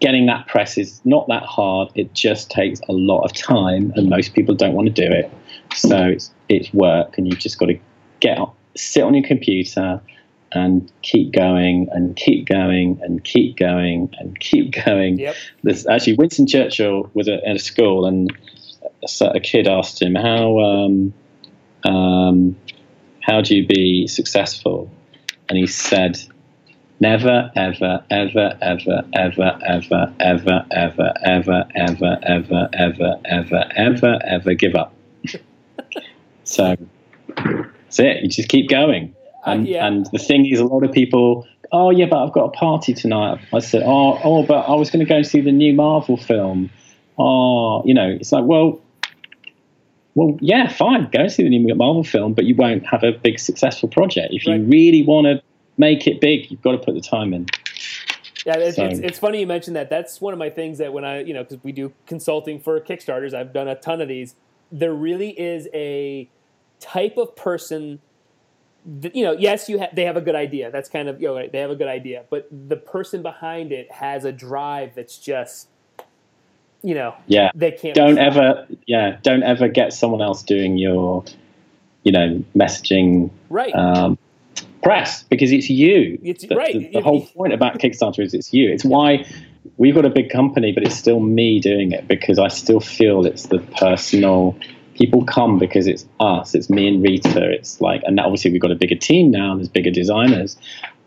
getting 0.00 0.26
that 0.26 0.46
press 0.46 0.78
is 0.78 1.00
not 1.04 1.26
that 1.28 1.42
hard. 1.42 1.88
It 1.94 2.14
just 2.14 2.50
takes 2.50 2.80
a 2.88 2.92
lot 2.92 3.22
of 3.22 3.32
time, 3.32 3.92
and 3.96 4.08
most 4.08 4.34
people 4.34 4.54
don't 4.54 4.74
want 4.74 4.94
to 4.94 5.08
do 5.08 5.10
it. 5.10 5.30
So 5.74 5.96
it's 6.06 6.32
it's 6.48 6.72
work, 6.72 7.18
and 7.18 7.26
you've 7.26 7.38
just 7.38 7.58
got 7.58 7.66
to 7.66 7.78
get 8.20 8.38
sit 8.76 9.02
on 9.02 9.14
your 9.14 9.26
computer 9.26 10.00
and 10.52 10.90
keep 11.02 11.32
going 11.32 11.88
and 11.90 12.16
keep 12.16 12.46
going 12.46 12.98
and 13.02 13.22
keep 13.24 13.56
going 13.56 14.14
and 14.18 14.38
keep 14.40 14.72
going. 14.84 15.18
Yep. 15.18 15.36
There's 15.62 15.86
actually 15.86 16.14
Winston 16.14 16.46
Churchill 16.46 17.10
was 17.14 17.28
at, 17.28 17.46
a 17.46 17.58
school, 17.58 18.06
and 18.06 18.30
a, 19.02 19.24
a 19.34 19.40
kid 19.40 19.66
asked 19.66 20.00
him 20.00 20.14
how. 20.14 20.58
Um, 20.58 21.14
um, 21.84 22.56
how 23.20 23.42
do 23.42 23.54
you 23.54 23.66
be 23.66 24.06
successful? 24.06 24.90
And 25.48 25.58
he 25.58 25.66
said, 25.66 26.18
never, 26.98 27.50
ever 27.54 28.02
ever, 28.10 28.58
ever, 28.60 29.08
ever, 29.12 29.58
ever, 29.66 30.10
ever, 30.10 30.14
ever, 30.20 30.64
ever, 30.72 31.14
ever, 31.22 31.68
ever, 31.74 32.18
ever, 32.22 32.68
ever, 32.72 33.20
ever, 33.26 33.64
ever, 33.76 34.18
ever 34.24 34.54
give 34.54 34.74
up. 34.74 34.94
so 36.44 36.74
that's 37.88 37.98
it. 37.98 38.22
You 38.22 38.28
just 38.28 38.48
keep 38.48 38.68
going. 38.68 39.14
Uh, 39.46 39.50
and, 39.52 39.66
yeah. 39.66 39.86
and 39.86 40.06
the 40.12 40.18
thing 40.18 40.44
is, 40.46 40.60
a 40.60 40.64
lot 40.64 40.84
of 40.84 40.92
people, 40.92 41.46
oh 41.72 41.90
yeah, 41.90 42.06
but 42.06 42.22
I've 42.22 42.32
got 42.32 42.44
a 42.44 42.50
party 42.50 42.92
tonight. 42.92 43.40
I 43.52 43.60
said, 43.60 43.82
oh, 43.84 44.20
oh, 44.22 44.42
but 44.42 44.68
I 44.68 44.74
was 44.74 44.90
going 44.90 45.00
to 45.04 45.08
go 45.08 45.16
and 45.16 45.26
see 45.26 45.40
the 45.40 45.52
new 45.52 45.72
Marvel 45.72 46.16
film. 46.16 46.70
Oh, 47.18 47.82
you 47.84 47.94
know, 47.94 48.08
it's 48.08 48.30
like, 48.30 48.44
well, 48.44 48.80
well, 50.14 50.36
yeah, 50.40 50.68
fine, 50.68 51.08
go 51.12 51.28
see 51.28 51.44
the 51.44 51.48
new 51.48 51.74
Marvel 51.74 52.04
film, 52.04 52.34
but 52.34 52.44
you 52.44 52.54
won't 52.54 52.84
have 52.86 53.02
a 53.04 53.12
big 53.12 53.38
successful 53.38 53.88
project. 53.88 54.34
If 54.34 54.46
you 54.46 54.52
Right. 54.52 54.60
really 54.66 55.02
want 55.02 55.26
to 55.26 55.42
make 55.76 56.06
it 56.06 56.20
big, 56.20 56.50
you've 56.50 56.62
got 56.62 56.72
to 56.72 56.78
put 56.78 56.94
the 56.94 57.00
time 57.00 57.32
in. 57.32 57.46
Yeah, 58.44 58.56
it's, 58.58 58.76
So- 58.76 58.84
it's, 58.84 58.98
it's 59.00 59.18
funny 59.18 59.40
you 59.40 59.46
mentioned 59.46 59.76
that. 59.76 59.88
That's 59.90 60.20
one 60.20 60.32
of 60.32 60.38
my 60.38 60.50
things 60.50 60.78
that 60.78 60.92
when 60.92 61.04
I, 61.04 61.20
you 61.20 61.32
know, 61.32 61.42
because 61.44 61.62
we 61.62 61.72
do 61.72 61.92
consulting 62.06 62.60
for 62.60 62.78
Kickstarters, 62.80 63.32
I've 63.32 63.52
done 63.52 63.68
a 63.68 63.74
ton 63.76 64.00
of 64.00 64.08
these. 64.08 64.34
There 64.70 64.92
really 64.92 65.30
is 65.38 65.68
a 65.72 66.28
type 66.80 67.16
of 67.16 67.34
person, 67.36 68.00
that, 68.86 69.14
you 69.14 69.24
know, 69.24 69.32
yes, 69.32 69.68
you 69.68 69.78
ha- 69.78 69.90
they 69.92 70.04
have 70.04 70.16
a 70.16 70.20
good 70.20 70.34
idea. 70.34 70.70
That's 70.70 70.88
kind 70.88 71.08
of, 71.08 71.20
you 71.20 71.28
know, 71.28 71.48
they 71.50 71.58
have 71.58 71.70
a 71.70 71.76
good 71.76 71.88
idea, 71.88 72.24
but 72.30 72.48
the 72.50 72.76
person 72.76 73.22
behind 73.22 73.72
it 73.72 73.90
has 73.92 74.24
a 74.24 74.32
drive 74.32 74.94
that's 74.94 75.18
just, 75.18 75.68
you 76.82 76.94
know, 76.94 77.14
Yeah. 77.26 77.50
they 77.54 77.72
can't. 77.72 77.94
Don't 77.94 78.18
ever, 78.18 78.66
yeah, 78.86 79.18
don't 79.22 79.42
ever 79.42 79.68
get 79.68 79.92
someone 79.92 80.22
else 80.22 80.42
doing 80.42 80.78
your, 80.78 81.24
you 82.04 82.12
know, 82.12 82.42
messaging 82.56 83.30
right. 83.50 83.74
um, 83.74 84.16
press 84.82 85.24
because 85.24 85.50
it's 85.52 85.68
you. 85.68 86.18
It's- 86.22 86.48
the, 86.48 86.54
right. 86.56 86.72
The, 86.72 86.90
the 86.94 87.00
whole 87.02 87.26
point 87.36 87.52
about 87.52 87.78
Kickstarter 87.78 88.24
is 88.24 88.32
it's 88.32 88.52
you. 88.52 88.70
It's 88.70 88.84
why 88.84 89.26
we've 89.76 89.94
got 89.94 90.04
a 90.04 90.10
big 90.10 90.30
company, 90.30 90.72
but 90.72 90.82
it's 90.84 90.96
still 90.96 91.20
me 91.20 91.60
doing 91.60 91.92
it 91.92 92.06
because 92.08 92.38
I 92.38 92.48
still 92.48 92.80
feel 92.80 93.26
it's 93.26 93.46
the 93.48 93.58
personal. 93.58 94.56
People 94.98 95.24
come 95.24 95.58
because 95.58 95.86
it's 95.86 96.04
us. 96.18 96.54
It's 96.54 96.68
me 96.68 96.88
and 96.88 97.02
Rita. 97.02 97.50
It's 97.50 97.80
like, 97.80 98.02
and 98.04 98.18
obviously 98.18 98.50
we've 98.50 98.60
got 98.60 98.72
a 98.72 98.76
bigger 98.76 98.96
team 98.96 99.30
now. 99.30 99.54
There's 99.54 99.68
bigger 99.68 99.92
designers, 99.92 100.56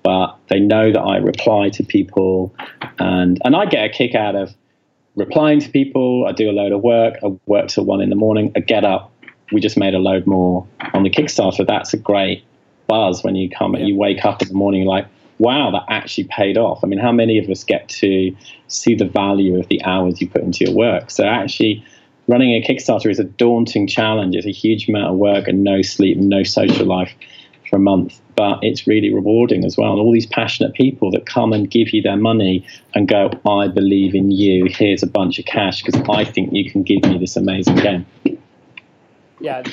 but 0.02 0.38
they 0.48 0.60
know 0.60 0.92
that 0.94 1.02
I 1.02 1.18
reply 1.18 1.70
to 1.72 1.84
people, 1.84 2.56
and 3.00 3.40
and 3.44 3.56
I 3.56 3.66
get 3.66 3.86
a 3.86 3.90
kick 3.90 4.16
out 4.16 4.36
of 4.36 4.56
replying 5.16 5.60
to 5.60 5.70
people. 5.70 6.26
I 6.26 6.32
do 6.32 6.50
a 6.50 6.54
load 6.54 6.72
of 6.72 6.82
work. 6.82 7.16
I 7.24 7.28
work 7.46 7.68
till 7.68 7.84
one 7.84 8.02
in 8.02 8.10
the 8.10 8.16
morning. 8.16 8.54
I 8.56 8.62
get 8.62 8.86
up. 8.86 9.12
We 9.52 9.60
just 9.60 9.78
made 9.78 9.94
a 9.94 10.00
load 10.00 10.26
more 10.26 10.66
on 10.94 11.04
the 11.04 11.10
Kickstarter. 11.10 11.68
That's 11.68 11.94
a 11.94 11.98
great 11.98 12.46
buzz 12.88 13.24
when 13.24 13.36
you 13.36 13.50
come 13.50 13.76
and 13.76 13.84
Yeah. 13.84 13.90
you 13.90 13.98
wake 13.98 14.24
up 14.24 14.42
in 14.42 14.48
the 14.48 14.54
morning 14.54 14.86
like, 14.86 15.06
wow, 15.40 15.72
that 15.72 15.84
actually 15.90 16.26
paid 16.26 16.58
off. 16.58 16.84
I 16.84 16.88
mean, 16.88 17.00
how 17.00 17.12
many 17.12 17.38
of 17.38 17.50
us 17.50 17.64
get 17.66 17.90
to 17.90 18.34
see 18.68 18.96
the 18.96 19.06
value 19.06 19.60
of 19.60 19.68
the 19.68 19.84
hours 19.84 20.22
you 20.22 20.30
put 20.30 20.42
into 20.44 20.64
your 20.64 20.74
work? 20.74 21.12
So 21.12 21.26
actually, 21.26 21.84
running 22.32 22.52
a 22.52 22.62
Kickstarter 22.62 23.12
is 23.12 23.20
a 23.20 23.26
daunting 23.26 23.88
challenge. 23.88 24.36
It's 24.36 24.48
a 24.48 24.52
huge 24.52 24.88
amount 24.90 25.12
of 25.12 25.18
work 25.18 25.48
and 25.48 25.64
no 25.64 25.82
sleep 25.82 26.18
and 26.18 26.30
no 26.30 26.44
social 26.44 26.86
life 26.86 27.14
for 27.70 27.76
a 27.76 27.80
month. 27.80 28.20
But 28.36 28.60
it's 28.62 28.88
really 28.88 29.14
rewarding 29.14 29.66
as 29.66 29.78
well. 29.78 29.92
And 29.92 30.00
all 30.00 30.12
these 30.12 30.26
passionate 30.26 30.74
people 30.74 31.12
that 31.12 31.26
come 31.26 31.54
and 31.54 31.70
give 31.70 31.94
you 31.94 32.02
their 32.02 32.18
money 32.18 32.66
and 32.96 33.08
go, 33.08 33.30
I 33.46 33.68
believe 33.68 34.16
in 34.16 34.32
you. 34.32 34.66
Here's 34.70 35.04
a 35.04 35.08
bunch 35.08 35.38
of 35.38 35.46
cash 35.46 35.84
because 35.84 36.02
I 36.10 36.24
think 36.24 36.54
you 36.54 36.72
can 36.72 36.84
give 36.84 37.04
me 37.04 37.18
this 37.18 37.36
amazing 37.36 37.76
game. 37.76 38.06
yeah 39.42 39.64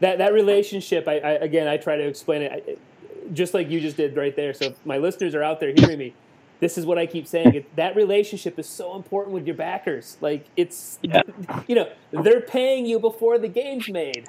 that 0.00 0.18
that 0.18 0.32
relationship 0.32 1.08
I, 1.08 1.18
I 1.18 1.30
again 1.32 1.68
i 1.68 1.76
try 1.78 1.96
to 1.96 2.02
explain 2.02 2.42
it 2.42 2.52
I, 2.52 3.32
just 3.32 3.54
like 3.54 3.70
you 3.70 3.80
just 3.80 3.96
did 3.96 4.16
right 4.16 4.34
there 4.36 4.52
so 4.52 4.74
my 4.84 4.98
listeners 4.98 5.34
are 5.34 5.42
out 5.42 5.60
there 5.60 5.72
hearing 5.74 5.98
me 5.98 6.14
this 6.62 6.78
is 6.78 6.86
what 6.86 6.96
i 6.96 7.04
keep 7.06 7.26
saying 7.26 7.54
it, 7.54 7.76
that 7.76 7.94
relationship 7.96 8.58
is 8.58 8.68
so 8.68 8.94
important 8.96 9.34
with 9.34 9.46
your 9.46 9.56
backers 9.56 10.16
like 10.20 10.46
it's 10.56 10.98
Yeah. 11.02 11.22
you 11.68 11.74
know 11.74 11.88
they're 12.24 12.40
paying 12.40 12.86
you 12.86 12.98
before 12.98 13.36
the 13.38 13.48
game's 13.48 13.88
made 13.88 14.24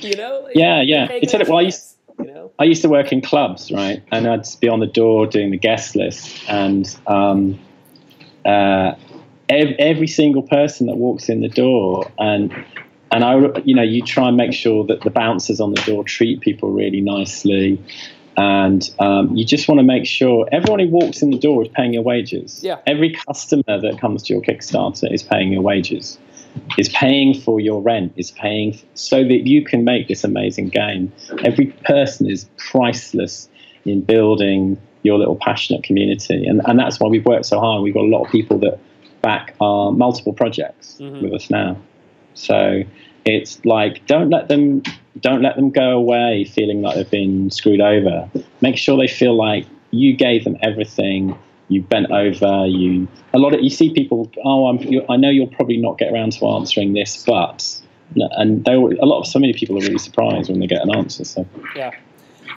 you 0.00 0.16
know 0.16 0.40
Like, 0.44 0.54
Yeah, 0.56 0.80
yeah. 0.82 1.08
It's 1.10 1.34
of- 1.34 1.48
well, 1.48 1.58
I 1.58 1.64
chance, 1.64 1.96
you 2.18 2.26
know 2.26 2.52
I 2.58 2.64
used 2.64 2.82
to 2.82 2.88
work 2.88 3.12
in 3.12 3.20
clubs, 3.20 3.70
right? 3.70 4.02
And 4.10 4.26
I'd 4.26 4.46
be 4.60 4.68
on 4.68 4.80
the 4.80 4.86
door 4.86 5.26
doing 5.26 5.50
the 5.50 5.58
guest 5.58 5.94
list, 5.96 6.42
and 6.48 6.84
um, 7.06 7.58
uh, 8.44 8.94
ev- 9.48 9.74
every 9.78 10.06
single 10.06 10.42
person 10.42 10.86
that 10.86 10.96
walks 10.96 11.28
in 11.28 11.40
the 11.40 11.48
door, 11.48 12.10
and 12.18 12.52
and 13.12 13.22
I, 13.24 13.34
you 13.64 13.74
know, 13.74 13.82
you 13.82 14.02
try 14.02 14.28
and 14.28 14.36
make 14.36 14.52
sure 14.52 14.84
that 14.86 15.02
the 15.02 15.10
bouncers 15.10 15.60
on 15.60 15.72
the 15.74 15.82
door 15.82 16.04
treat 16.04 16.40
people 16.40 16.70
really 16.72 17.00
nicely, 17.00 17.78
and 18.36 18.90
um, 18.98 19.34
you 19.36 19.44
just 19.44 19.68
want 19.68 19.78
to 19.78 19.82
make 19.84 20.06
sure 20.06 20.46
everyone 20.52 20.80
who 20.80 20.88
walks 20.88 21.22
in 21.22 21.30
the 21.30 21.38
door 21.38 21.62
is 21.62 21.68
paying 21.68 21.94
your 21.94 22.02
wages. 22.02 22.60
Yeah. 22.62 22.78
Every 22.86 23.14
customer 23.26 23.62
that 23.66 23.98
comes 24.00 24.22
to 24.24 24.34
your 24.34 24.42
Kickstarter 24.42 25.10
is 25.12 25.22
paying 25.22 25.52
your 25.52 25.62
wages 25.62 26.18
is 26.78 26.88
paying 26.88 27.34
for 27.38 27.60
your 27.60 27.82
rent, 27.82 28.12
is 28.16 28.30
paying 28.30 28.72
f- 28.74 28.82
so 28.94 29.22
that 29.22 29.46
you 29.46 29.62
can 29.64 29.84
make 29.84 30.08
this 30.08 30.24
amazing 30.24 30.68
game. 30.68 31.12
Every 31.44 31.66
person 31.84 32.30
is 32.30 32.48
priceless 32.56 33.48
in 33.84 34.00
building 34.00 34.80
your 35.02 35.18
little 35.18 35.36
passionate 35.36 35.82
community. 35.82 36.46
And, 36.46 36.60
and 36.66 36.78
that's 36.78 36.98
why 36.98 37.08
we've 37.08 37.24
worked 37.24 37.46
so 37.46 37.60
hard. 37.60 37.82
We've 37.82 37.94
got 37.94 38.04
a 38.04 38.08
lot 38.08 38.24
of 38.24 38.32
people 38.32 38.58
that 38.60 38.78
back 39.22 39.54
our 39.60 39.92
multiple 39.92 40.32
projects 40.32 40.96
Mhm. 41.00 41.22
with 41.22 41.34
us 41.34 41.50
now. 41.50 41.76
So 42.34 42.82
it's 43.26 43.62
like 43.64 44.06
don't 44.06 44.30
let 44.30 44.48
them 44.48 44.82
don't 45.20 45.42
let 45.42 45.56
them 45.56 45.70
go 45.70 45.90
away 45.90 46.44
feeling 46.44 46.82
like 46.82 46.94
they've 46.94 47.10
been 47.10 47.50
screwed 47.50 47.80
over. 47.80 48.30
Make 48.60 48.76
sure 48.76 48.96
they 48.96 49.08
feel 49.08 49.34
like 49.36 49.66
you 49.90 50.16
gave 50.16 50.44
them 50.44 50.56
everything. 50.62 51.36
You 51.68 51.82
bent 51.82 52.10
over. 52.10 52.66
You 52.66 53.08
a 53.34 53.38
lot 53.38 53.52
of 53.54 53.60
you 53.62 53.70
see 53.70 53.92
people. 53.92 54.30
Oh, 54.44 54.66
I'm, 54.68 54.78
you, 54.78 55.04
I 55.08 55.16
know 55.16 55.28
you'll 55.30 55.48
probably 55.48 55.76
not 55.78 55.98
get 55.98 56.12
around 56.12 56.32
to 56.34 56.46
answering 56.48 56.92
this, 56.92 57.24
but 57.26 57.80
and 58.14 58.64
they 58.64 58.76
were- 58.76 58.94
a 59.00 59.06
lot 59.06 59.20
of 59.20 59.26
so 59.26 59.38
many 59.40 59.52
people 59.52 59.76
are 59.76 59.80
really 59.80 59.98
surprised 59.98 60.48
when 60.48 60.60
they 60.60 60.66
get 60.68 60.80
an 60.82 60.94
answer. 60.94 61.24
So 61.24 61.44
Yeah. 61.74 61.90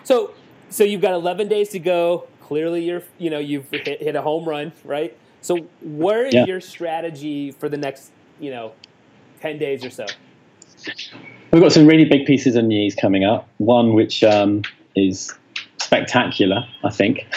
So 0.04 0.32
so 0.70 0.84
you've 0.84 1.02
got 1.02 1.14
11 1.14 1.48
days 1.48 1.70
to 1.70 1.80
go. 1.80 2.28
Clearly, 2.42 2.84
you're 2.84 3.04
you 3.18 3.30
know 3.32 3.40
you've 3.40 3.70
hit, 3.72 4.02
hit 4.02 4.16
a 4.16 4.22
home 4.22 4.48
run, 4.48 4.72
right? 4.84 5.16
So, 5.42 5.68
where 5.82 6.26
is 6.26 6.34
Yeah. 6.34 6.46
your 6.46 6.60
strategy 6.60 7.52
for 7.52 7.70
the 7.70 7.78
next, 7.78 8.12
you 8.40 8.50
know, 8.52 8.74
ten 9.40 9.58
days 9.58 9.86
or 9.86 9.90
so? 9.90 10.06
We've 11.52 11.62
got 11.62 11.72
some 11.72 11.88
really 11.88 12.06
big 12.06 12.26
pieces 12.26 12.56
of 12.56 12.66
news 12.66 12.96
coming 12.96 13.24
up. 13.24 13.48
One 13.58 13.94
which 13.94 14.24
um, 14.24 14.64
is 14.96 15.34
spectacular, 15.78 16.68
I 16.84 16.92
think, 16.92 17.28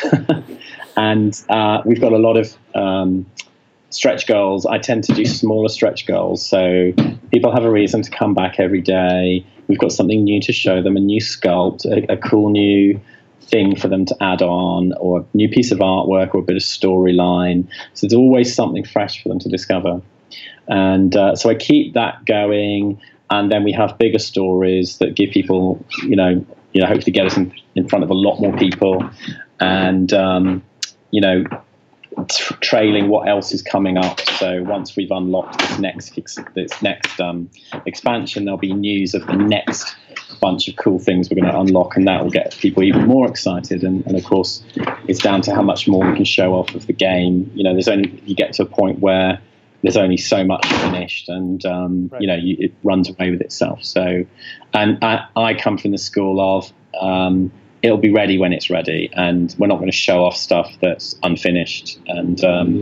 and 0.96 1.40
uh, 1.48 1.82
we've 1.84 2.00
got 2.00 2.12
a 2.12 2.18
lot 2.18 2.36
of 2.36 2.56
um, 2.74 3.24
stretch 3.90 4.26
goals. 4.26 4.66
I 4.66 4.78
tend 4.78 5.04
to 5.04 5.14
do 5.14 5.24
smaller 5.24 5.68
stretch 5.68 6.06
goals, 6.06 6.46
so 6.46 6.92
people 7.30 7.52
have 7.52 7.64
a 7.64 7.70
reason 7.70 8.02
to 8.02 8.10
come 8.10 8.34
back 8.34 8.60
every 8.60 8.82
day. 8.82 9.46
We've 9.68 9.78
got 9.78 9.92
something 9.92 10.24
new 10.24 10.40
to 10.42 10.52
show 10.52 10.82
them, 10.82 10.96
a 10.96 11.00
new 11.00 11.20
sculpt, 11.20 11.86
a, 11.86 12.12
a 12.12 12.16
cool 12.16 12.50
new 12.50 13.00
thing 13.40 13.76
for 13.76 13.88
them 13.88 14.04
to 14.06 14.16
add 14.20 14.42
on, 14.42 14.92
or 14.94 15.20
a 15.20 15.24
new 15.34 15.48
piece 15.48 15.70
of 15.70 15.78
artwork, 15.78 16.34
or 16.34 16.40
a 16.40 16.42
bit 16.42 16.56
of 16.56 16.62
storyline. 16.62 17.66
So 17.94 18.06
there's 18.06 18.14
always 18.14 18.54
something 18.54 18.84
fresh 18.84 19.22
for 19.22 19.28
them 19.28 19.38
to 19.40 19.48
discover. 19.48 20.02
And 20.68 21.16
uh, 21.16 21.36
so 21.36 21.50
I 21.50 21.54
keep 21.54 21.94
that 21.94 22.24
going, 22.24 23.00
and 23.32 23.50
then 23.50 23.64
we 23.64 23.72
have 23.72 23.96
bigger 23.96 24.18
stories 24.18 24.98
that 24.98 25.14
give 25.14 25.30
people, 25.30 25.82
you 26.02 26.16
know, 26.16 26.44
you 26.74 26.80
know, 26.82 26.86
hopefully 26.86 27.12
get 27.12 27.26
us 27.26 27.36
in, 27.36 27.50
in 27.74 27.88
front 27.88 28.04
of 28.04 28.10
a 28.10 28.14
lot 28.14 28.38
more 28.40 28.54
people, 28.58 29.08
and 29.58 30.12
um, 30.12 30.62
you 31.10 31.20
know, 31.22 31.44
trailing 32.60 33.08
what 33.08 33.26
else 33.26 33.52
is 33.52 33.62
coming 33.62 33.96
up. 33.96 34.20
So 34.20 34.62
once 34.62 34.96
we've 34.96 35.10
unlocked 35.10 35.58
this 35.58 35.78
next 35.78 36.18
ex- 36.18 36.38
this 36.54 36.82
next 36.82 37.18
um, 37.20 37.48
expansion, 37.86 38.44
there'll 38.44 38.58
be 38.58 38.74
news 38.74 39.14
of 39.14 39.26
the 39.26 39.36
next 39.36 39.96
bunch 40.42 40.68
of 40.68 40.76
cool 40.76 40.98
things 40.98 41.30
we're 41.30 41.40
going 41.40 41.50
to 41.50 41.58
unlock, 41.58 41.96
and 41.96 42.06
that 42.06 42.22
will 42.22 42.30
get 42.30 42.54
people 42.58 42.82
even 42.82 43.06
more 43.06 43.26
excited. 43.26 43.82
And, 43.82 44.06
and 44.06 44.14
of 44.14 44.24
course, 44.24 44.62
it's 45.08 45.20
down 45.20 45.40
to 45.42 45.54
how 45.54 45.62
much 45.62 45.88
more 45.88 46.06
we 46.06 46.14
can 46.14 46.26
show 46.26 46.52
off 46.52 46.74
of 46.74 46.86
the 46.86 46.92
game. 46.92 47.50
You 47.54 47.64
know, 47.64 47.72
there's 47.72 47.88
only 47.88 48.22
you 48.26 48.34
get 48.34 48.52
to 48.54 48.64
a 48.64 48.66
point 48.66 48.98
where 48.98 49.40
there's 49.82 49.96
only 49.96 50.16
so 50.16 50.44
much 50.44 50.66
finished, 50.66 51.28
and 51.28 51.64
um, 51.66 52.08
Right. 52.12 52.20
you 52.22 52.26
know, 52.26 52.36
you, 52.36 52.56
it 52.58 52.72
runs 52.84 53.08
away 53.08 53.30
with 53.30 53.40
itself. 53.40 53.84
So, 53.84 54.24
and 54.72 54.98
I, 55.02 55.26
I 55.36 55.54
come 55.54 55.78
from 55.78 55.90
the 55.90 55.98
school 55.98 56.40
of 56.40 56.72
um, 57.00 57.50
it'll 57.82 57.98
be 57.98 58.10
ready 58.12 58.38
when 58.38 58.52
it's 58.52 58.70
ready, 58.70 59.10
and 59.14 59.54
we're 59.58 59.66
not 59.66 59.76
going 59.78 59.90
to 59.90 59.96
show 59.96 60.24
off 60.24 60.36
stuff 60.36 60.70
that's 60.80 61.16
unfinished. 61.24 61.98
And 62.06 62.42
um, 62.44 62.74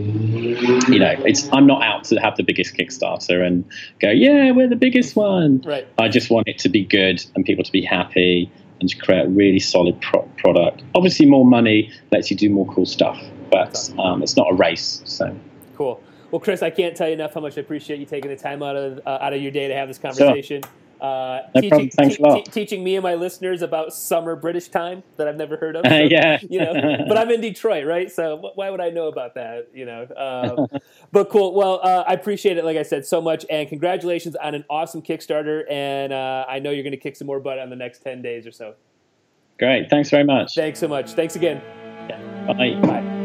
you 0.89 0.99
know, 0.99 1.15
it's 1.25 1.49
I'm 1.51 1.65
not 1.65 1.83
out 1.83 2.03
to 2.05 2.17
have 2.17 2.37
the 2.37 2.43
biggest 2.43 2.75
Kickstarter 2.75 3.45
and 3.45 3.65
go, 3.99 4.11
yeah, 4.11 4.51
we're 4.51 4.69
the 4.69 4.75
biggest 4.75 5.15
one. 5.15 5.61
Right. 5.65 5.87
I 5.97 6.07
just 6.07 6.29
want 6.29 6.47
it 6.47 6.59
to 6.59 6.69
be 6.69 6.83
good 6.85 7.23
and 7.35 7.43
people 7.43 7.63
to 7.63 7.71
be 7.71 7.81
happy 7.81 8.51
and 8.79 8.89
to 8.89 8.97
create 8.97 9.25
a 9.25 9.29
really 9.29 9.59
solid 9.59 9.99
pro- 10.01 10.29
product. 10.37 10.83
Obviously, 10.95 11.25
more 11.25 11.45
money 11.45 11.91
lets 12.11 12.29
you 12.29 12.37
do 12.37 12.49
more 12.49 12.65
cool 12.67 12.85
stuff, 12.85 13.19
but 13.51 13.91
um, 13.99 14.21
it's 14.21 14.35
not 14.37 14.51
a 14.51 14.55
race. 14.55 15.01
So 15.05 15.35
Cool. 15.75 16.01
Well, 16.31 16.39
Chris, 16.39 16.61
I 16.63 16.69
can't 16.69 16.95
tell 16.95 17.07
you 17.07 17.13
enough 17.13 17.33
how 17.33 17.41
much 17.41 17.57
I 17.57 17.61
appreciate 17.61 17.99
you 17.99 18.05
taking 18.05 18.29
the 18.29 18.37
time 18.37 18.63
out 18.63 18.75
of 18.75 18.99
uh, 19.05 19.17
out 19.21 19.33
of 19.33 19.41
your 19.41 19.51
day 19.51 19.67
to 19.67 19.73
have 19.75 19.87
this 19.87 19.97
conversation. 19.97 20.63
Uh, 21.01 21.41
No 21.55 21.61
teaching. 21.61 21.89
Thanks 21.89 22.17
a 22.17 22.21
lot. 22.21 22.45
teaching 22.45 22.83
me 22.83 22.95
and 22.95 23.01
my 23.01 23.15
listeners 23.15 23.63
about 23.63 23.91
summer 23.91 24.35
British 24.35 24.67
time 24.67 25.01
that 25.17 25.27
I've 25.27 25.35
never 25.35 25.57
heard 25.57 25.75
of. 25.75 25.83
So, 25.89 25.95
yeah. 25.95 26.37
you 26.47 26.59
know, 26.59 27.05
but 27.07 27.17
I'm 27.17 27.29
in 27.31 27.41
Detroit, 27.41 27.87
right? 27.87 28.11
So 28.11 28.51
why 28.53 28.69
would 28.69 28.79
I 28.79 28.91
know 28.91 29.07
about 29.07 29.33
that? 29.33 29.69
You 29.73 29.85
know, 29.85 30.07
um, 30.15 30.79
but 31.11 31.29
cool. 31.31 31.55
Well, 31.55 31.79
uh, 31.81 32.03
I 32.07 32.13
appreciate 32.13 32.57
it, 32.59 32.63
like 32.65 32.77
I 32.77 32.83
said, 32.83 33.05
so 33.05 33.19
much, 33.19 33.45
and 33.49 33.67
congratulations 33.67 34.35
on 34.35 34.53
an 34.53 34.63
awesome 34.69 35.01
Kickstarter. 35.01 35.63
And 35.71 36.13
uh, 36.13 36.45
I 36.47 36.59
know 36.59 36.69
you're 36.69 36.83
going 36.83 36.91
to 36.91 36.97
kick 36.97 37.15
some 37.15 37.25
more 37.25 37.39
butt 37.39 37.57
on 37.57 37.71
the 37.71 37.75
next 37.75 38.03
ten 38.03 38.21
days 38.21 38.45
or 38.45 38.51
so. 38.51 38.75
great. 39.57 39.89
Thanks 39.89 40.11
very 40.11 40.23
much. 40.23 40.53
Thanks 40.53 40.77
so 40.79 40.87
much. 40.87 41.13
Thanks 41.13 41.35
again. 41.35 41.61
Bye. 42.47 42.79
Bye. 42.81 43.20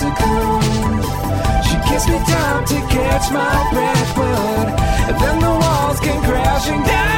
To 0.00 0.10
come. 0.14 0.62
She 1.66 1.76
gives 1.90 2.06
me 2.06 2.18
time 2.18 2.64
to 2.66 2.74
catch 2.94 3.32
my 3.32 3.70
breath, 3.72 4.14
but 4.14 5.18
then 5.18 5.40
the 5.40 5.50
walls 5.50 5.98
came 5.98 6.22
crashing 6.22 6.82
down. 6.84 7.17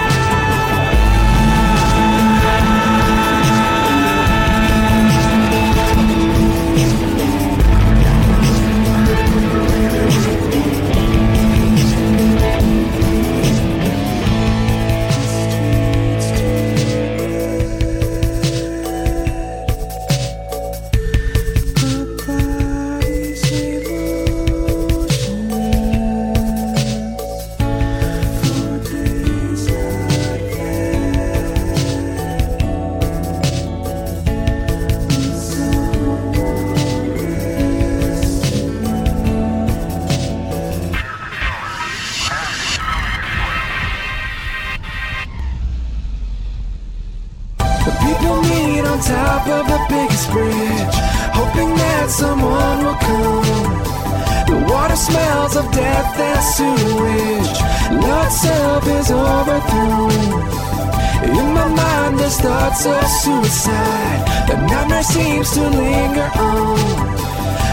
Seems 65.02 65.50
to 65.52 65.62
linger 65.62 66.30
on. 66.36 66.76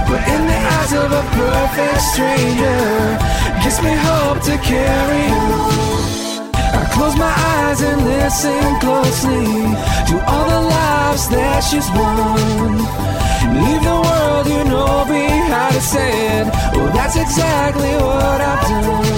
But 0.08 0.22
in 0.34 0.42
the 0.48 0.60
eyes 0.76 0.94
of 0.94 1.12
a 1.12 1.24
perfect 1.36 2.02
stranger, 2.14 3.20
gives 3.62 3.80
me 3.84 3.94
hope 3.94 4.42
to 4.44 4.58
carry 4.58 5.26
on. 5.28 6.50
I 6.56 6.90
close 6.94 7.16
my 7.16 7.30
eyes 7.30 7.82
and 7.82 8.02
listen 8.06 8.80
closely 8.80 9.46
to 10.10 10.16
all 10.26 10.50
the 10.50 10.62
lives 10.68 11.28
that 11.30 11.60
she's 11.70 11.90
won. 11.92 12.78
Leave 13.62 13.84
the 13.84 13.98
world 14.08 14.48
you 14.48 14.64
know 14.72 15.06
behind, 15.06 15.76
it 15.76 15.82
said. 15.82 16.48
Well, 16.74 16.92
that's 16.94 17.18
exactly 17.18 17.92
what 17.92 18.42
I've 18.42 18.62
done. 18.68 19.17